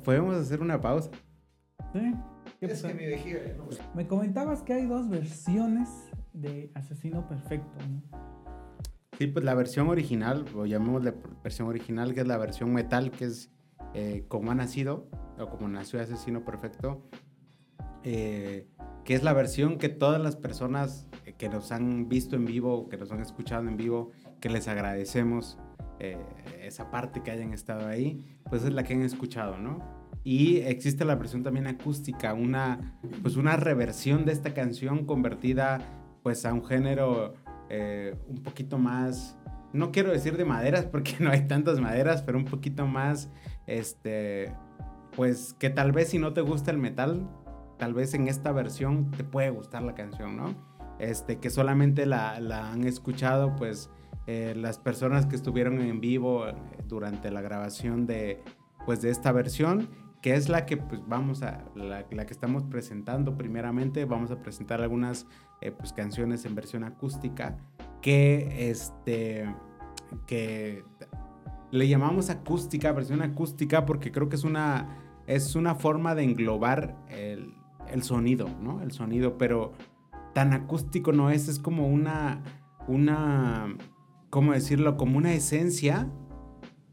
¿Podemos 0.04 0.34
hacer 0.34 0.60
una 0.60 0.80
pausa? 0.80 1.10
¿Sí? 1.92 2.12
¿Qué 2.60 2.68
pasó? 2.68 2.88
Me 3.94 4.06
comentabas 4.06 4.62
que 4.62 4.72
hay 4.72 4.86
dos 4.86 5.08
versiones 5.08 5.88
de 6.32 6.70
Asesino 6.74 7.28
Perfecto, 7.28 7.76
¿no? 7.88 8.02
Sí, 9.18 9.26
pues 9.26 9.44
la 9.44 9.54
versión 9.54 9.88
original, 9.88 10.44
o 10.54 10.66
llamémosle 10.66 11.14
versión 11.42 11.68
original, 11.68 12.12
que 12.12 12.20
es 12.20 12.26
la 12.26 12.36
versión 12.36 12.72
metal, 12.72 13.10
que 13.10 13.26
es 13.26 13.50
eh, 13.94 14.24
como 14.28 14.50
ha 14.50 14.54
nacido, 14.54 15.08
o 15.38 15.48
como 15.48 15.68
nació 15.68 16.00
Asesino 16.00 16.44
Perfecto, 16.44 17.08
eh, 18.04 18.68
que 19.04 19.14
es 19.14 19.22
la 19.22 19.32
versión 19.32 19.78
que 19.78 19.88
todas 19.88 20.20
las 20.20 20.36
personas 20.36 21.08
que 21.38 21.48
nos 21.48 21.72
han 21.72 22.08
visto 22.08 22.36
en 22.36 22.44
vivo, 22.44 22.88
que 22.88 22.96
nos 22.96 23.10
han 23.10 23.20
escuchado 23.20 23.66
en 23.66 23.76
vivo, 23.76 24.10
que 24.40 24.50
les 24.50 24.68
agradecemos 24.68 25.58
eh, 25.98 26.18
esa 26.60 26.90
parte 26.90 27.22
que 27.22 27.30
hayan 27.30 27.54
estado 27.54 27.86
ahí, 27.86 28.38
pues 28.50 28.64
es 28.64 28.72
la 28.72 28.82
que 28.82 28.94
han 28.94 29.02
escuchado, 29.02 29.56
¿no? 29.56 30.05
Y 30.26 30.56
existe 30.62 31.04
la 31.04 31.14
versión 31.14 31.44
también 31.44 31.68
acústica, 31.68 32.34
una, 32.34 32.98
pues 33.22 33.36
una 33.36 33.54
reversión 33.54 34.24
de 34.24 34.32
esta 34.32 34.54
canción 34.54 35.06
convertida 35.06 35.78
pues 36.24 36.44
a 36.44 36.52
un 36.52 36.66
género 36.66 37.34
eh, 37.70 38.18
un 38.26 38.42
poquito 38.42 38.76
más, 38.76 39.38
no 39.72 39.92
quiero 39.92 40.10
decir 40.10 40.36
de 40.36 40.44
maderas 40.44 40.84
porque 40.90 41.14
no 41.20 41.30
hay 41.30 41.46
tantas 41.46 41.78
maderas, 41.78 42.22
pero 42.22 42.38
un 42.38 42.44
poquito 42.44 42.88
más, 42.88 43.30
este, 43.68 44.52
pues 45.14 45.54
que 45.60 45.70
tal 45.70 45.92
vez 45.92 46.08
si 46.08 46.18
no 46.18 46.32
te 46.32 46.40
gusta 46.40 46.72
el 46.72 46.78
metal, 46.78 47.30
tal 47.78 47.94
vez 47.94 48.12
en 48.14 48.26
esta 48.26 48.50
versión 48.50 49.12
te 49.12 49.22
puede 49.22 49.50
gustar 49.50 49.84
la 49.84 49.94
canción, 49.94 50.36
¿no? 50.36 50.56
Este, 50.98 51.38
que 51.38 51.50
solamente 51.50 52.04
la, 52.04 52.34
han 52.72 52.82
escuchado 52.82 53.54
pues 53.54 53.90
eh, 54.26 54.54
las 54.56 54.80
personas 54.80 55.24
que 55.24 55.36
estuvieron 55.36 55.80
en 55.80 56.00
vivo 56.00 56.48
eh, 56.48 56.54
durante 56.88 57.30
la 57.30 57.42
grabación 57.42 58.08
de, 58.08 58.42
pues, 58.86 59.02
de 59.02 59.10
esta 59.10 59.30
versión 59.30 59.88
que 60.26 60.34
es 60.34 60.48
la 60.48 60.66
que 60.66 60.76
pues 60.76 61.00
vamos 61.06 61.44
a 61.44 61.64
la, 61.76 62.04
que 62.08 62.32
estamos 62.32 62.64
presentando 62.64 63.38
primeramente 63.38 64.04
vamos 64.06 64.32
a 64.32 64.42
presentar 64.42 64.80
algunas 64.80 65.24
eh, 65.60 65.70
pues 65.70 65.92
canciones 65.92 66.44
en 66.44 66.56
versión 66.56 66.82
acústica 66.82 67.56
que 68.02 68.68
este 68.68 69.46
que 70.26 70.82
le 71.70 71.86
llamamos 71.86 72.28
acústica 72.28 72.90
versión 72.90 73.22
acústica 73.22 73.86
porque 73.86 74.10
creo 74.10 74.28
que 74.28 74.34
es 74.34 74.42
una 74.42 74.98
es 75.28 75.54
una 75.54 75.76
forma 75.76 76.16
de 76.16 76.24
englobar 76.24 76.96
el, 77.08 77.54
el 77.86 78.02
sonido 78.02 78.48
no 78.60 78.82
el 78.82 78.90
sonido 78.90 79.38
pero 79.38 79.74
tan 80.34 80.54
acústico 80.54 81.12
no 81.12 81.30
es 81.30 81.46
es 81.46 81.60
como 81.60 81.86
una 81.86 82.42
una 82.88 83.76
cómo 84.30 84.54
decirlo 84.54 84.96
como 84.96 85.18
una 85.18 85.34
esencia 85.34 86.10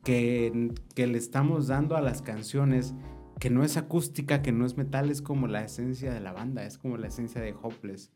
que, 0.03 0.71
que 0.93 1.07
le 1.07 1.17
estamos 1.17 1.65
dando 1.65 1.95
a 1.95 2.01
las 2.01 2.21
canciones 2.21 2.93
que 3.39 3.49
no 3.49 3.63
es 3.63 3.77
acústica, 3.77 4.41
que 4.41 4.51
no 4.51 4.65
es 4.65 4.77
metal, 4.77 5.09
es 5.09 5.21
como 5.21 5.47
la 5.47 5.63
esencia 5.63 6.13
de 6.13 6.19
la 6.19 6.33
banda, 6.33 6.65
es 6.65 6.77
como 6.77 6.97
la 6.97 7.07
esencia 7.07 7.41
de 7.41 7.53
Hopeless, 7.53 8.11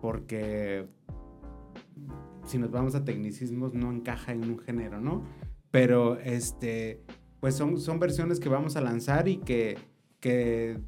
porque 0.00 0.86
si 2.44 2.58
nos 2.58 2.70
vamos 2.70 2.94
a 2.94 3.04
tecnicismos 3.04 3.74
no 3.74 3.92
encaja 3.92 4.32
en 4.32 4.44
un 4.44 4.58
género, 4.58 5.00
¿no? 5.00 5.24
Pero 5.70 6.18
este, 6.18 7.02
pues 7.40 7.54
son, 7.54 7.78
son 7.78 7.98
versiones 7.98 8.40
que 8.40 8.48
vamos 8.48 8.76
a 8.76 8.80
lanzar 8.80 9.28
y 9.28 9.38
que, 9.38 9.78
que 10.20 10.78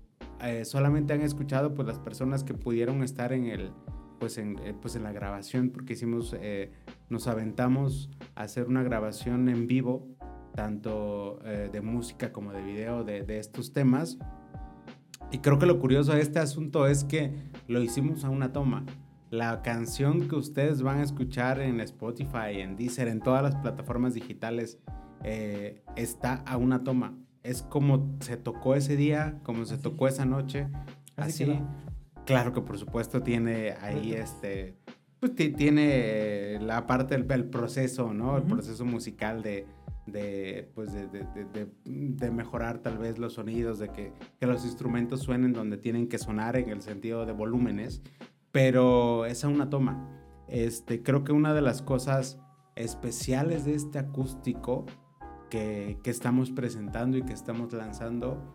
eh, 0.41 0.64
solamente 0.64 1.12
han 1.12 1.22
escuchado 1.22 1.74
pues 1.74 1.87
las 1.87 1.99
personas 1.99 2.45
que 2.45 2.55
pudieron 2.55 3.03
estar 3.03 3.32
en 3.32 3.47
el, 3.47 3.72
pues 4.18 4.39
en, 4.39 4.59
eh, 4.59 4.74
pues 4.80 4.97
en 4.97 5.05
la 5.05 5.12
grabación, 5.12 5.70
porque 5.70 5.95
hicimos, 5.95 6.37
eh, 6.39 6.70
nos 7.09 7.28
aventamos 7.28 8.11
a 8.35 8.43
hacer 8.43 8.66
una 8.66 8.82
grabación 8.82 9.49
en 9.49 9.66
vivo 9.66 10.07
tanto 10.55 11.38
eh, 11.44 11.68
de 11.72 11.80
música 11.80 12.32
como 12.32 12.52
de 12.52 12.62
video 12.62 13.05
de, 13.05 13.22
de, 13.22 13.38
estos 13.38 13.72
temas. 13.72 14.18
Y 15.30 15.38
creo 15.38 15.59
que 15.59 15.66
lo 15.66 15.78
curioso 15.80 16.12
de 16.12 16.20
este 16.20 16.38
asunto 16.38 16.86
es 16.86 17.05
que 17.05 17.32
lo 17.66 17.82
hicimos 17.82 18.24
a 18.24 18.30
una 18.30 18.52
toma. 18.52 18.84
La 19.30 19.62
canción 19.62 20.28
que 20.28 20.36
ustedes 20.36 20.82
van 20.82 20.98
a 20.98 21.02
escuchar 21.02 21.61
en 21.61 21.80
Spotify, 21.80 22.61
en 22.61 22.76
Deezer, 22.76 23.09
en 23.09 23.20
todas 23.20 23.42
las 23.42 23.57
plataformas 23.57 24.14
digitales, 24.14 24.78
eh, 25.24 25.82
está 25.96 26.34
a 26.46 26.57
una 26.57 26.84
toma. 26.84 27.18
Es 27.42 27.62
como 27.62 28.16
se 28.20 28.36
tocó 28.36 28.74
ese 28.76 28.96
día, 28.96 29.40
como 29.42 29.64
se 29.64 29.74
Así. 29.74 29.82
tocó 29.82 30.07
esa 30.07 30.24
noche. 30.24 30.68
Así 31.16 31.42
Así. 31.42 31.44
quedó. 31.46 31.66
Claro 32.26 32.52
que 32.52 32.61
por 32.61 32.78
supuesto 32.78 33.22
tiene 33.22 33.72
ahí 33.82 34.12
este... 34.12 34.76
Pues 35.20 35.34
ti- 35.34 35.52
tiene 35.52 36.59
la 36.61 36.86
parte 36.86 37.16
del 37.16 37.30
el 37.32 37.44
proceso, 37.46 38.12
¿no? 38.14 38.36
El 38.36 38.44
Ujú. 38.44 38.55
proceso 38.55 38.84
musical 38.84 39.42
de, 39.42 39.66
de, 40.07 40.70
pues 40.74 40.92
de, 40.92 41.07
de, 41.09 41.68
de, 41.84 42.30
mejorar 42.30 42.78
tal 42.78 42.98
vez 42.98 43.18
los 43.18 43.34
sonidos, 43.34 43.78
de 43.78 43.88
que, 43.88 44.12
que, 44.38 44.46
los 44.46 44.64
instrumentos 44.64 45.20
suenen 45.20 45.52
donde 45.52 45.78
tienen 45.78 46.09
que 46.09 46.18
sonar 46.18 46.57
en 46.57 46.68
el 46.68 46.82
sentido 46.82 47.24
de 47.26 47.32
volúmenes, 47.32 48.02
pero 48.52 49.26
es 49.26 49.44
a 49.44 49.48
una 49.48 49.70
toma. 49.70 50.09
Este, 50.48 51.02
creo 51.02 51.24
que 51.24 51.32
una 51.32 51.55
de 51.55 51.62
las 51.62 51.82
cosas 51.82 52.38
especiales 52.76 53.64
de 53.64 53.74
este 53.74 53.98
acústico 53.98 54.84
que, 55.50 55.98
que 56.02 56.11
estamos 56.11 56.50
presentando 56.50 57.16
y 57.16 57.22
que 57.22 57.32
estamos 57.32 57.72
lanzando 57.72 58.52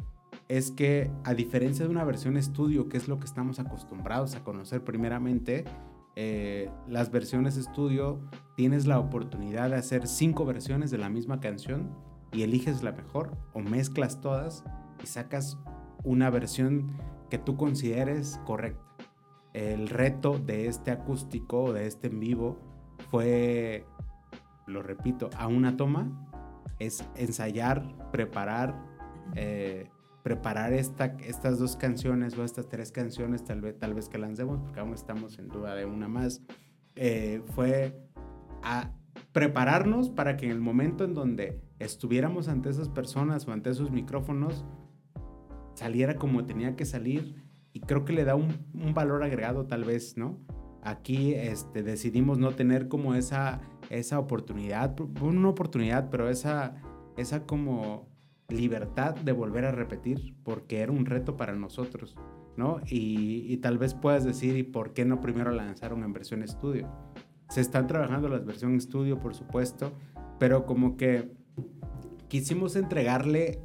es 0.48 0.72
que 0.72 1.12
a 1.24 1.34
diferencia 1.34 1.86
de 1.86 1.92
una 1.92 2.04
versión 2.04 2.36
estudio, 2.36 2.90
que 2.90 2.98
es 2.98 3.08
lo 3.08 3.20
que 3.20 3.26
estamos 3.26 3.60
acostumbrados 3.60 4.36
a 4.36 4.44
conocer 4.44 4.84
primeramente, 4.84 5.64
eh, 6.22 6.70
las 6.86 7.12
versiones 7.12 7.56
estudio 7.56 8.20
tienes 8.58 8.86
la 8.86 9.00
oportunidad 9.00 9.70
de 9.70 9.78
hacer 9.78 10.06
cinco 10.06 10.44
versiones 10.44 10.92
de 10.92 10.98
la 10.98 11.08
misma 11.08 11.40
canción 11.40 11.96
y 12.34 12.42
eliges 12.42 12.84
la 12.84 12.92
mejor 12.92 13.38
o 13.54 13.62
mezclas 13.62 14.20
todas 14.20 14.66
y 15.02 15.08
sacas 15.08 15.58
una 16.04 16.30
versión 16.30 16.92
que 17.30 17.38
tú 17.38 17.56
consideres 17.56 18.38
correcta. 18.46 18.84
El 19.54 19.88
reto 19.88 20.38
de 20.38 20.68
este 20.68 20.92
acústico 20.92 21.64
o 21.64 21.72
de 21.72 21.88
este 21.88 22.08
en 22.08 22.20
vivo 22.20 22.60
fue, 23.10 23.86
lo 24.68 24.84
repito, 24.84 25.30
a 25.38 25.48
una 25.48 25.78
toma, 25.78 26.28
es 26.80 27.02
ensayar, 27.16 28.12
preparar, 28.12 28.76
eh, 29.36 29.88
preparar 30.24 30.74
esta, 30.74 31.18
estas 31.26 31.60
dos 31.60 31.76
canciones 31.76 32.38
o 32.38 32.44
estas 32.44 32.68
tres 32.68 32.92
canciones, 32.92 33.44
tal 33.44 33.62
vez, 33.62 33.78
tal 33.78 33.94
vez 33.94 34.10
que 34.10 34.18
lancemos, 34.18 34.60
porque 34.60 34.80
aún 34.80 34.94
estamos 34.94 35.40
en 35.40 35.48
duda 35.48 35.76
de 35.76 35.86
una 35.86 36.08
más, 36.08 36.42
eh, 36.96 37.42
fue 37.56 37.98
a 38.62 38.92
prepararnos 39.32 40.10
para 40.10 40.38
que 40.38 40.46
en 40.46 40.52
el 40.52 40.60
momento 40.60 41.04
en 41.04 41.14
donde 41.14 41.62
estuviéramos 41.80 42.48
ante 42.48 42.70
esas 42.70 42.90
personas 42.90 43.48
o 43.48 43.52
ante 43.52 43.70
esos 43.70 43.92
micrófonos, 43.92 44.66
saliera 45.76 46.16
como 46.16 46.46
tenía 46.46 46.76
que 46.76 46.86
salir 46.86 47.36
y 47.72 47.80
creo 47.82 48.04
que 48.04 48.14
le 48.14 48.26
da 48.26 48.36
un, 48.36 48.50
un 48.74 48.94
valor 48.94 49.24
agregado 49.24 49.66
tal 49.66 49.86
vez, 49.86 50.18
¿no? 50.18 50.38
Aquí 50.82 51.34
este, 51.34 51.84
decidimos 51.84 52.38
no 52.38 52.52
tener 52.52 52.88
como 52.88 53.16
esa, 53.16 53.62
esa 53.90 54.20
oportunidad, 54.20 54.96
una 55.22 55.50
oportunidad, 55.50 56.10
pero 56.10 56.30
esa, 56.30 56.76
esa 57.18 57.46
como 57.46 58.09
libertad 58.50 59.16
de 59.16 59.32
volver 59.32 59.66
a 59.66 59.72
repetir, 59.72 60.36
porque 60.44 60.82
era 60.82 60.92
un 60.92 61.06
reto 61.06 61.38
para 61.38 61.54
nosotros, 61.54 62.16
¿no? 62.58 62.80
Y, 62.88 63.58
tal 63.58 63.78
vez 63.78 63.94
puedas 63.94 64.24
decir, 64.24 64.58
¿y 64.58 64.64
por 64.64 64.94
qué 64.94 65.06
no 65.06 65.22
primero 65.22 65.52
lanzaron 65.52 66.04
en 66.04 66.14
versión 66.14 66.44
estudio? 66.44 66.90
Se 67.50 67.62
están 67.62 67.88
trabajando 67.88 68.30
las 68.30 68.46
versiones 68.46 68.84
estudio, 68.84 69.20
por 69.20 69.36
supuesto, 69.36 69.92
pero 70.40 70.66
como 70.66 70.98
que 70.98 71.32
quisimos 72.28 72.76
entregarle, 72.76 73.62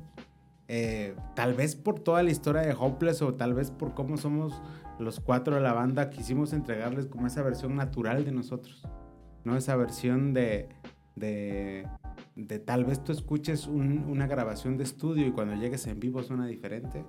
eh, 0.68 1.14
tal 1.34 1.54
vez 1.54 1.76
por 1.76 2.00
toda 2.00 2.22
la 2.22 2.30
historia 2.30 2.62
de 2.62 2.74
Hopeless 2.78 3.22
o 3.22 3.34
tal 3.34 3.54
vez 3.54 3.70
por 3.70 3.94
cómo 3.94 4.16
somos 4.16 4.62
los 4.98 5.20
cuatro 5.20 5.56
de 5.56 5.60
la 5.60 5.72
banda, 5.72 6.10
quisimos 6.10 6.52
entregarles 6.52 7.06
como 7.06 7.26
esa 7.26 7.42
versión 7.42 7.76
natural 7.76 8.24
de 8.24 8.32
nosotros, 8.32 8.86
¿no? 9.44 9.56
Esa 9.56 9.76
versión 9.76 10.32
de, 10.32 10.68
de 11.16 11.86
de 12.36 12.58
tal 12.58 12.84
vez 12.84 13.02
tú 13.02 13.12
escuches 13.12 13.66
una 13.66 14.26
grabación 14.26 14.76
de 14.76 14.84
estudio 14.84 15.26
y 15.26 15.32
cuando 15.32 15.54
llegues 15.54 15.86
en 15.86 16.00
vivo 16.00 16.22
suena 16.22 16.46
diferente, 16.46 17.04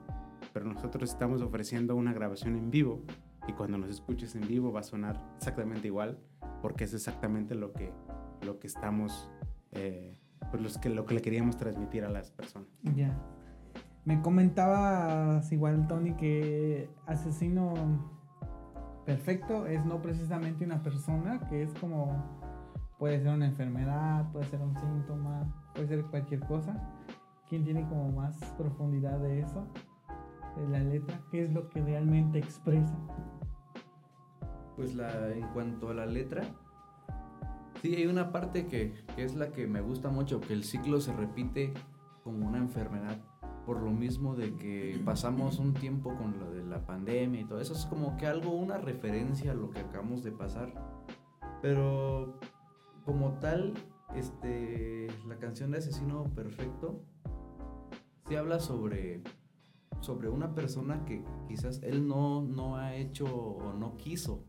pero 0.53 0.65
nosotros 0.65 1.09
estamos 1.09 1.41
ofreciendo 1.41 1.95
una 1.95 2.13
grabación 2.13 2.55
en 2.55 2.69
vivo 2.69 3.03
y 3.47 3.53
cuando 3.53 3.77
nos 3.77 3.89
escuches 3.89 4.35
en 4.35 4.47
vivo 4.47 4.71
va 4.71 4.81
a 4.81 4.83
sonar 4.83 5.21
exactamente 5.37 5.87
igual 5.87 6.19
porque 6.61 6.83
es 6.83 6.93
exactamente 6.93 7.55
lo 7.55 7.73
que, 7.73 7.91
lo 8.41 8.59
que 8.59 8.67
estamos, 8.67 9.29
eh, 9.71 10.17
pues 10.51 10.77
que, 10.77 10.89
lo 10.89 11.05
que 11.05 11.15
le 11.15 11.21
queríamos 11.21 11.57
transmitir 11.57 12.03
a 12.03 12.09
las 12.09 12.31
personas. 12.31 12.69
Ya. 12.95 13.19
Me 14.03 14.21
comentabas 14.21 15.51
igual, 15.51 15.87
Tony, 15.87 16.13
que 16.13 16.89
asesino 17.07 17.73
perfecto 19.05 19.67
es 19.67 19.85
no 19.85 20.01
precisamente 20.01 20.65
una 20.65 20.81
persona, 20.81 21.39
que 21.47 21.63
es 21.63 21.73
como 21.75 22.34
Puede 22.99 23.19
ser 23.19 23.33
una 23.33 23.47
enfermedad, 23.47 24.31
puede 24.31 24.45
ser 24.45 24.61
un 24.61 24.73
síntoma, 24.75 25.53
puede 25.73 25.87
ser 25.87 26.05
cualquier 26.05 26.39
cosa. 26.41 26.75
¿Quién 27.49 27.63
tiene 27.63 27.87
como 27.87 28.11
más 28.11 28.37
profundidad 28.57 29.19
de 29.19 29.41
eso? 29.41 29.67
De 30.57 30.67
la 30.69 30.79
letra, 30.79 31.19
¿qué 31.29 31.43
es 31.43 31.51
lo 31.51 31.69
que 31.69 31.81
realmente 31.81 32.39
expresa? 32.39 32.97
Pues 34.75 34.95
la, 34.95 35.31
en 35.31 35.47
cuanto 35.49 35.89
a 35.89 35.93
la 35.93 36.05
letra, 36.05 36.43
sí 37.81 37.95
hay 37.95 38.07
una 38.07 38.31
parte 38.31 38.67
que, 38.67 38.93
que 39.15 39.23
es 39.23 39.35
la 39.35 39.51
que 39.51 39.67
me 39.67 39.81
gusta 39.81 40.09
mucho, 40.09 40.39
que 40.39 40.53
el 40.53 40.63
ciclo 40.63 41.01
se 41.01 41.13
repite 41.13 41.73
como 42.23 42.47
una 42.47 42.57
enfermedad 42.57 43.17
por 43.65 43.81
lo 43.81 43.91
mismo 43.91 44.35
de 44.35 44.55
que 44.55 45.01
pasamos 45.03 45.59
un 45.59 45.73
tiempo 45.73 46.15
con 46.15 46.39
lo 46.39 46.51
de 46.51 46.63
la 46.63 46.85
pandemia 46.85 47.41
y 47.41 47.45
todo 47.45 47.59
eso 47.59 47.73
es 47.73 47.85
como 47.85 48.15
que 48.15 48.27
algo 48.27 48.51
una 48.51 48.77
referencia 48.77 49.51
a 49.51 49.55
lo 49.55 49.71
que 49.71 49.79
acabamos 49.79 50.23
de 50.23 50.31
pasar 50.31 50.71
pero 51.61 52.39
como 53.05 53.33
tal, 53.39 53.73
este, 54.15 55.07
la 55.27 55.37
canción 55.37 55.71
de 55.71 55.77
Asesino 55.77 56.23
Perfecto 56.35 57.03
se 58.27 58.37
habla 58.37 58.59
sobre, 58.59 59.21
sobre 60.01 60.29
una 60.29 60.55
persona 60.55 61.05
que 61.05 61.23
quizás 61.47 61.81
él 61.83 62.07
no, 62.07 62.41
no 62.41 62.77
ha 62.77 62.95
hecho 62.95 63.25
o 63.25 63.73
no 63.73 63.95
quiso, 63.97 64.43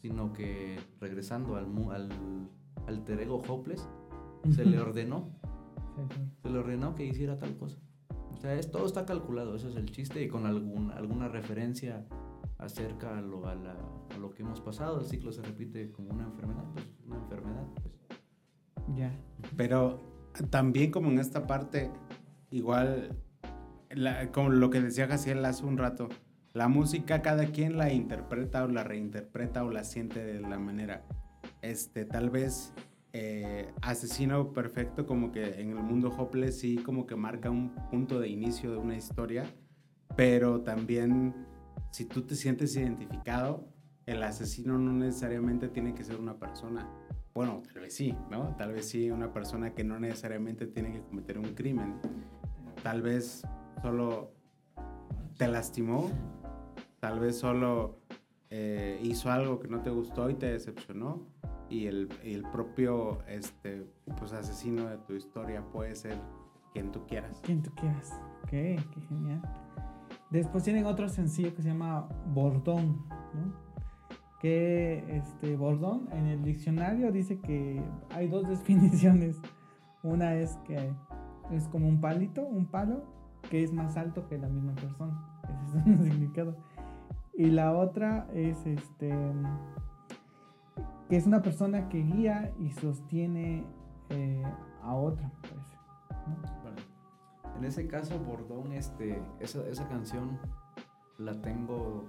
sino 0.00 0.32
que 0.32 0.78
regresando 1.00 1.56
al, 1.56 1.66
al 1.90 2.08
alter 2.86 3.20
ego 3.20 3.42
Hopeless, 3.48 3.88
se 4.54 4.64
le 4.64 4.80
ordenó. 4.80 5.28
Se 6.42 6.48
le 6.48 6.58
ordenó 6.58 6.94
que 6.94 7.04
hiciera 7.04 7.36
tal 7.36 7.56
cosa. 7.56 7.78
O 8.32 8.36
sea, 8.36 8.54
es, 8.54 8.70
todo 8.70 8.86
está 8.86 9.04
calculado, 9.04 9.56
eso 9.56 9.68
es 9.68 9.76
el 9.76 9.90
chiste, 9.90 10.22
y 10.22 10.28
con 10.28 10.46
algún, 10.46 10.92
alguna 10.92 11.28
referencia 11.28 12.06
acerca 12.60 13.18
a 13.18 13.20
lo, 13.20 13.46
a, 13.46 13.52
a 13.52 14.18
lo 14.18 14.30
que 14.30 14.42
hemos 14.42 14.60
pasado. 14.60 15.00
El 15.00 15.06
ciclo 15.06 15.32
se 15.32 15.42
repite 15.42 15.90
como 15.90 16.10
una 16.10 16.24
enfermedad, 16.24 16.64
pues 16.72 16.86
una 17.06 17.16
enfermedad. 17.16 17.66
Pues. 17.74 17.94
Ya. 18.96 19.12
Pero 19.56 20.00
también 20.50 20.90
como 20.90 21.10
en 21.10 21.18
esta 21.18 21.46
parte, 21.46 21.90
igual, 22.50 23.16
como 24.32 24.50
lo 24.50 24.70
que 24.70 24.80
decía 24.80 25.06
Jaciel 25.08 25.44
hace 25.44 25.64
un 25.64 25.78
rato, 25.78 26.08
la 26.52 26.68
música 26.68 27.22
cada 27.22 27.46
quien 27.46 27.78
la 27.78 27.92
interpreta 27.92 28.64
o 28.64 28.68
la 28.68 28.84
reinterpreta 28.84 29.64
o 29.64 29.70
la 29.70 29.84
siente 29.84 30.24
de 30.24 30.40
la 30.40 30.58
manera. 30.58 31.04
Este, 31.62 32.04
tal 32.04 32.30
vez 32.30 32.72
eh, 33.12 33.72
Asesino 33.82 34.52
Perfecto 34.52 35.06
como 35.06 35.30
que 35.30 35.60
en 35.60 35.70
el 35.70 35.82
mundo 35.82 36.08
Hopeless 36.16 36.58
sí 36.58 36.76
como 36.76 37.06
que 37.06 37.16
marca 37.16 37.50
un 37.50 37.74
punto 37.90 38.18
de 38.18 38.28
inicio 38.28 38.72
de 38.72 38.78
una 38.78 38.96
historia, 38.96 39.44
pero 40.16 40.62
también 40.62 41.34
si 41.90 42.04
tú 42.04 42.22
te 42.22 42.34
sientes 42.34 42.74
identificado, 42.76 43.68
el 44.06 44.22
asesino 44.22 44.78
no 44.78 44.92
necesariamente 44.92 45.68
tiene 45.68 45.94
que 45.94 46.04
ser 46.04 46.16
una 46.16 46.38
persona. 46.38 46.88
Bueno, 47.34 47.62
tal 47.72 47.82
vez 47.82 47.94
sí, 47.94 48.16
¿no? 48.30 48.56
Tal 48.56 48.72
vez 48.72 48.88
sí 48.88 49.10
una 49.10 49.32
persona 49.32 49.74
que 49.74 49.84
no 49.84 50.00
necesariamente 50.00 50.66
tiene 50.66 50.92
que 50.92 51.02
cometer 51.02 51.38
un 51.38 51.54
crimen. 51.54 51.94
Tal 52.82 53.02
vez 53.02 53.42
solo 53.82 54.32
te 55.36 55.46
lastimó, 55.48 56.10
tal 56.98 57.20
vez 57.20 57.38
solo 57.38 58.00
eh, 58.50 59.00
hizo 59.02 59.30
algo 59.30 59.60
que 59.60 59.68
no 59.68 59.80
te 59.80 59.90
gustó 59.90 60.28
y 60.28 60.34
te 60.34 60.46
decepcionó. 60.46 61.26
Y 61.68 61.86
el, 61.86 62.08
el, 62.24 62.42
propio 62.50 63.24
este, 63.28 63.86
pues, 64.18 64.32
asesino 64.32 64.86
de 64.86 64.98
tu 64.98 65.14
historia 65.14 65.62
puede 65.62 65.94
ser 65.94 66.16
quien 66.72 66.90
tú 66.90 67.06
quieras. 67.06 67.40
Quien 67.44 67.62
tú 67.62 67.72
quieras. 67.76 68.12
Ok, 68.42 68.50
qué 68.50 69.00
genial. 69.08 69.40
Después 70.30 70.64
tienen 70.64 70.86
otro 70.86 71.08
sencillo 71.08 71.54
que 71.54 71.62
se 71.62 71.68
llama 71.68 72.08
Bordón, 72.32 73.04
¿no? 73.34 73.70
que 74.40 75.04
este 75.16 75.56
Bordón 75.56 76.08
en 76.12 76.26
el 76.26 76.42
diccionario 76.42 77.12
dice 77.12 77.38
que 77.40 77.82
hay 78.14 78.28
dos 78.28 78.48
definiciones. 78.48 79.36
Una 80.02 80.34
es 80.34 80.56
que 80.66 80.92
es 81.50 81.68
como 81.68 81.88
un 81.88 82.00
palito, 82.00 82.42
un 82.42 82.66
palo, 82.66 83.04
que 83.50 83.62
es 83.62 83.72
más 83.72 83.96
alto 83.96 84.26
que 84.28 84.38
la 84.38 84.48
misma 84.48 84.74
persona. 84.74 85.26
Ese 85.68 85.78
es 85.78 85.86
un 85.86 86.02
significado. 86.02 86.56
Y 87.34 87.46
la 87.46 87.76
otra 87.76 88.28
es 88.32 88.66
este 88.66 89.14
que 91.08 91.16
es 91.16 91.26
una 91.26 91.42
persona 91.42 91.88
que 91.88 92.02
guía 92.04 92.52
y 92.60 92.70
sostiene 92.70 93.64
eh, 94.10 94.44
a 94.82 94.94
otra, 94.94 95.32
parece. 95.42 95.76
En 97.60 97.66
ese 97.66 97.86
caso, 97.86 98.18
Bordón, 98.18 98.72
este, 98.72 99.22
esa, 99.38 99.68
esa 99.68 99.86
canción 99.86 100.38
la 101.18 101.42
tengo 101.42 102.06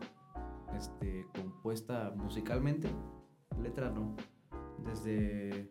este, 0.78 1.26
compuesta 1.36 2.14
musicalmente, 2.16 2.88
letra 3.62 3.89
no, 3.89 4.16
desde 4.86 5.70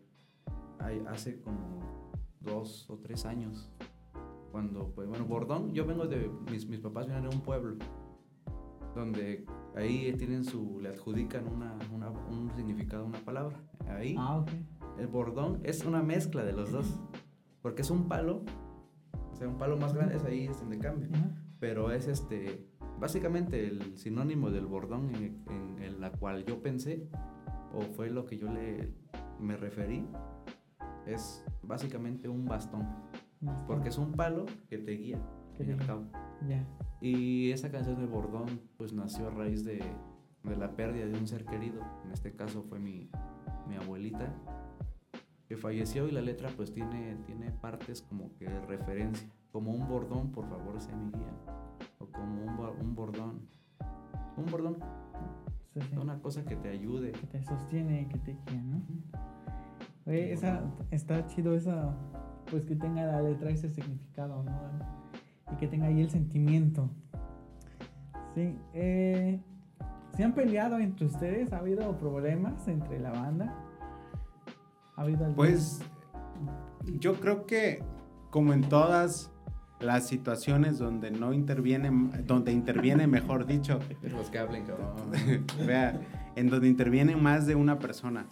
hace 1.09 1.41
como 1.41 1.81
dos 2.41 2.91
o 2.91 2.99
tres 2.99 3.24
años. 3.24 3.72
Cuando, 4.53 4.93
pues, 4.95 5.09
bueno, 5.09 5.24
Bordón, 5.24 5.72
yo 5.72 5.87
vengo 5.87 6.07
de, 6.07 6.31
mis, 6.51 6.68
mis 6.68 6.81
papás 6.81 7.07
vienen 7.07 7.31
de 7.31 7.35
un 7.35 7.41
pueblo, 7.41 7.76
donde 8.95 9.47
ahí 9.74 10.12
tienen 10.18 10.45
su, 10.45 10.78
le 10.78 10.91
adjudican 10.91 11.49
una, 11.49 11.78
una, 11.91 12.11
un 12.11 12.53
significado, 12.55 13.07
una 13.07 13.20
palabra. 13.20 13.57
Ahí, 13.89 14.14
ah, 14.18 14.45
el 14.99 15.07
bordón 15.07 15.59
es 15.62 15.87
una 15.87 16.03
mezcla 16.03 16.45
de 16.45 16.53
los 16.53 16.70
dos. 16.70 17.01
Porque 17.62 17.81
es 17.81 17.91
un 17.91 18.09
palo, 18.09 18.43
sea, 19.41 19.49
un 19.49 19.59
palo 19.59 19.76
más 19.76 19.93
grande 19.95 20.16
es 20.16 20.24
ahí 20.24 20.47
es 20.47 20.61
donde 20.61 20.78
cambia. 20.78 21.09
Ajá. 21.12 21.30
Pero 21.59 21.91
es 21.93 22.07
este, 22.09 22.64
básicamente 22.99 23.66
el 23.66 23.99
sinónimo 23.99 24.51
del 24.51 24.66
bordón 24.66 25.14
en, 25.14 25.43
en- 25.51 25.82
en 25.82 26.01
la 26.01 26.12
cual 26.12 26.45
yo 26.45 26.62
pensé, 26.62 27.09
o 27.72 27.80
fue 27.82 28.09
lo 28.11 28.24
que 28.24 28.38
yo 28.38 28.49
le 28.53 28.93
me 29.38 29.57
referí, 29.57 30.07
es 31.07 31.45
básicamente 31.62 32.28
un 32.28 32.45
bastón. 32.45 32.86
Bastón. 33.41 33.66
Porque 33.66 33.88
es 33.88 33.99
un 33.99 34.12
palo 34.12 34.47
que 34.68 34.78
te 34.78 34.93
guía, 34.93 35.18
al 35.59 35.66
guía. 35.66 35.76
cabo. 35.86 36.05
Ya. 36.49 36.66
Y 37.01 37.51
esa 37.53 37.70
canción 37.70 37.99
de 37.99 38.07
Bordón, 38.07 38.61
pues 38.76 38.93
nació 38.93 39.28
a 39.28 39.30
raíz 39.30 39.64
de, 39.64 39.82
de 40.45 40.57
la 40.57 40.76
pérdida 40.76 41.07
de 41.07 41.18
un 41.18 41.26
ser 41.26 41.45
querido. 41.47 41.80
En 42.05 42.12
este 42.12 42.34
caso 42.34 42.62
fue 42.62 42.78
mi, 42.78 43.11
mi 43.68 43.76
abuelita, 43.76 44.34
que 45.51 45.57
falleció 45.57 46.07
y 46.07 46.12
la 46.12 46.20
letra 46.20 46.48
pues 46.57 46.72
tiene, 46.72 47.16
tiene 47.26 47.51
partes 47.51 48.03
como 48.03 48.32
que 48.38 48.44
de 48.44 48.61
referencia. 48.66 49.28
Como 49.51 49.72
un 49.72 49.88
bordón, 49.88 50.30
por 50.30 50.48
favor, 50.48 50.80
sea 50.80 50.94
mi 50.94 51.11
guía. 51.11 51.34
O 51.98 52.07
como 52.07 52.44
un, 52.44 52.86
un 52.86 52.94
bordón. 52.94 53.40
Un 54.36 54.46
bordón, 54.46 54.76
Sí, 55.74 55.80
sí. 55.80 55.96
una 55.96 56.20
cosa 56.22 56.44
que 56.44 56.55
te 56.55 56.68
ayude. 56.68 57.11
Que 57.11 57.26
te 57.26 57.42
sostiene 57.42 58.03
y 58.03 58.05
que 58.07 58.18
te 58.20 58.30
guía, 58.46 58.62
¿no? 58.62 58.80
Oye, 60.07 60.32
esa, 60.32 60.62
está 60.92 61.26
chido 61.26 61.53
esa, 61.53 61.96
pues 62.48 62.64
que 62.64 62.76
tenga 62.76 63.05
la 63.05 63.20
letra 63.20 63.51
ese 63.51 63.70
significado, 63.70 64.44
¿no? 64.44 64.53
Y 65.53 65.57
que 65.57 65.66
tenga 65.66 65.86
ahí 65.86 66.01
el 66.01 66.11
sentimiento. 66.11 66.88
Sí, 68.36 68.57
eh, 68.72 69.40
¿se 70.16 70.22
han 70.22 70.32
peleado 70.32 70.78
entre 70.78 71.07
ustedes? 71.07 71.53
¿Ha 71.53 71.59
habido 71.59 71.98
problemas 71.98 72.68
entre 72.68 73.01
la 73.01 73.11
banda? 73.11 73.66
¿Ha 75.01 75.03
habido 75.03 75.20
algún- 75.24 75.34
Pues 75.36 75.80
yo 76.98 77.14
creo 77.14 77.46
que 77.46 77.82
como 78.28 78.53
en 78.53 78.61
todas 78.68 79.32
las 79.80 80.07
situaciones 80.07 80.78
donde 80.78 81.11
no 81.11 81.32
interviene, 81.32 81.90
donde 82.26 82.53
interviene, 82.53 83.07
mejor 83.07 83.46
dicho, 83.46 83.80
Los 84.03 84.28
que 84.28 84.38
hablen, 84.38 84.66
cabrón. 84.66 84.94
vea, 85.66 85.98
en 86.36 86.51
donde 86.51 86.68
interviene 86.68 87.16
más 87.16 87.46
de 87.46 87.55
una 87.55 87.78
persona. 87.78 88.26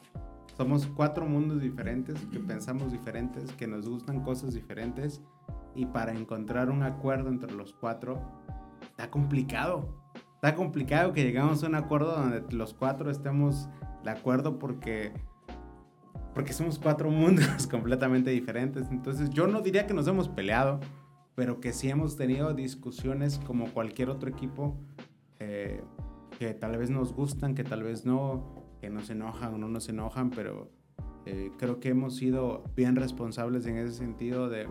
Somos 0.58 0.86
cuatro 0.86 1.24
mundos 1.24 1.62
diferentes, 1.62 2.20
que 2.26 2.38
pensamos 2.38 2.92
diferentes, 2.92 3.50
que 3.52 3.66
nos 3.66 3.88
gustan 3.88 4.20
cosas 4.22 4.52
diferentes 4.52 5.22
y 5.74 5.86
para 5.86 6.12
encontrar 6.12 6.68
un 6.68 6.82
acuerdo 6.82 7.30
entre 7.30 7.50
los 7.54 7.72
cuatro 7.72 8.20
está 8.90 9.10
complicado. 9.10 9.88
Está 10.34 10.54
complicado 10.54 11.14
que 11.14 11.24
llegamos 11.24 11.64
a 11.64 11.68
un 11.68 11.76
acuerdo 11.76 12.14
donde 12.14 12.44
los 12.54 12.74
cuatro 12.74 13.10
estemos 13.10 13.70
de 14.04 14.10
acuerdo 14.10 14.58
porque 14.58 15.14
porque 16.34 16.52
somos 16.52 16.78
cuatro 16.78 17.10
mundos 17.10 17.66
completamente 17.70 18.30
diferentes. 18.30 18.88
Entonces 18.90 19.30
yo 19.30 19.46
no 19.46 19.60
diría 19.60 19.86
que 19.86 19.94
nos 19.94 20.06
hemos 20.06 20.28
peleado, 20.28 20.80
pero 21.34 21.60
que 21.60 21.72
sí 21.72 21.88
hemos 21.88 22.16
tenido 22.16 22.54
discusiones 22.54 23.38
como 23.46 23.66
cualquier 23.72 24.10
otro 24.10 24.28
equipo 24.28 24.76
eh, 25.40 25.82
que 26.38 26.54
tal 26.54 26.76
vez 26.76 26.90
nos 26.90 27.12
gustan, 27.12 27.54
que 27.54 27.64
tal 27.64 27.82
vez 27.82 28.04
no, 28.04 28.64
que 28.80 28.90
nos 28.90 29.10
enojan 29.10 29.54
o 29.54 29.58
no 29.58 29.68
nos 29.68 29.88
enojan, 29.88 30.30
pero 30.30 30.70
eh, 31.26 31.50
creo 31.58 31.80
que 31.80 31.90
hemos 31.90 32.16
sido 32.16 32.64
bien 32.76 32.96
responsables 32.96 33.66
en 33.66 33.76
ese 33.76 33.92
sentido 33.92 34.48
de, 34.48 34.66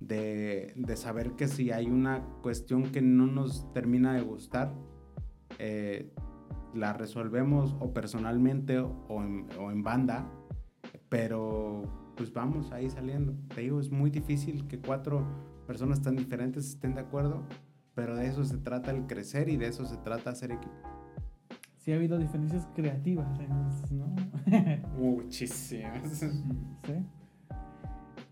de, 0.00 0.72
de 0.76 0.96
saber 0.96 1.32
que 1.32 1.48
si 1.48 1.70
hay 1.70 1.86
una 1.86 2.22
cuestión 2.42 2.90
que 2.90 3.02
no 3.02 3.26
nos 3.26 3.72
termina 3.72 4.14
de 4.14 4.22
gustar, 4.22 4.74
eh, 5.58 6.12
la 6.74 6.92
resolvemos 6.92 7.76
o 7.80 7.92
personalmente 7.92 8.78
o 8.78 9.22
en, 9.22 9.46
o 9.58 9.70
en 9.70 9.82
banda, 9.82 10.30
pero 11.10 11.82
pues 12.16 12.32
vamos 12.32 12.72
ahí 12.72 12.88
saliendo. 12.88 13.34
Te 13.54 13.60
digo, 13.60 13.78
es 13.80 13.90
muy 13.90 14.10
difícil 14.10 14.66
que 14.66 14.78
cuatro 14.78 15.26
personas 15.66 16.00
tan 16.00 16.16
diferentes 16.16 16.66
estén 16.70 16.94
de 16.94 17.02
acuerdo, 17.02 17.42
pero 17.94 18.16
de 18.16 18.26
eso 18.26 18.44
se 18.44 18.56
trata 18.56 18.90
el 18.92 19.06
crecer 19.06 19.50
y 19.50 19.58
de 19.58 19.66
eso 19.66 19.84
se 19.84 19.98
trata 19.98 20.30
hacer 20.30 20.52
equipo. 20.52 20.72
Sí 21.76 21.92
ha 21.92 21.96
habido 21.96 22.16
diferencias 22.18 22.66
creativas, 22.74 23.28
¿no? 23.90 24.14
Muchísimas. 24.98 26.18
Sí. 26.18 27.06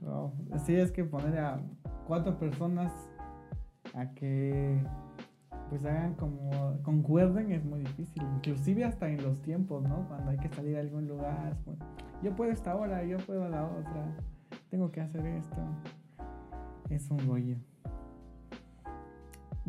Wow. 0.00 0.32
Sí, 0.64 0.74
es 0.76 0.92
que 0.92 1.04
poner 1.04 1.38
a 1.38 1.60
cuatro 2.06 2.38
personas 2.38 2.92
a 3.94 4.10
que 4.14 4.80
pues 5.68 5.84
hagan 5.84 6.14
como 6.14 6.80
concuerden 6.82 7.52
es 7.52 7.64
muy 7.64 7.80
difícil, 7.80 8.22
inclusive 8.36 8.84
hasta 8.84 9.08
en 9.08 9.22
los 9.22 9.40
tiempos, 9.42 9.82
¿no? 9.82 10.06
Cuando 10.08 10.30
hay 10.30 10.38
que 10.38 10.48
salir 10.48 10.76
a 10.76 10.80
algún 10.80 11.06
lugar, 11.06 11.56
pues, 11.64 11.78
yo 12.22 12.34
puedo 12.34 12.50
esta 12.50 12.74
hora, 12.74 13.04
yo 13.04 13.18
puedo 13.18 13.44
a 13.44 13.48
la 13.48 13.64
otra, 13.64 14.16
tengo 14.70 14.90
que 14.90 15.00
hacer 15.00 15.26
esto. 15.26 15.56
Es 16.88 17.10
un 17.10 17.18
rollo. 17.18 17.56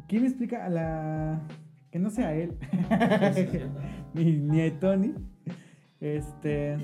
¿Quién 0.08 0.26
explica 0.26 0.66
a 0.66 0.70
la 0.70 1.42
que 1.92 2.00
no 2.00 2.10
sea 2.10 2.34
él? 2.34 2.58
ni, 4.14 4.38
ni 4.38 4.62
a 4.62 4.80
Tony. 4.80 5.14
Este 6.00 6.78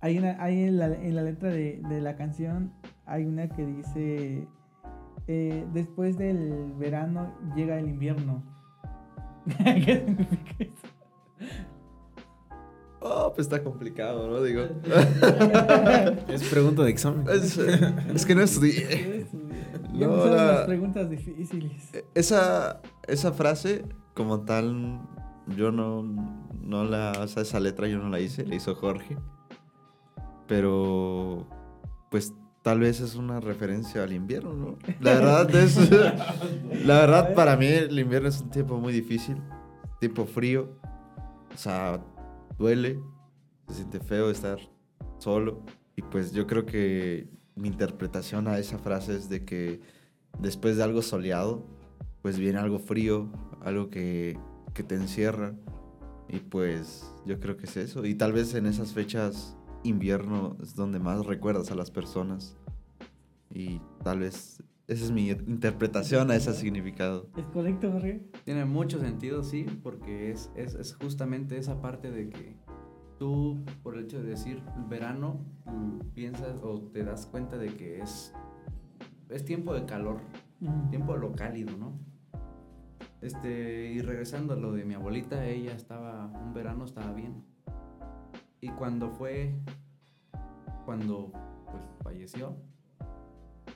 hay 0.00 0.18
una, 0.18 0.42
hay 0.42 0.62
en 0.64 0.78
la, 0.78 0.86
en 0.86 1.14
la 1.14 1.22
letra 1.22 1.50
de, 1.50 1.82
de 1.88 2.00
la 2.00 2.16
canción 2.16 2.72
hay 3.04 3.26
una 3.26 3.48
que 3.48 3.66
dice 3.66 4.48
eh, 5.32 5.64
después 5.72 6.18
del 6.18 6.72
verano 6.78 7.32
llega 7.54 7.78
el 7.78 7.88
invierno. 7.88 8.42
¿Qué 9.64 10.04
significa 10.06 10.54
eso? 10.58 10.86
Oh, 13.02 13.32
pues 13.34 13.46
está 13.46 13.62
complicado, 13.62 14.28
¿no? 14.28 14.42
Digo. 14.42 14.62
Es 16.28 16.42
pregunta 16.50 16.82
de 16.82 16.90
examen. 16.90 17.26
es, 17.30 17.56
es 17.56 18.26
que 18.26 18.34
no 18.34 18.42
estudié. 18.42 19.26
Ya 19.94 20.06
No, 20.06 20.26
la- 20.26 20.44
las 20.52 20.66
preguntas 20.66 21.08
difíciles. 21.08 21.90
Esa, 22.14 22.80
esa 23.08 23.32
frase, 23.32 23.84
como 24.14 24.40
tal, 24.40 25.00
yo 25.56 25.70
no, 25.72 26.02
no 26.60 26.84
la. 26.84 27.12
O 27.20 27.26
sea, 27.28 27.42
esa 27.42 27.58
letra 27.60 27.86
yo 27.88 27.98
no 27.98 28.08
la 28.10 28.20
hice, 28.20 28.44
la 28.44 28.54
hizo 28.56 28.74
Jorge. 28.74 29.16
Pero, 30.46 31.46
pues 32.10 32.34
tal 32.62 32.80
vez 32.80 33.00
es 33.00 33.14
una 33.14 33.40
referencia 33.40 34.02
al 34.02 34.12
invierno, 34.12 34.54
¿no? 34.54 34.78
La 35.00 35.14
verdad 35.14 35.54
es. 35.54 35.90
la 36.84 37.00
verdad, 37.00 37.34
para 37.34 37.56
mí, 37.56 37.66
el 37.66 37.98
invierno 37.98 38.28
es 38.28 38.40
un 38.40 38.50
tiempo 38.50 38.78
muy 38.78 38.92
difícil. 38.92 39.36
Tiempo 39.98 40.26
frío. 40.26 40.68
O 41.54 41.56
sea, 41.56 42.04
duele. 42.58 43.00
Se 43.68 43.74
siente 43.74 44.00
feo 44.00 44.30
estar 44.30 44.58
solo. 45.18 45.62
Y 45.96 46.02
pues 46.02 46.32
yo 46.32 46.46
creo 46.46 46.66
que 46.66 47.28
mi 47.54 47.68
interpretación 47.68 48.48
a 48.48 48.58
esa 48.58 48.78
frase 48.78 49.16
es 49.16 49.28
de 49.28 49.44
que 49.44 49.80
después 50.38 50.76
de 50.76 50.82
algo 50.82 51.02
soleado, 51.02 51.66
pues 52.22 52.38
viene 52.38 52.58
algo 52.58 52.78
frío, 52.78 53.30
algo 53.62 53.90
que, 53.90 54.38
que 54.74 54.82
te 54.82 54.94
encierra. 54.94 55.54
Y 56.28 56.38
pues 56.38 57.10
yo 57.26 57.40
creo 57.40 57.56
que 57.56 57.66
es 57.66 57.76
eso. 57.76 58.04
Y 58.04 58.14
tal 58.14 58.32
vez 58.32 58.54
en 58.54 58.66
esas 58.66 58.92
fechas 58.92 59.56
invierno 59.82 60.56
es 60.62 60.74
donde 60.74 60.98
más 60.98 61.26
recuerdas 61.26 61.70
a 61.70 61.74
las 61.74 61.90
personas. 61.90 62.56
Y 63.52 63.80
tal 64.04 64.20
vez 64.20 64.62
esa 64.86 65.04
es 65.04 65.10
mi 65.12 65.28
interpretación 65.30 66.30
a 66.30 66.36
ese 66.36 66.52
significado. 66.54 67.28
¿Es 67.36 67.44
correcto, 67.46 67.90
Jorge? 67.92 68.22
Tiene 68.44 68.64
mucho 68.64 68.98
sentido, 69.00 69.42
sí, 69.42 69.66
porque 69.82 70.30
es, 70.30 70.50
es, 70.54 70.74
es 70.74 70.94
justamente 70.94 71.56
esa 71.56 71.80
parte 71.80 72.10
de 72.10 72.28
que 72.28 72.56
tú, 73.18 73.58
por 73.82 73.96
el 73.96 74.04
hecho 74.04 74.22
de 74.22 74.30
decir 74.30 74.62
verano, 74.88 75.44
piensas 76.14 76.56
o 76.62 76.80
te 76.92 77.04
das 77.04 77.26
cuenta 77.26 77.56
de 77.58 77.68
que 77.68 78.00
es, 78.00 78.32
es 79.28 79.44
tiempo 79.44 79.74
de 79.74 79.84
calor, 79.86 80.20
Mm. 80.60 80.90
tiempo 80.90 81.14
de 81.14 81.20
lo 81.20 81.32
cálido, 81.32 81.74
¿no? 81.78 81.98
Este, 83.22 83.92
y 83.92 84.00
regresando 84.02 84.52
a 84.54 84.56
lo 84.56 84.72
de 84.72 84.84
mi 84.84 84.94
abuelita, 84.94 85.46
ella 85.46 85.72
estaba, 85.74 86.26
un 86.26 86.52
verano 86.54 86.84
estaba 86.84 87.12
bien. 87.12 87.42
Y 88.60 88.68
cuando 88.70 89.10
fue, 89.10 89.54
cuando 90.84 91.32
pues 91.70 91.82
falleció, 92.02 92.56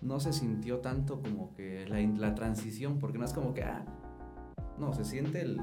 no 0.03 0.21
se 0.21 0.33
sintió 0.33 0.81
tanto 0.81 1.23
como 1.23 1.55
que 1.55 1.87
la, 1.87 2.01
la 2.01 2.35
transición, 2.35 2.99
porque 2.99 3.19
no 3.19 3.25
es 3.25 3.33
como 3.33 3.55
que, 3.55 3.63
ah, 3.65 3.85
no, 4.79 4.93
se 4.93 5.05
siente 5.05 5.41
el 5.41 5.61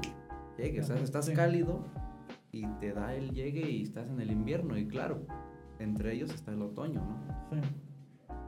llegue, 0.58 0.80
o 0.80 0.84
sea, 0.84 0.96
estás 0.96 1.26
Sí. 1.26 1.34
cálido 1.34 1.84
y 2.50 2.66
te 2.80 2.92
da 2.92 3.14
el 3.14 3.30
llegue 3.32 3.70
y 3.70 3.82
estás 3.82 4.08
en 4.08 4.20
el 4.20 4.30
invierno, 4.30 4.76
y 4.76 4.86
claro, 4.88 5.26
entre 5.78 6.12
ellos 6.14 6.32
está 6.34 6.52
el 6.52 6.62
otoño, 6.62 7.00
¿no? 7.00 7.60
Sí. 7.62 7.68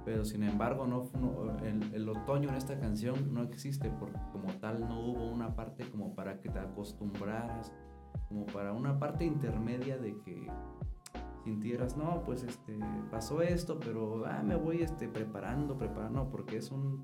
Pero 0.04 0.24
sin 0.24 0.42
embargo, 0.42 0.86
no, 0.86 1.10
no- 1.18 1.56
el, 1.64 1.94
el 1.94 2.08
otoño 2.08 2.48
en 2.50 2.56
esta 2.56 2.78
canción 2.78 3.32
no 3.32 3.42
existe 3.42 3.90
porque 3.90 4.18
como 4.32 4.52
tal 4.54 4.80
no 4.86 5.00
hubo 5.00 5.30
una 5.30 5.54
parte 5.54 5.88
como 5.90 6.14
para 6.14 6.40
que 6.40 6.50
te 6.50 6.58
acostumbraras, 6.58 7.72
como 8.28 8.46
para 8.46 8.72
una 8.72 8.98
parte 8.98 9.24
intermedia 9.24 9.96
de 9.98 10.16
que 10.18 10.46
sintieras, 11.44 11.96
no, 11.96 12.22
pues 12.24 12.42
este, 12.42 12.78
pasó 13.10 13.42
esto, 13.42 13.78
pero 13.78 14.24
ah, 14.26 14.42
me 14.42 14.56
voy 14.56 14.82
este, 14.82 15.08
preparando, 15.08 15.76
preparando, 15.76 16.28
porque 16.30 16.56
es 16.56 16.70
un, 16.70 17.02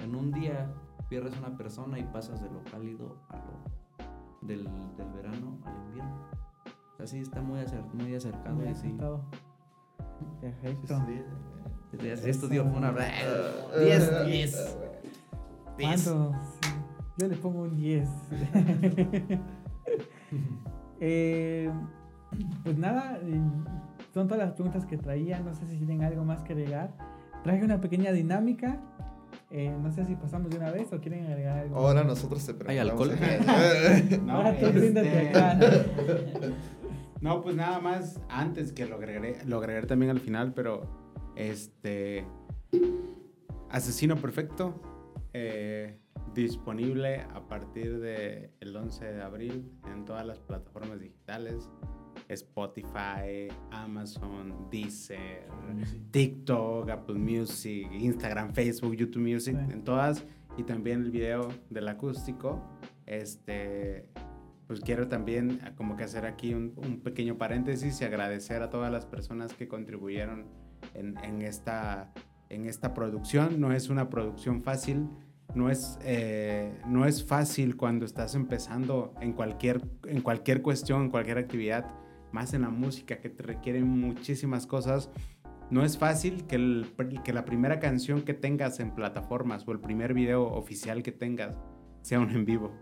en 0.00 0.14
un 0.16 0.32
día 0.32 0.72
pierdes 1.08 1.36
una 1.38 1.56
persona 1.56 1.98
y 1.98 2.04
pasas 2.04 2.42
de 2.42 2.50
lo 2.50 2.62
cálido 2.64 3.16
a 3.28 3.36
lo, 3.36 4.46
del, 4.46 4.64
del 4.96 5.08
verano 5.14 5.58
al 5.64 5.76
invierno. 5.86 6.16
O 6.92 6.96
sea, 6.96 7.06
sí 7.06 7.18
está 7.20 7.40
muy, 7.40 7.60
acer- 7.60 7.84
muy 7.92 8.14
acercado 8.14 8.54
Muy 8.56 8.64
y 8.68 8.74
sí. 8.74 8.86
acertado. 8.88 9.24
Perfecto. 10.40 10.96
Esto 12.26 12.48
dio 12.48 12.64
una... 12.64 12.92
10, 13.78 14.26
10. 14.26 14.78
¿Cuánto? 15.80 16.32
Sí. 16.62 16.70
Yo 17.18 17.28
le 17.28 17.36
pongo 17.36 17.62
un 17.62 17.76
10. 17.76 18.08
Eh, 21.00 21.70
pues 22.64 22.78
nada, 22.78 23.18
eh, 23.22 23.40
son 24.14 24.28
todas 24.28 24.44
las 24.44 24.52
preguntas 24.52 24.86
que 24.86 24.96
traía. 24.96 25.40
No 25.40 25.54
sé 25.54 25.66
si 25.66 25.76
tienen 25.76 26.02
algo 26.02 26.24
más 26.24 26.42
que 26.42 26.52
agregar. 26.52 26.94
Traje 27.42 27.64
una 27.64 27.80
pequeña 27.80 28.12
dinámica. 28.12 28.80
Eh, 29.50 29.74
no 29.82 29.90
sé 29.90 30.06
si 30.06 30.14
pasamos 30.14 30.50
de 30.50 30.56
una 30.56 30.70
vez 30.70 30.92
o 30.92 31.00
quieren 31.00 31.26
agregar 31.26 31.58
algo. 31.58 31.76
Ahora 31.76 32.04
nosotros 32.04 32.44
te 32.44 32.52
¿Hay 32.66 32.78
preguntamos. 32.78 33.08
No, 34.24 34.32
Ahora 34.36 34.58
tú 34.58 34.66
este, 34.66 35.28
acá. 35.28 35.58
No, 37.20 37.40
pues 37.40 37.54
nada 37.54 37.78
más, 37.78 38.18
antes 38.28 38.72
que 38.72 38.84
lo 38.84 38.96
agregaré, 38.96 39.38
lo 39.46 39.58
agregaré 39.58 39.86
también 39.86 40.10
al 40.10 40.18
final, 40.18 40.54
pero 40.54 40.82
este 41.36 42.26
Asesino 43.70 44.16
Perfecto 44.16 44.80
eh, 45.32 45.98
disponible 46.34 47.20
a 47.20 47.46
partir 47.48 47.98
del 48.00 48.76
11 48.76 49.04
de 49.04 49.22
abril 49.22 49.70
en 49.92 50.04
todas 50.04 50.26
las 50.26 50.38
plataformas 50.40 51.00
digitales. 51.00 51.70
Spotify, 52.28 53.48
Amazon, 53.70 54.68
Deezer, 54.70 55.46
TikTok, 56.10 56.88
Apple 56.90 57.16
Music, 57.18 57.88
Instagram, 57.92 58.52
Facebook, 58.52 58.94
YouTube 58.94 59.22
Music, 59.22 59.56
Sí. 59.66 59.72
en 59.72 59.84
todas. 59.84 60.24
Y 60.56 60.62
también 60.64 61.02
el 61.02 61.10
video 61.10 61.48
del 61.70 61.88
acústico. 61.88 62.62
Este, 63.06 64.08
pues 64.66 64.80
quiero 64.80 65.08
también 65.08 65.60
ah, 65.64 65.72
como 65.74 65.96
que 65.96 66.04
hacer 66.04 66.24
aquí 66.26 66.54
un, 66.54 66.72
un 66.76 67.00
pequeño 67.00 67.36
paréntesis 67.38 68.00
y 68.00 68.04
agradecer 68.04 68.62
a 68.62 68.70
todas 68.70 68.90
las 68.92 69.06
personas 69.06 69.54
que 69.54 69.68
contribuyeron 69.68 70.46
en, 70.94 71.16
en 71.24 71.42
esta, 71.42 72.12
en 72.48 72.66
esta 72.66 72.94
producción. 72.94 73.60
No 73.60 73.72
es 73.72 73.88
una 73.88 74.08
producción 74.08 74.62
fácil. 74.62 75.08
No 75.54 75.68
es, 75.70 75.98
eh, 76.02 76.80
no 76.86 77.04
es 77.04 77.24
fácil 77.26 77.76
cuando 77.76 78.04
estás 78.06 78.34
empezando 78.34 79.14
en 79.20 79.32
cualquier, 79.34 79.82
en 80.06 80.22
cualquier 80.22 80.62
cuestión, 80.62 81.02
en 81.02 81.10
cualquier 81.10 81.38
actividad, 81.38 81.86
más 82.32 82.54
en 82.54 82.62
la 82.62 82.70
música 82.70 83.18
que 83.20 83.28
te 83.28 83.42
requieren 83.42 83.86
muchísimas 83.86 84.66
cosas. 84.66 85.10
No 85.70 85.84
es 85.84 85.98
fácil 85.98 86.46
que, 86.46 86.56
el- 86.56 86.86
que 87.22 87.32
la 87.34 87.44
primera 87.44 87.78
canción 87.80 88.22
que 88.22 88.32
tengas 88.34 88.80
en 88.80 88.94
plataformas 88.94 89.66
o 89.68 89.72
el 89.72 89.80
primer 89.80 90.14
video 90.14 90.44
oficial 90.44 91.02
que 91.02 91.12
tengas 91.12 91.54
sea 92.00 92.18
un 92.20 92.30
en 92.30 92.44
vivo, 92.46 92.72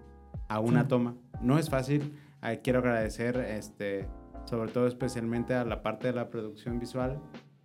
a 0.48 0.60
una 0.60 0.82
Sí. 0.82 0.88
toma. 0.88 1.16
No 1.40 1.58
es 1.58 1.68
fácil. 1.70 2.12
Eh, 2.42 2.60
quiero 2.62 2.78
agradecer, 2.78 3.36
este, 3.36 4.08
sobre 4.44 4.70
todo 4.70 4.86
especialmente 4.86 5.54
a 5.54 5.64
la 5.64 5.82
parte 5.82 6.06
de 6.08 6.14
la 6.14 6.30
producción 6.30 6.78
visual, 6.78 7.20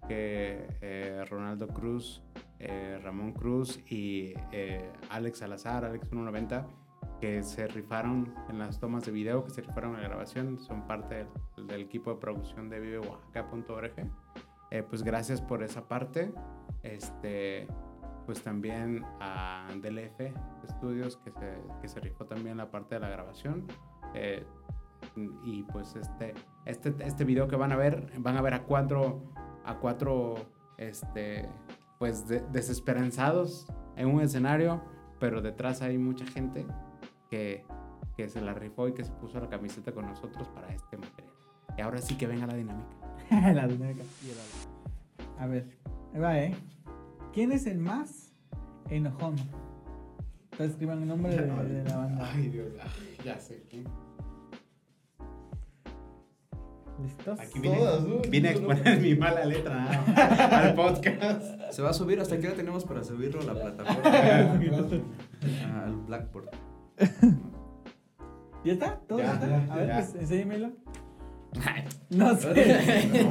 que 0.08 0.68
eh, 0.82 1.24
Ronaldo 1.30 1.68
Cruz, 1.70 2.22
eh, 2.68 3.00
Ramón 3.04 3.34
Cruz 3.34 3.80
y 3.90 4.34
eh, 4.52 4.92
Alex 5.10 5.40
Salazar, 5.40 5.86
Alex 5.86 6.10
190, 6.10 6.68
que 7.20 7.44
se 7.44 7.68
rifaron 7.68 8.34
en 8.50 8.60
las 8.60 8.80
tomas 8.80 9.06
de 9.06 9.12
video, 9.12 9.44
que 9.44 9.52
se 9.52 9.62
rifaron 9.62 9.96
en 9.96 10.02
la 10.02 10.08
grabación, 10.08 10.60
son 10.60 10.86
parte 10.88 11.28
del, 11.58 11.82
equipo 11.82 12.12
de 12.12 12.18
producción 12.18 12.70
de 12.70 12.80
viveoaxaca.org. 12.80 13.94
Eh, 14.72 14.84
pues 14.84 15.04
gracias 15.04 15.42
por 15.42 15.64
esa 15.64 15.88
parte. 15.88 16.34
Este, 16.84 17.68
pues 18.26 18.42
también 18.42 19.04
a 19.20 19.68
DLF 19.82 20.34
Studios, 20.68 21.18
que 21.18 21.32
se, 21.32 21.58
que 21.82 21.88
se 21.88 22.00
rifó 22.00 22.26
también 22.26 22.58
la 22.58 22.72
parte 22.72 22.96
de 22.96 23.02
la 23.02 23.10
grabación. 23.10 23.68
Eh, 24.14 24.46
y 25.44 25.64
pues 25.64 25.96
este, 25.96 26.34
este, 26.66 26.94
este 27.00 27.24
video 27.24 27.48
que 27.48 27.56
van 27.56 27.72
a 27.72 27.76
ver, 27.76 28.12
van 28.20 28.38
a 28.38 28.42
ver 28.42 28.54
a 28.54 28.64
cuatro, 28.64 29.24
a 29.64 29.78
cuatro, 29.78 30.36
este, 30.78 31.48
pues 32.00 32.28
de- 32.28 32.42
desesperanzados 32.52 33.68
en 33.96 34.08
un 34.08 34.22
escenario, 34.22 34.82
pero 35.20 35.42
detrás 35.42 35.82
hay 35.82 35.98
mucha 35.98 36.26
gente 36.26 36.66
que, 37.30 37.66
que 38.18 38.28
se 38.30 38.42
la 38.42 38.54
rifó 38.54 38.88
y 38.88 38.94
que 38.94 39.04
se 39.04 39.12
puso 39.14 39.40
la 39.40 39.50
camiseta 39.50 39.92
con 39.92 40.06
nosotros 40.06 40.48
para 40.50 40.70
este 40.74 40.98
material. 40.98 41.34
Y 41.78 41.82
ahora 41.82 42.00
sí 42.02 42.18
que 42.18 42.28
venga 42.28 42.48
la 42.48 42.54
dinámica. 42.56 42.90
la 43.32 43.68
dinámica. 43.68 44.04
A 45.40 45.48
ver, 45.48 45.66
ahí 46.14 46.20
va, 46.20 46.40
¿eh? 46.40 46.56
¿Quién 47.34 47.52
es 47.52 47.66
el 47.66 47.80
más 47.80 48.34
enojón? 48.90 49.36
Entonces 50.52 50.72
escriban 50.72 51.02
el 51.02 51.08
nombre 51.10 51.36
de, 51.36 51.42
de 51.84 51.90
la 51.90 51.98
banda. 51.98 52.34
Dios, 52.50 52.68
ya 53.26 53.38
sé. 53.40 53.66
Aquí 57.40 57.60
vine, 57.60 57.78
Todas, 57.78 58.04
¿no? 58.04 58.18
vine 58.30 58.48
a 58.48 58.52
exponer 58.52 59.02
mi 59.02 59.16
mala 59.16 59.46
letra 59.46 59.86
al 60.62 60.76
podcast. 60.76 61.72
Se 61.72 61.82
va 61.82 61.90
a 61.90 61.94
subir 61.94 62.20
hasta 62.20 62.40
que 62.40 62.48
hora 62.48 62.56
tenemos 62.56 62.86
para 62.86 63.04
subirlo 63.04 63.42
a 63.42 63.44
la 63.44 63.54
plataforma. 63.54 64.10
Al 65.84 65.96
Blackboard. 66.08 66.50
¿Ya 68.64 68.74
está? 68.74 69.00
¿Todo 69.08 69.20
Ya, 69.20 69.34
está? 69.34 69.48
ya, 69.48 69.74
a 69.74 69.76
ver, 69.78 69.92
pues 69.94 70.16
enséñamelo. 70.16 70.72
No 72.10 72.36
sé. 72.36 72.50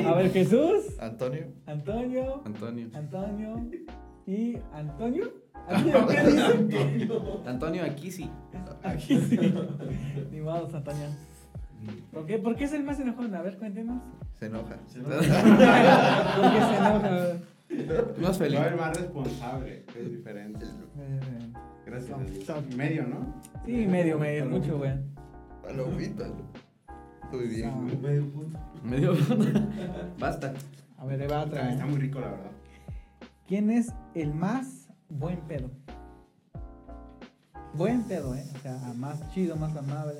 A 0.06 0.14
ver, 0.14 0.32
Jesús, 0.32 0.98
Antonio. 0.98 1.46
Antonio, 1.66 2.42
Antonio. 2.44 2.88
Antonio 2.94 3.70
y 4.26 4.56
Antonio. 4.72 5.30
¿Antonio 5.68 6.06
qué 6.06 6.22
dice? 6.22 7.08
Antonio, 7.46 7.84
aquí 7.84 8.10
sí. 8.10 8.30
Aquí 8.82 9.20
sí. 9.20 9.38
Ni 10.30 10.40
modo, 10.40 10.68
Antonio. 10.74 11.06
¿Por 12.12 12.26
qué? 12.26 12.38
¿Por 12.38 12.56
qué 12.56 12.64
es 12.64 12.72
el 12.72 12.84
más 12.84 12.98
enojón? 13.00 13.34
A 13.34 13.42
ver, 13.42 13.58
cuéntenos. 13.58 14.02
Se 14.38 14.46
enoja. 14.46 14.76
¿Por 14.94 15.04
qué 16.52 16.60
se 16.60 16.76
enoja? 16.76 17.06
A 17.06 17.10
ver. 17.10 17.40
Más 18.20 18.38
feliz. 18.38 18.60
No, 18.60 18.66
el 18.66 18.76
más 18.76 18.96
responsable, 18.96 19.84
es 19.96 20.10
diferente. 20.10 20.64
Eh, 20.98 21.52
Gracias. 21.86 22.18
Medio, 22.76 23.06
¿no? 23.06 23.34
Sí, 23.66 23.86
medio, 23.86 24.18
medio, 24.18 24.46
mucho, 24.46 24.78
güey. 24.78 24.92
Palomita. 25.62 26.24
Estoy 27.24 27.48
bien. 27.48 28.00
Medio 28.00 28.30
punto. 28.30 28.58
Medio. 28.82 29.14
Basta. 30.18 30.54
A 30.98 31.04
ver, 31.06 31.30
va 31.30 31.42
otra 31.42 31.70
Está 31.70 31.84
vez. 31.84 31.92
muy 31.92 32.00
rico, 32.00 32.20
la 32.20 32.28
verdad. 32.30 32.50
¿Quién 33.46 33.70
es 33.70 33.92
el 34.14 34.32
más 34.34 34.88
buen 35.08 35.40
pedo? 35.40 35.70
Buen 37.74 38.04
pedo, 38.04 38.34
¿eh? 38.34 38.44
O 38.54 38.58
sea, 38.60 38.78
más 38.96 39.28
chido, 39.30 39.56
más 39.56 39.76
amable. 39.76 40.14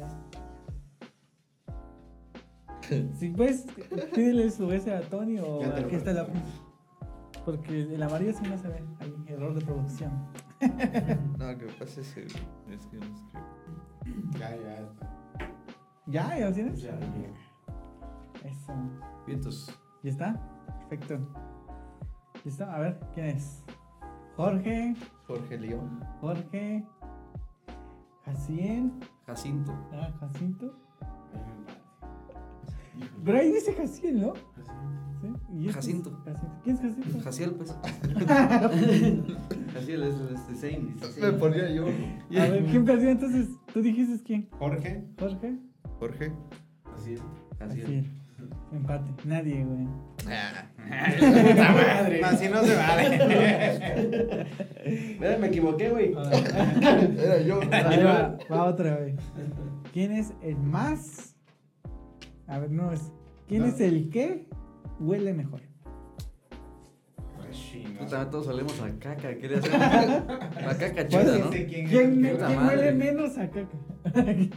Si 3.19 3.31
puedes, 3.31 3.67
pídele 4.15 4.51
su 4.51 4.71
ese 4.73 4.95
a 4.95 5.01
Tony 5.03 5.39
o 5.39 5.61
Ya 5.61 5.77
aquí 5.77 5.97
está 5.97 6.13
la. 6.13 6.27
Porque 7.45 7.83
el 7.83 8.03
amarillo 8.03 8.33
sí 8.33 8.43
no 8.49 8.57
se 8.59 8.69
ve. 8.69 8.83
Hay 9.01 9.15
error 9.29 9.55
de 9.55 9.65
producción. 9.65 10.13
No, 11.39 11.53
lo 11.53 11.59
que 11.59 11.67
pasa 11.79 12.01
es 12.01 12.15
que 12.15 12.25
es 12.25 12.33
que 12.87 12.97
no 12.97 13.05
escribo. 13.05 13.05
Ya, 14.39 14.57
ya. 14.57 14.89
¿Ya? 16.07 16.39
¿Ya 16.39 16.47
lo 16.49 16.53
tienes? 16.55 16.83
Ya. 16.83 16.99
Eso. 18.45 18.73
Vientos. 19.27 19.79
¿Ya 20.03 20.11
está? 20.11 20.41
Perfecto. 20.89 21.19
¿Listo? 22.45 22.65
A 22.65 22.79
ver, 22.79 23.01
¿quién 23.15 23.27
es? 23.27 23.63
Jorge, 24.37 24.95
Jorge 25.27 25.59
León. 25.59 26.01
Jorge, 26.21 26.85
Jaciel, 28.25 28.91
Jacinto. 29.27 29.73
ah, 29.93 30.11
Jacinto. 30.21 30.75
Pero 33.25 33.39
ahí 33.39 33.53
dice 33.53 33.73
Jaciel, 33.73 34.21
¿no? 34.21 34.35
¿Sí? 35.21 35.29
¿Y 35.55 35.59
este 35.59 35.71
es 35.71 35.75
Jacinto. 35.77 36.11
Jacinto. 36.25 36.61
¿Quién 36.63 36.77
es 36.77 36.83
Jacinto? 36.83 37.21
Jaciel, 37.21 37.51
pues. 37.53 37.75
Jaciel 39.73 40.03
es 40.03 40.15
este 40.35 40.55
Zane. 40.55 40.95
Me 41.21 41.33
ponía 41.33 41.71
yo. 41.71 41.87
A 41.87 42.47
ver, 42.49 42.65
¿quién 42.67 42.85
perdió 42.85 43.11
entonces? 43.11 43.49
¿Tú 43.73 43.81
dijiste 43.81 44.23
quién? 44.25 44.49
Jorge. 44.59 45.05
¿Jorge? 45.19 45.59
Jorge. 45.99 46.33
Jaciel. 46.85 47.21
Jaciel. 47.59 48.05
Empate. 48.73 49.11
Nadie, 49.25 49.65
güey. 49.65 49.87
Puta 51.19 51.73
madre. 51.73 52.25
Así 52.25 52.49
no 52.49 52.63
se 52.63 52.75
vale. 52.77 54.47
Me 55.41 55.47
equivoqué, 55.47 55.91
güey. 55.91 56.13
Era 56.13 57.41
yo. 57.41 57.61
Ahí 57.71 58.03
va, 58.03 58.37
va 58.51 58.65
otra 58.65 58.97
vez. 58.97 59.17
¿Quién 59.93 60.13
es 60.13 60.33
el 60.43 60.57
más? 60.57 61.34
A 62.47 62.59
ver, 62.59 62.71
no 62.71 62.93
es. 62.93 63.11
¿Quién 63.49 63.63
No. 63.63 63.69
es 63.69 63.81
el 63.81 64.09
que 64.11 64.47
huele 65.01 65.33
mejor? 65.35 65.61
Puta, 67.99 68.31
todos 68.31 68.47
solemos 68.47 68.81
a 68.81 68.91
caca. 68.99 69.37
Quería 69.37 69.59
hacer 69.59 69.73
la 69.73 70.77
caca 70.79 71.07
chida, 71.09 71.23
¿Cuál 71.23 71.41
¿no? 71.41 71.51
¿Quién- 71.51 71.67
¿Quién, 71.69 71.89
quién 72.21 72.59
huele 72.67 72.93
menos 72.93 73.39
a 73.39 73.49
caca? 73.51 73.69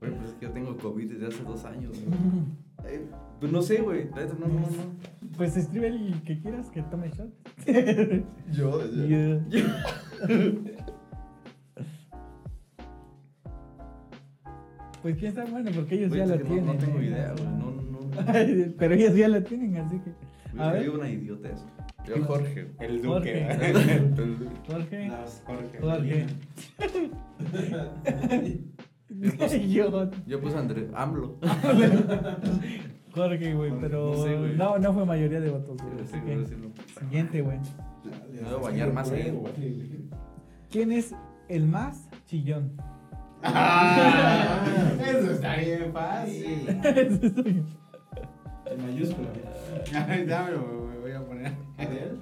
Güey, 0.00 0.12
pues 0.14 0.28
es 0.30 0.34
que 0.36 0.46
yo 0.46 0.52
tengo 0.52 0.76
COVID 0.76 1.10
desde 1.12 1.26
hace 1.26 1.42
dos 1.42 1.64
años, 1.64 1.90
güey. 2.04 2.94
Eh, 2.94 3.04
Pues 3.40 3.50
no 3.50 3.60
sé, 3.62 3.78
güey. 3.82 4.04
No, 4.10 4.46
no, 4.46 4.60
no. 4.60 4.66
Pues 5.36 5.56
escribe 5.56 5.88
el 5.88 6.22
que 6.22 6.38
quieras 6.40 6.70
que 6.70 6.82
tome 6.82 7.10
shot. 7.10 7.28
Yo. 8.52 8.78
desde- 8.78 9.42
Yeah. 9.50 10.86
Pues 15.02 15.16
quién 15.16 15.34
sabe, 15.34 15.50
bueno, 15.50 15.70
porque 15.74 15.94
ellos 15.94 16.08
Güey, 16.10 16.20
ya 16.20 16.26
no- 16.36 16.42
tienen. 16.42 16.66
No 16.66 16.74
tengo 16.76 16.98
¿eh? 16.98 17.04
idea, 17.06 17.32
güey. 17.32 17.44
No, 17.44 17.70
no. 17.70 17.98
Pero 18.78 18.94
ellos 18.94 19.14
ya 19.16 19.28
lo 19.28 19.42
tienen, 19.42 19.76
así 19.76 19.98
que. 20.00 20.10
A 20.60 20.66
Me 20.72 20.78
ver. 20.80 20.90
una 20.90 21.08
idiotez. 21.10 21.64
Yo, 22.06 22.24
Jorge. 22.24 22.68
El 22.80 23.04
Jorge. 23.06 23.44
Duque. 24.16 24.58
Jorge. 24.66 25.10
Jorge. 25.46 25.78
Jorge. 25.80 26.26
Yo, 29.68 30.10
Yo 30.26 30.40
puse 30.40 30.56
Andrés. 30.56 30.86
AMLO. 30.94 31.38
Jorge, 33.14 33.54
güey, 33.54 33.72
pero 33.80 34.12
No 34.14 34.22
sé, 34.22 34.36
güey. 34.36 34.56
no, 34.56 34.78
no 34.78 34.92
fue 34.92 35.04
mayoría 35.06 35.40
de 35.40 35.50
votos, 35.50 35.76
güey. 35.82 35.96
que- 35.98 36.04
sí 36.06 36.54
Siguiente, 37.00 37.42
güey. 37.42 37.58
Me 38.32 38.42
voy 38.42 38.54
a 38.54 38.56
bañar 38.58 38.92
más 38.92 39.10
ahí. 39.10 39.36
¿Quién 40.70 40.92
es 40.92 41.14
el 41.48 41.66
más 41.66 42.08
chillón? 42.26 42.72
Ah, 43.42 44.64
eso 45.00 45.30
está 45.32 45.56
bien 45.56 45.92
fácil. 45.92 46.68
Ese 46.84 47.34
soy 47.34 47.54
yo. 47.56 47.62
En 48.72 48.82
mayúscula. 48.86 49.28
Ay, 50.08 50.26
dámelo, 50.26 50.60
me 50.90 50.98
voy 50.98 51.12
a 51.12 51.24
poner. 51.24 51.52
Ariel. 51.78 52.18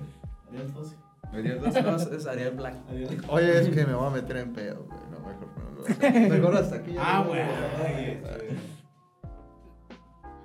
Ariel 0.48 0.68
Fosse. 0.68 0.96
Ariel, 1.32 1.60
no, 1.60 1.82
no, 1.90 1.96
es 2.16 2.26
Ariel 2.26 2.54
Black. 2.56 2.74
Ariel. 2.88 3.20
Oye, 3.28 3.60
es 3.60 3.68
que 3.70 3.86
me 3.86 3.94
voy 3.94 4.06
a 4.06 4.10
meter 4.10 4.36
en 4.36 4.52
pedo, 4.52 4.84
güey. 4.84 4.98
No, 5.10 5.18
mejor 5.26 5.48
no. 5.56 6.28
Mejor 6.34 6.56
hasta 6.56 6.76
aquí. 6.76 6.94
Ah, 6.98 7.24
bueno. 7.26 7.50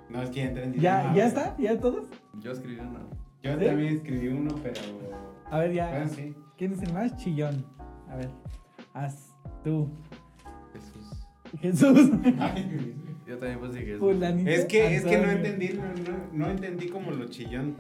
No, 0.09 0.21
es 0.21 0.29
que 0.29 0.35
ya 0.37 0.43
entré 0.47 0.63
en 0.65 0.73
¿Ya, 0.73 1.03
¿Ya 1.03 1.09
güey. 1.11 1.21
está? 1.21 1.55
¿Ya 1.57 1.79
todos? 1.79 2.05
Yo 2.39 2.51
escribí 2.51 2.79
una. 2.79 2.99
Yo 3.43 3.57
¿Sí? 3.59 3.65
también 3.65 3.95
escribí 3.95 4.27
uno, 4.27 4.55
pero. 4.61 4.79
A 5.49 5.59
ver, 5.59 5.73
ya. 5.73 5.89
Bueno, 5.89 6.07
sí. 6.09 6.35
¿Quién 6.57 6.73
es 6.73 6.81
el 6.83 6.93
más 6.93 7.15
chillón? 7.17 7.65
A 8.09 8.15
ver. 8.17 8.29
Haz 8.93 9.35
tú. 9.63 9.89
Jesús. 11.59 12.09
Yo 13.27 13.37
también 13.37 13.59
puse 13.59 13.79
Jesús. 13.81 13.99
Fulanito, 13.99 14.49
Es 14.49 14.65
que, 14.65 14.95
es 14.95 15.03
que 15.03 15.17
no 15.17 15.23
Antonio. 15.23 15.45
entendí, 15.45 15.69
no, 15.77 15.83
no, 15.83 16.45
no 16.45 16.49
entendí 16.51 16.87
como 16.87 17.11
lo 17.11 17.25
chillón. 17.27 17.75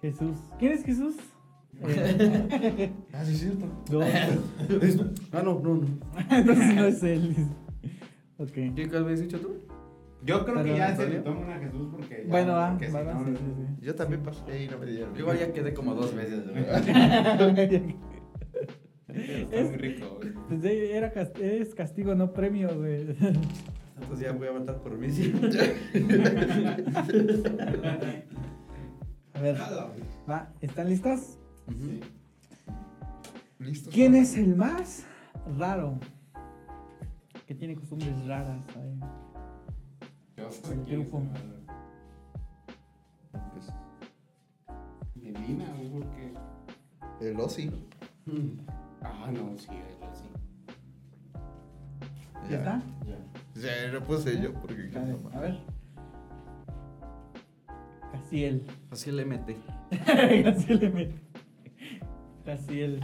Jesús. 0.00 0.36
¿Quién 0.58 0.72
es 0.72 0.84
Jesús? 0.84 1.16
Eh, 1.86 2.92
Ah, 3.12 3.24
sí, 3.24 3.32
es 3.32 3.40
cierto. 3.40 3.66
no, 3.90 4.00
Ah, 5.32 5.42
no, 5.42 5.60
no, 5.60 5.74
no. 5.74 5.86
entonces 6.30 6.74
no 6.74 6.84
es 6.84 7.02
él. 7.02 7.34
Ok. 8.38 8.52
¿Qué 8.52 8.90
habías 8.94 9.20
dicho 9.20 9.40
tú? 9.40 9.56
Yo 10.24 10.44
creo 10.44 10.56
que 10.58 10.62
Pero, 10.62 10.76
ya 10.76 10.86
se 10.86 10.92
Antonio. 11.02 11.14
le 11.14 11.20
toma 11.20 11.40
una 11.40 11.56
a 11.56 11.58
Jesús 11.58 11.88
porque. 11.92 12.22
ya- 12.24 12.30
Bueno, 12.30 12.52
va, 12.54 12.70
porque 12.70 12.86
si 12.86 12.92
va, 12.92 13.02
va, 13.02 13.12
no, 13.14 13.24
sí, 13.26 13.32
sí, 13.36 13.44
sí. 13.80 13.84
Yo 13.86 13.94
también 13.94 14.22
pasé 14.22 14.64
y 14.64 14.68
no 14.68 14.78
me 14.78 14.86
dieron. 14.86 15.12
Yo 15.14 15.20
igual 15.20 15.38
ya 15.38 15.52
quedé 15.52 15.74
como 15.74 15.94
dos 15.94 16.14
veces. 16.14 16.44
güey. 16.48 16.64
Está 19.16 19.62
muy 19.62 19.76
rico, 19.76 20.18
güey. 20.18 20.32
Pues, 20.48 20.64
era 20.64 21.12
es 21.40 21.74
castigo, 21.74 22.14
no 22.14 22.32
premio, 22.32 22.74
güey. 22.76 23.16
Entonces 24.00 24.26
ya 24.26 24.32
voy 24.32 24.48
a 24.48 24.52
votar 24.52 24.80
por 24.80 24.96
mí. 24.98 25.10
sí. 25.10 25.32
A 29.34 29.40
ver, 29.40 29.56
va, 30.30 30.52
¿están 30.60 30.88
listos? 30.88 31.38
Ujú. 31.66 32.00
¿Listo? 33.58 33.90
¿Quién 33.92 34.14
es 34.14 34.36
el 34.36 34.54
más 34.54 35.04
raro? 35.58 35.98
Que 37.46 37.54
tiene 37.54 37.74
costumbres 37.74 38.26
raras. 38.26 38.62
ahí. 38.76 39.00
Yo 40.36 40.50
soy 40.50 40.76
El 40.78 40.84
grupo. 40.84 41.22
Pues, 43.32 43.72
Medina, 45.16 45.66
güey, 45.76 45.90
porque. 45.90 46.34
el 47.20 47.40
Ozzy. 47.40 47.70
Ah, 49.04 49.30
no, 49.32 49.56
sí, 49.58 49.68
él 49.70 50.08
sí. 50.14 50.24
¿Ya 52.50 52.56
está? 52.58 52.82
Ya, 53.54 53.92
lo 53.92 54.02
puse 54.02 54.40
yo 54.40 54.52
porque. 54.54 54.90
A 54.96 55.00
ver, 55.00 55.16
a 55.34 55.40
ver. 55.40 55.58
Casiel. 58.12 58.66
Así 58.90 59.10
el 59.10 59.26
MT. 59.26 59.50
Casiel 60.44 60.82
M. 60.84 61.10
Casiel. 62.44 63.00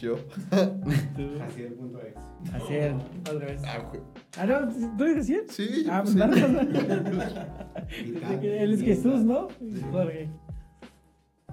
Yo. 0.00 0.16
Tú. 0.16 1.30
Así 1.42 1.62
el 1.62 1.72
punto 1.74 2.00
ex. 2.02 2.20
Casiel. 2.50 2.96
Otra 3.20 3.46
vez. 3.46 3.62
Ah, 3.64 3.78
güey. 3.88 4.02
Ah, 4.38 4.46
no, 4.46 4.68
¿tú 4.96 5.04
eres 5.04 5.16
Casiel? 5.18 5.44
Sí, 5.50 5.86
Ah, 5.90 6.00
pues 6.02 6.12
sí. 6.12 6.18
nada. 6.18 7.48
Él 8.42 8.74
es 8.74 8.82
Jesús, 8.82 9.20
¿no? 9.24 9.48
Y 9.60 9.80
Jorge. 9.90 10.28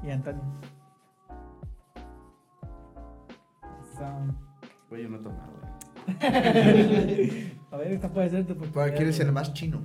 Y 0.03 0.09
Antonio. 0.11 0.41
Son. 3.97 4.37
Güey, 4.89 5.03
yo 5.03 5.09
no 5.09 5.17
he 5.17 5.19
tomado. 5.21 5.51
güey. 5.59 5.71
A 7.71 7.77
ver, 7.77 7.91
esta 7.93 8.09
puede 8.09 8.29
ser 8.29 8.45
tu 8.45 8.55
¿Cuál 8.55 8.69
oportunidad. 8.69 8.95
quieres 8.95 9.19
el 9.19 9.31
más 9.31 9.53
chino? 9.53 9.81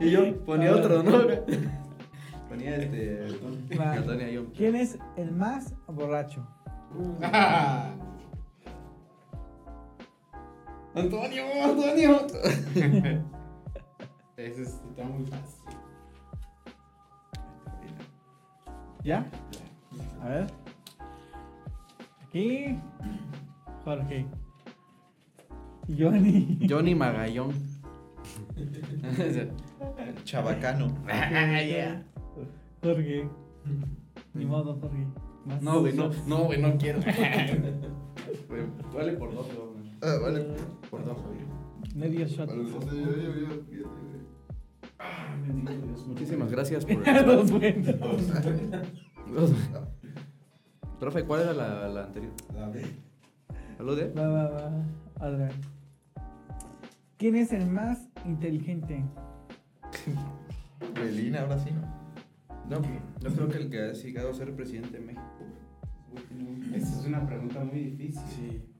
Y 0.00 0.10
yo 0.10 0.44
ponía 0.44 0.74
otro, 0.74 1.02
¿no? 1.02 1.12
ponía 2.48 2.76
este. 2.76 3.28
Va. 3.78 3.92
Antonio 3.92 4.28
yo. 4.28 4.52
¿Quién 4.52 4.76
es 4.76 4.98
el 5.16 5.32
más 5.32 5.74
borracho? 5.86 6.46
Antonio, 10.94 11.44
Antonio. 11.64 12.26
Ese 14.36 14.62
es- 14.62 14.80
está 14.90 15.04
muy 15.04 15.24
fácil. 15.26 15.78
¿Ya? 19.04 19.26
A 20.22 20.28
ver. 20.28 20.46
Aquí. 22.26 22.76
Jorge. 23.84 24.26
Johnny. 25.88 26.58
Johnny 26.68 26.94
Magallón. 26.94 27.52
Chabacano. 30.24 30.86
Jorge. 32.82 33.28
Ni 34.34 34.44
modo, 34.44 34.76
Jorge. 34.80 35.06
Más- 35.44 35.60
No, 35.62 35.80
güey, 35.80 35.92
no, 35.94 36.10
no, 36.26 36.44
güey, 36.44 36.60
no 36.60 36.76
quiero. 36.78 37.00
Vale 38.94 39.12
por 39.14 39.34
dos, 39.34 39.46
güey. 39.46 39.90
Ah, 40.02 40.18
vale. 40.22 40.46
Por 40.90 41.04
dos, 41.04 41.16
güey. 41.22 41.38
Medio 41.94 42.26
shot. 42.26 42.48
Muchísimas 46.06 46.50
gracias 46.50 46.84
por. 46.84 47.04
Dos 47.26 47.50
buenos. 47.50 47.98
Dos. 49.32 49.52
Profe, 51.00 51.24
¿cuál 51.24 51.42
era 51.42 51.52
la, 51.52 51.88
la 51.88 52.04
anterior? 52.04 52.32
¿Salude? 53.76 54.12
Va, 54.16 54.28
va, 54.28 54.50
va. 54.50 54.84
Otra 55.16 55.30
vez. 55.46 55.54
¿Quién 57.16 57.36
es 57.36 57.52
el 57.52 57.66
más 57.68 58.08
inteligente? 58.24 59.04
Belina, 60.94 61.40
ahora 61.42 61.58
sí, 61.58 61.70
¿no? 61.70 62.02
No, 62.68 62.80
yo 63.20 63.30
creo 63.34 63.48
que 63.48 63.58
el 63.58 63.70
que 63.70 63.80
ha 63.80 63.92
llegado 63.92 64.30
a 64.30 64.34
ser 64.34 64.54
presidente 64.54 64.98
de 64.98 65.04
México. 65.04 65.22
Esa 66.74 67.00
es 67.00 67.06
una 67.06 67.26
pregunta 67.26 67.64
muy 67.64 67.80
difícil. 67.80 68.22
Sí. 68.28 68.71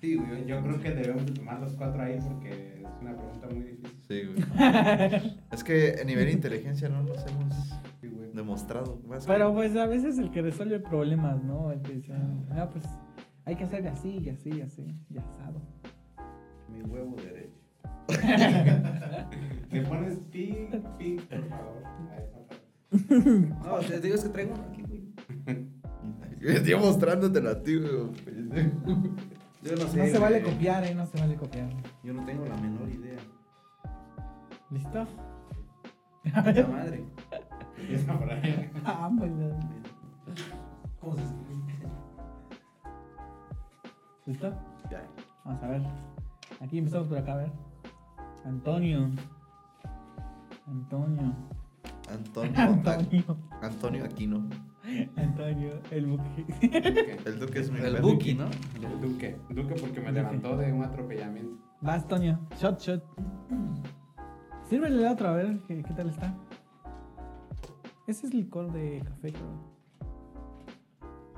Sí, 0.00 0.16
güey, 0.16 0.46
yo 0.46 0.62
creo 0.62 0.80
que 0.80 0.90
debemos 0.92 1.26
de 1.26 1.32
tomar 1.32 1.60
los 1.60 1.72
cuatro 1.74 2.02
ahí 2.02 2.18
porque 2.26 2.80
es 2.82 2.88
una 3.02 3.14
pregunta 3.16 3.48
muy 3.48 3.62
difícil. 3.64 4.00
Sí, 4.08 4.22
güey. 4.24 5.36
es 5.52 5.64
que 5.64 5.96
a 6.00 6.04
nivel 6.04 6.26
de 6.26 6.32
inteligencia 6.32 6.88
no 6.88 7.02
nos 7.02 7.18
hemos 7.26 7.54
Sí, 8.00 8.08
güey. 8.08 8.30
demostrado. 8.32 8.98
Más 9.06 9.26
Pero 9.26 9.52
pues 9.52 9.76
a 9.76 9.86
veces 9.86 10.18
el 10.18 10.30
que 10.30 10.40
resuelve 10.42 10.80
problemas, 10.80 11.42
¿no? 11.44 11.70
El 11.70 11.82
que 11.82 11.92
dice, 11.94 12.14
ah, 12.52 12.68
pues 12.72 12.84
hay 13.44 13.56
que 13.56 13.64
hacer 13.64 13.86
así 13.88 14.18
y 14.22 14.30
así 14.30 14.50
y 14.50 14.60
así, 14.62 14.86
y 15.10 15.18
asado. 15.18 15.60
Mi 16.70 16.82
huevo 16.82 17.16
derecho. 17.16 17.60
Le 19.70 19.82
pones 19.82 20.18
pi, 20.30 20.68
pi, 20.98 21.16
por 21.28 21.48
favor. 21.48 21.82
a 22.10 22.16
esa 22.18 22.38
parte. 22.48 23.54
No, 23.64 23.78
te 23.80 24.00
digo 24.00 24.14
es 24.14 24.22
que 24.24 24.28
traigo 24.30 24.54
uno 24.54 24.64
aquí, 24.70 24.82
güey. 24.82 26.56
Estoy 26.56 26.74
mostrándotelo 26.76 27.50
a 27.50 27.62
ti, 27.62 27.76
güey. 27.76 28.70
Yo 29.62 29.76
no 29.76 29.86
se 29.88 30.18
vale 30.18 30.42
copiar, 30.42 30.84
¿eh? 30.84 30.94
No 30.94 31.06
se 31.06 31.18
vale 31.18 31.36
copiar. 31.36 31.68
Yo 32.02 32.14
no 32.14 32.24
tengo 32.24 32.46
la 32.46 32.56
menor 32.56 32.88
idea. 32.88 33.18
¿Listo? 34.70 35.06
Puta 36.22 36.66
madre. 36.68 37.04
Empieza 37.76 38.18
por 38.18 38.30
ahí. 38.30 38.70
Ah. 38.84 39.10
¿Cómo 41.00 41.16
se 41.16 41.22
escribe? 41.22 41.60
¿Listo? 44.26 44.54
Ya. 44.90 45.02
Vamos 45.44 45.62
a 45.62 45.68
ver. 45.68 45.82
Aquí 46.60 46.78
empezamos 46.78 47.08
por 47.08 47.18
acá, 47.18 47.32
a 47.34 47.36
ver. 47.36 47.52
Antonio. 48.44 49.10
Antonio. 50.66 51.34
Antonio. 52.08 52.52
Antonio. 52.56 53.36
Antonio 53.60 54.04
Aquino. 54.04 54.48
Antonio, 55.16 55.80
el 55.90 56.06
buque. 56.06 56.44
Duque. 56.60 57.16
El 57.24 57.38
Duque 57.38 57.60
es 57.60 57.70
mi 57.70 57.80
El. 57.80 58.00
Buki, 58.00 58.34
¿no? 58.34 58.46
El 58.74 59.00
Duque. 59.00 59.36
Duque 59.50 59.74
porque 59.74 60.00
me 60.00 60.12
levantó 60.12 60.56
de 60.56 60.72
un 60.72 60.82
atropellamiento. 60.82 61.56
Vas, 61.80 62.06
Toño. 62.06 62.40
Shot, 62.58 62.80
shot. 62.80 63.04
Sírvele 64.68 65.02
la 65.02 65.12
otra, 65.12 65.30
a 65.30 65.36
ver 65.36 65.60
qué, 65.66 65.82
qué 65.82 65.94
tal 65.94 66.10
está. 66.10 66.34
Ese 68.06 68.26
es 68.26 68.34
licor 68.34 68.72
de 68.72 69.02
café, 69.04 69.32
creo. 69.32 69.80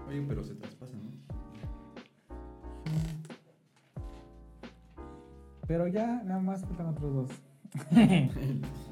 Oye, 0.08 0.24
pero 0.28 0.42
se 0.42 0.54
traspasa, 0.54 0.96
¿no? 0.96 1.12
Pero 5.66 5.86
ya 5.86 6.22
nada 6.24 6.40
más 6.40 6.62
faltan 6.62 6.86
otros 6.88 7.14
dos. 7.14 7.30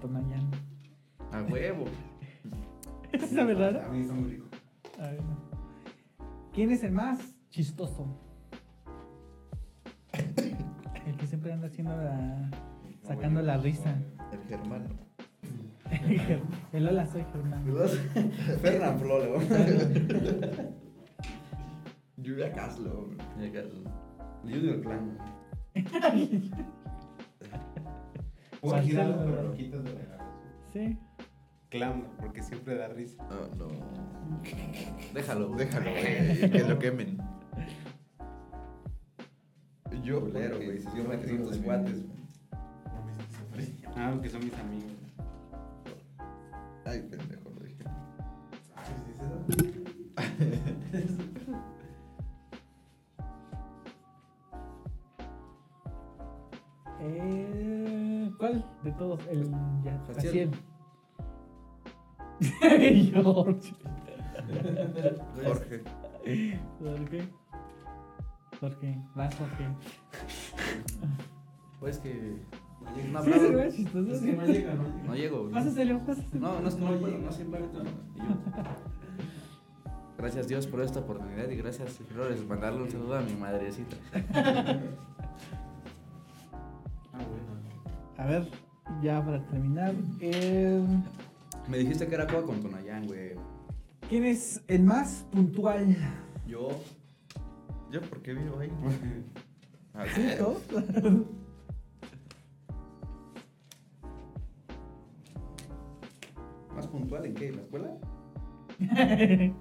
Tonayán. 0.00 0.50
A 1.32 1.42
huevo. 1.42 1.84
¿Sabe 3.34 3.54
raro? 3.54 3.82
A 3.84 3.88
mí 3.88 4.00
está 4.00 4.14
muy 4.14 4.30
rico. 4.30 4.46
A 4.98 5.08
ver. 5.08 5.20
¿Quién 6.52 6.70
es 6.70 6.82
el 6.82 6.92
más 6.92 7.18
chistoso? 7.50 8.06
El 11.06 11.16
que 11.16 11.26
siempre 11.26 11.52
anda 11.52 11.68
haciendo 11.68 11.96
la. 11.96 12.50
sacando 13.02 13.42
la 13.42 13.56
risa. 13.58 13.96
El 14.32 14.40
Germán. 14.48 14.88
El 16.72 16.86
hola, 16.86 17.06
soy 17.06 17.24
Germán. 17.32 17.64
Fernan 18.60 18.98
Flolo. 18.98 19.40
Julia 22.16 22.52
Caslo. 22.52 23.08
Junior 24.42 24.80
Clan. 24.82 25.18
Girarlo, 28.60 29.16
Marcelo, 29.16 29.16
pero 29.24 29.42
lo 29.42 29.54
quitas 29.54 29.84
de 29.84 29.92
la 29.92 30.18
Sí. 30.72 30.98
Clam, 31.70 32.04
porque 32.18 32.42
siempre 32.42 32.76
da 32.76 32.88
risa. 32.88 33.22
Ah, 33.30 33.48
no. 33.56 33.68
Déjalo. 35.14 35.54
Déjalo, 35.54 35.90
güey. 35.90 36.50
Que 36.50 36.64
lo 36.66 36.78
quemen. 36.78 37.18
Yo, 40.02 40.20
porque 40.20 40.48
güey. 40.48 40.80
Si 40.80 40.88
yo 40.96 41.04
me 41.04 41.16
me 41.16 41.22
creo 41.22 41.42
tus 41.42 41.58
de 41.58 41.62
cuates. 41.62 42.04
Ah, 43.96 44.10
porque 44.12 44.30
son 44.30 44.44
mis 44.44 44.54
amigos. 44.54 44.92
Ay, 46.84 47.02
pendejo, 47.02 47.50
lo 47.50 47.60
dije. 47.64 47.84
Eh, 57.00 57.47
¿Cuál 58.38 58.64
de 58.84 58.92
todos? 58.92 59.20
El 59.28 59.50
ya, 59.84 60.00
Jaciel. 60.06 60.50
Jaciel. 62.40 63.10
George. 63.12 63.74
Jorge. 65.44 65.82
Jorge. 66.78 67.28
Jorge. 68.60 68.98
Vas, 69.14 69.34
Jorge. 69.34 69.68
Pues 71.80 71.98
que. 71.98 72.36
No, 73.12 73.22
Sí, 73.22 73.32
hablaba- 73.32 73.38
se 73.42 73.54
ve 73.54 73.72
chistoso. 73.72 74.12
Es 74.12 74.20
que 74.20 74.32
no 74.32 74.46
llega, 74.46 74.74
¿no? 74.74 74.84
no 75.04 75.14
llego. 75.14 75.50
Pásaselo, 75.50 75.98
pásaselo. 76.06 76.40
No, 76.40 76.60
no 76.60 76.68
es 76.68 76.74
que 76.76 76.80
no 76.84 76.98
puedo, 76.98 77.18
no 77.18 77.32
siempre. 77.32 77.60
No. 77.60 77.82
Y 78.14 78.18
yo. 78.18 78.34
Gracias 80.16 80.48
Dios 80.48 80.66
por 80.66 80.80
esta 80.80 80.98
oportunidad 81.00 81.48
y 81.48 81.56
gracias 81.56 81.92
Flores 82.08 82.44
mandarle 82.46 82.82
un 82.82 82.90
saludo 82.90 83.16
a 83.18 83.20
mi 83.20 83.34
madrecita. 83.34 83.96
A 88.18 88.26
ver, 88.26 88.48
ya 89.02 89.24
para 89.24 89.44
terminar. 89.46 89.94
eh, 90.20 90.84
Me 91.68 91.78
dijiste 91.78 92.06
que 92.06 92.14
era 92.14 92.26
Coa 92.26 92.42
con 92.44 92.60
Tonayán, 92.60 93.06
güey. 93.06 93.32
¿Quién 94.08 94.24
es 94.24 94.62
el 94.68 94.82
más 94.82 95.26
puntual? 95.30 95.96
Yo. 96.46 96.68
¿Yo 97.90 98.00
por 98.02 98.20
qué 98.22 98.34
vivo 98.34 98.58
ahí? 98.58 98.70
A 99.94 100.04
¿Sí? 100.06 100.22
ver. 100.22 100.42
¿Más 106.74 106.86
puntual 106.86 107.26
en 107.26 107.34
qué? 107.34 107.48
¿En 107.48 107.56
la 107.56 107.62
escuela? 107.62 107.90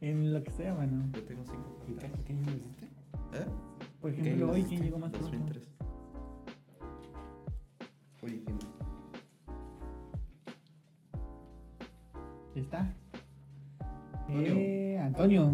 en 0.00 0.32
lo 0.32 0.42
que 0.42 0.50
sea, 0.52 0.74
bueno. 0.74 1.04
Yo 1.12 1.22
tengo 1.24 1.44
cinco. 1.44 1.78
¿En 1.88 1.96
qué, 1.96 2.10
qué 2.24 2.32
año 2.32 2.42
naciste? 2.46 2.84
¿Eh? 3.34 3.46
Por 4.00 4.12
¿Qué 4.14 4.20
ejemplo, 4.20 4.50
hoy? 4.52 4.62
¿quién 4.64 4.82
llegó 4.82 4.98
más 4.98 5.10
pronto? 5.10 5.30
2003. 5.30 5.75
Está. 12.54 12.94
Antonio. 14.28 14.54
Eh, 14.56 14.98
Antonio. 15.00 15.52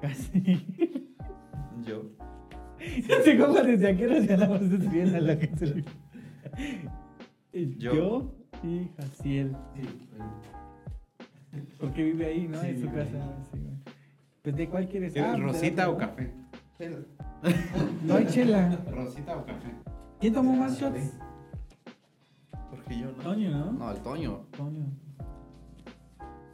Casi. 0.00 0.66
Yo. 1.84 2.02
Se 3.24 3.38
como 3.38 3.54
desde 3.54 3.88
aquí 3.88 4.02
nos 4.04 4.26
ganamos 4.26 4.90
bien 4.90 5.14
a 5.14 5.20
la 5.20 5.38
que 5.38 5.56
se 5.56 5.66
le- 5.66 5.84
Eh, 7.52 7.74
Yo. 7.78 7.92
Yo 7.94 8.32
y 8.62 8.88
Jaciel. 8.96 9.56
Sí, 9.74 9.82
Porque 11.78 12.02
vive 12.04 12.26
ahí, 12.26 12.48
¿no? 12.48 12.60
Sí, 12.60 12.68
en 12.68 12.80
su 12.80 12.86
casa. 12.86 13.36
sí. 13.52 13.58
Pues 14.42 14.56
de 14.56 14.68
cuál 14.68 14.88
quieres. 14.88 15.12
¿Quieres 15.12 15.30
Ah, 15.30 15.36
pues, 15.40 15.52
¿Rosita 15.52 15.90
o 15.90 15.96
café? 15.96 16.32
No 18.04 18.14
hay 18.16 18.26
chela. 18.26 18.76
¿Rosita 18.90 19.36
o 19.36 19.44
café? 19.44 19.68
¿Quién 20.22 20.34
tomó 20.34 20.54
más 20.54 20.78
shots? 20.78 21.18
Porque 22.70 22.96
yo 22.96 23.10
no. 23.10 23.24
Toño, 23.24 23.50
¿no? 23.50 23.72
No, 23.72 23.90
el 23.90 23.98
Toño. 24.02 24.46
Toño. 24.56 24.86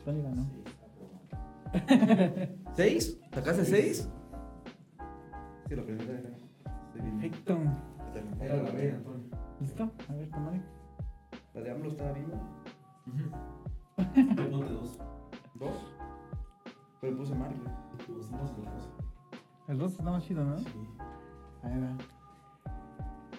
Toño 0.07 0.23
ganó. 0.23 0.47
¿Seis? 2.75 3.21
¿Sacaste 3.31 3.67
seis? 3.67 4.09
Sí, 5.69 5.77
la 5.77 5.83
primera 5.83 6.19
era. 6.19 6.31
Perfecto. 6.95 7.59
Era 8.41 8.63
la 8.63 8.71
B, 8.71 8.91
Antonio. 8.91 9.29
¿Listo? 9.61 9.91
A 10.09 10.13
ver, 10.15 10.31
tomaré. 10.31 10.63
¿La 11.53 11.61
de 11.61 11.71
AMLO 11.71 11.89
estaba 11.91 12.13
viva? 12.13 12.41
Yo 14.35 14.51
ponte 14.51 14.73
dos. 14.73 14.99
¿Dos? 15.57 15.93
Pero 17.03 17.17
puse 17.19 17.35
mal, 17.35 17.55
güey. 17.55 18.17
Pusimos 18.17 18.51
el 18.51 18.65
rosa. 18.65 18.89
El 19.69 19.79
rosa 19.79 19.99
está 19.99 20.11
más 20.11 20.25
chido, 20.25 20.43
¿no? 20.43 20.57
Sí. 20.57 20.89
Ahí 21.63 21.79
va. 21.79 22.18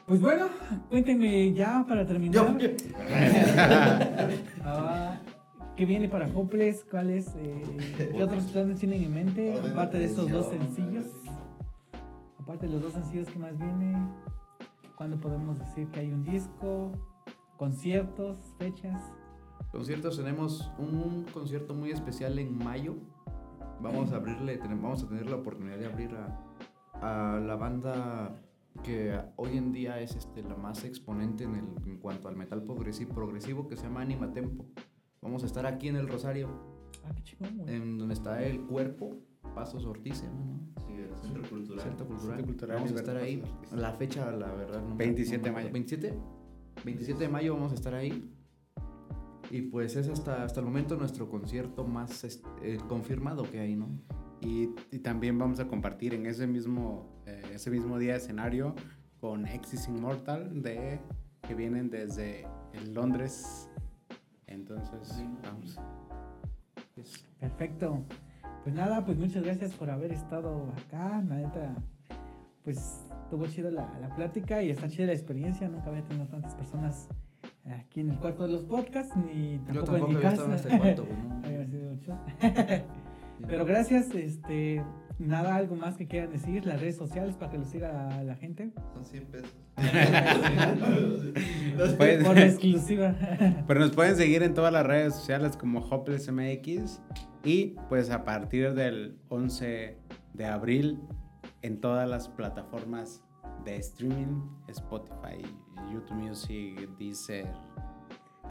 Pues 0.09 0.21
bueno, 0.21 0.47
cuéntenme 0.89 1.53
ya 1.53 1.85
para 1.87 2.03
terminar. 2.05 2.57
Ah, 4.65 5.19
¿Qué 5.77 5.85
viene 5.85 6.09
para 6.09 6.27
Hopeless? 6.27 6.83
¿Cuáles? 6.89 7.27
eh, 7.37 8.09
¿Qué 8.11 8.23
otros 8.23 8.43
planes 8.45 8.79
tienen 8.79 9.03
en 9.03 9.13
mente? 9.13 9.53
Aparte 9.71 9.99
de 9.99 10.05
estos 10.05 10.31
dos 10.31 10.47
sencillos. 10.47 11.05
Aparte 12.39 12.65
de 12.65 12.73
los 12.73 12.81
dos 12.81 12.93
sencillos, 12.93 13.27
¿qué 13.29 13.37
más 13.37 13.55
viene? 13.57 13.95
¿Cuándo 14.97 15.17
podemos 15.17 15.59
decir 15.59 15.87
que 15.89 15.99
hay 15.99 16.11
un 16.11 16.23
disco? 16.23 16.91
¿Conciertos? 17.57 18.37
¿Fechas? 18.57 18.99
Conciertos, 19.71 20.17
tenemos 20.17 20.71
un 20.79 21.25
concierto 21.31 21.75
muy 21.75 21.91
especial 21.91 22.39
en 22.39 22.57
mayo. 22.57 22.95
Vamos 23.79 24.11
a 24.11 24.15
abrirle, 24.15 24.57
vamos 24.57 25.03
a 25.03 25.07
tener 25.07 25.29
la 25.29 25.35
oportunidad 25.35 25.77
de 25.77 25.85
abrir 25.85 26.09
a, 26.15 27.35
a 27.35 27.39
la 27.39 27.55
banda 27.55 28.35
que 28.83 29.19
hoy 29.35 29.57
en 29.57 29.71
día 29.71 29.99
es 29.99 30.15
este, 30.15 30.41
la 30.43 30.55
más 30.55 30.83
exponente 30.85 31.43
en, 31.43 31.55
el- 31.55 31.87
en 31.89 31.97
cuanto 31.97 32.27
al 32.27 32.35
metal 32.35 32.63
progresivo, 32.63 33.13
progresivo 33.13 33.67
que 33.67 33.75
se 33.75 33.83
llama 33.83 34.01
Anima 34.01 34.31
Tempo. 34.33 34.65
Vamos 35.21 35.43
a 35.43 35.45
estar 35.47 35.65
aquí 35.65 35.87
en 35.89 35.95
el 35.97 36.07
Rosario, 36.07 36.49
Ah, 37.05 37.13
qué 37.15 37.23
chingón, 37.23 37.57
güey. 37.57 37.75
en 37.75 37.97
donde 37.97 38.13
está 38.13 38.41
el 38.43 38.61
cuerpo, 38.61 39.15
Pasos 39.55 39.85
Ortiz, 39.85 40.17
se 40.17 40.25
llama, 40.27 40.45
¿no? 40.45 40.59
Sí, 40.87 40.93
el 40.93 41.15
centro 41.17 41.43
cultural. 41.49 41.81
Centro 41.83 42.07
Cultural. 42.07 42.37
Centro 42.37 42.45
Cultural 42.45 42.75
vamos 42.77 42.91
a 42.91 42.95
estar 42.95 43.17
ahí. 43.17 43.43
La 43.73 43.93
fecha, 43.93 44.31
la 44.31 44.51
verdad, 44.53 44.81
no 44.81 44.89
me- 44.89 44.95
27 44.95 45.43
de 45.43 45.49
no 45.49 45.53
mayo. 45.53 45.67
acuerdo. 45.69 45.73
27. 45.73 46.19
27 46.85 47.19
de 47.23 47.29
mayo 47.29 47.53
vamos 47.55 47.71
a 47.71 47.75
estar 47.75 47.93
ahí. 47.93 48.31
Y 49.51 49.63
pues 49.63 49.95
es 49.95 50.07
hasta, 50.09 50.43
hasta 50.43 50.59
el 50.59 50.65
momento 50.67 50.95
nuestro 50.95 51.27
concierto 51.27 51.83
más 51.85 52.23
este, 52.23 52.47
eh, 52.61 52.77
confirmado 52.87 53.43
que 53.49 53.59
hay, 53.59 53.75
¿no? 53.75 53.87
Y, 54.41 54.69
y 54.91 54.99
también 54.99 55.37
vamos 55.37 55.59
a 55.59 55.67
compartir 55.67 56.13
en 56.13 56.25
ese 56.25 56.47
mismo, 56.47 57.07
eh, 57.25 57.41
ese 57.53 57.69
mismo 57.69 57.97
día 57.99 58.15
escenario 58.15 58.73
con 59.19 59.45
Exis 59.47 59.87
Immortal 59.87 60.61
de, 60.61 60.99
que 61.47 61.55
vienen 61.55 61.89
desde 61.89 62.45
el 62.73 62.93
Londres. 62.93 63.69
Entonces, 64.47 65.23
vamos. 65.43 65.77
Es- 66.95 67.25
Perfecto. 67.39 68.03
Pues 68.63 68.75
nada, 68.75 69.05
pues 69.05 69.17
muchas 69.17 69.43
gracias 69.43 69.73
por 69.73 69.89
haber 69.89 70.11
estado 70.11 70.71
acá. 70.85 71.21
La 71.27 71.35
neta, 71.35 71.75
pues 72.63 73.05
estuvo 73.23 73.45
chido 73.47 73.71
la, 73.71 73.97
la 73.99 74.13
plática 74.15 74.61
y 74.63 74.69
está 74.69 74.87
chida 74.89 75.07
la 75.07 75.13
experiencia. 75.13 75.67
Nunca 75.69 75.87
había 75.89 76.03
tenido 76.03 76.27
tantas 76.27 76.55
personas 76.55 77.07
aquí 77.65 78.01
en 78.01 78.11
el 78.11 78.17
cuarto 78.19 78.43
de 78.43 78.53
los 78.53 78.63
podcasts, 78.63 79.15
ni 79.15 79.59
Yo 79.71 79.83
tampoco, 79.83 79.95
en 79.97 80.09
mi 80.09 80.15
había 80.15 80.29
casa. 80.31 80.55
estado 80.55 80.73
en 80.73 80.73
este 80.73 80.77
cuarto, 80.77 81.07
¿no? 82.47 82.99
Pero 83.47 83.65
gracias, 83.65 84.13
este, 84.13 84.83
nada, 85.17 85.55
algo 85.55 85.75
más 85.75 85.95
que 85.97 86.07
quieran 86.07 86.31
decir, 86.31 86.65
las 86.65 86.79
redes 86.79 86.97
sociales 86.97 87.35
para 87.35 87.51
que 87.51 87.57
lo 87.57 87.65
siga 87.65 88.21
la 88.23 88.35
gente. 88.35 88.71
Son 88.93 89.05
100 89.05 89.25
pesos. 89.27 89.55
Pueden- 91.97 92.23
Por 92.25 92.37
exclusiva. 92.37 93.15
Pero 93.67 93.79
nos 93.79 93.91
pueden 93.91 94.15
seguir 94.15 94.43
en 94.43 94.53
todas 94.53 94.71
las 94.73 94.85
redes 94.85 95.13
sociales 95.15 95.55
como 95.57 95.79
Hopeless 95.79 96.29
MX 96.31 97.01
y 97.43 97.75
pues 97.87 98.09
a 98.11 98.23
partir 98.23 98.73
del 98.73 99.17
11 99.29 99.97
de 100.33 100.45
abril 100.45 100.99
en 101.61 101.79
todas 101.81 102.07
las 102.09 102.27
plataformas 102.29 103.23
de 103.65 103.75
streaming, 103.77 104.41
Spotify, 104.67 105.41
YouTube 105.91 106.13
Music, 106.15 106.89
Deezer, 106.97 107.47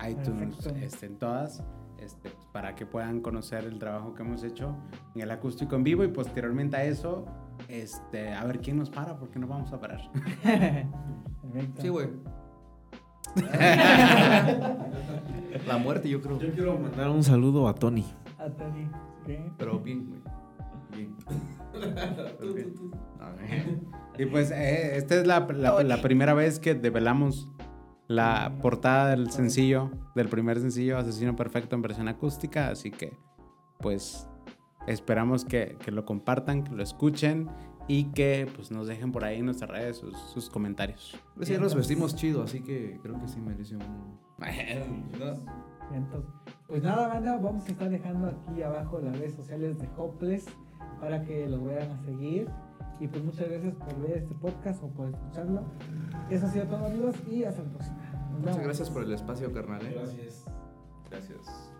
iTunes, 0.08 0.66
este, 0.80 1.06
en 1.06 1.16
todas, 1.18 1.62
este, 2.02 2.30
pues, 2.30 2.46
para 2.52 2.74
que 2.74 2.86
puedan 2.86 3.20
conocer 3.20 3.64
el 3.64 3.78
trabajo 3.78 4.14
que 4.14 4.22
hemos 4.22 4.42
hecho 4.44 4.76
en 5.14 5.22
el 5.22 5.30
acústico 5.30 5.76
en 5.76 5.84
vivo 5.84 6.04
y 6.04 6.08
posteriormente 6.08 6.76
a 6.76 6.84
eso, 6.84 7.26
este, 7.68 8.32
a 8.32 8.44
ver 8.44 8.60
quién 8.60 8.76
nos 8.78 8.90
para 8.90 9.16
porque 9.18 9.38
no 9.38 9.46
vamos 9.46 9.72
a 9.72 9.80
parar. 9.80 10.00
Perfecto. 10.42 11.82
Sí, 11.82 11.88
güey. 11.88 12.08
La 15.66 15.78
muerte, 15.78 16.08
yo 16.08 16.20
creo. 16.20 16.38
Yo 16.38 16.52
quiero 16.52 16.78
mandar 16.78 17.10
un 17.10 17.22
saludo 17.22 17.68
a 17.68 17.74
Tony. 17.74 18.04
A 18.38 18.48
Tony. 18.48 18.88
¿Qué? 19.26 19.50
Pero 19.58 19.78
bien, 19.80 20.06
güey. 20.08 20.20
Bien. 20.96 21.16
Ok. 21.78 22.58
A 23.20 23.30
ver. 23.30 23.78
Y 24.18 24.26
pues 24.26 24.50
eh, 24.50 24.96
esta 24.96 25.14
es 25.16 25.26
la, 25.26 25.40
la- 25.52 25.82
la 25.84 26.00
primera 26.02 26.34
vez 26.34 26.58
que 26.58 26.74
develamos 26.74 27.48
la 28.08 28.58
portada 28.60 29.10
del 29.10 29.30
sencillo, 29.30 29.90
del 30.14 30.28
primer 30.28 30.58
sencillo, 30.58 30.98
Asesino 30.98 31.36
Perfecto 31.36 31.76
en 31.76 31.82
versión 31.82 32.08
acústica, 32.08 32.68
así 32.68 32.90
que 32.90 33.16
pues 33.78 34.26
esperamos 34.86 35.44
que, 35.44 35.76
que 35.84 35.92
lo 35.92 36.04
compartan, 36.04 36.64
que 36.64 36.72
lo 36.72 36.82
escuchen 36.82 37.48
y 37.86 38.04
que 38.12 38.46
pues 38.54 38.70
nos 38.70 38.86
dejen 38.86 39.12
por 39.12 39.24
ahí 39.24 39.38
en 39.38 39.46
nuestras 39.46 39.70
redes 39.70 39.98
sus, 39.98 40.16
sus 40.18 40.48
comentarios. 40.50 41.18
Pues 41.36 41.48
ya 41.48 41.58
nos 41.58 41.74
vestimos 41.74 42.16
chido, 42.16 42.42
así 42.42 42.60
que 42.60 42.98
creo 43.02 43.20
que 43.20 43.28
sí 43.28 43.40
merece 43.40 43.76
un. 43.76 44.18
Entonces, 45.90 46.30
pues 46.66 46.82
nada, 46.82 47.08
banda, 47.08 47.38
vamos 47.38 47.66
a 47.66 47.72
estar 47.72 47.88
dejando 47.88 48.26
aquí 48.26 48.62
abajo 48.62 49.00
las 49.00 49.18
redes 49.18 49.34
sociales 49.34 49.78
de 49.78 49.88
Hopeless 49.96 50.44
para 51.00 51.22
que 51.24 51.48
los 51.48 51.64
vayan 51.64 51.90
a 51.90 51.98
seguir. 52.04 52.48
Y 53.00 53.06
pues 53.08 53.22
muchas 53.24 53.48
gracias 53.48 53.74
por 53.74 54.00
ver 54.00 54.18
este 54.18 54.34
podcast 54.34 54.82
o 54.82 54.88
por 54.88 55.08
escucharlo. 55.08 55.62
Eso 56.30 56.46
ha 56.46 56.50
sido 56.50 56.66
todo, 56.66 56.86
amigos, 56.86 57.14
y 57.30 57.44
hasta 57.44 57.62
la 57.62 57.68
próxima. 57.70 57.96
Nos 57.96 58.40
Muchas 58.40 58.44
vemos. 58.56 58.64
gracias 58.66 58.90
por 58.90 59.02
el 59.04 59.12
espacio, 59.12 59.52
carnal. 59.52 59.86
¿eh? 59.86 59.94
Gracias. 59.94 60.44
Gracias. 61.10 61.72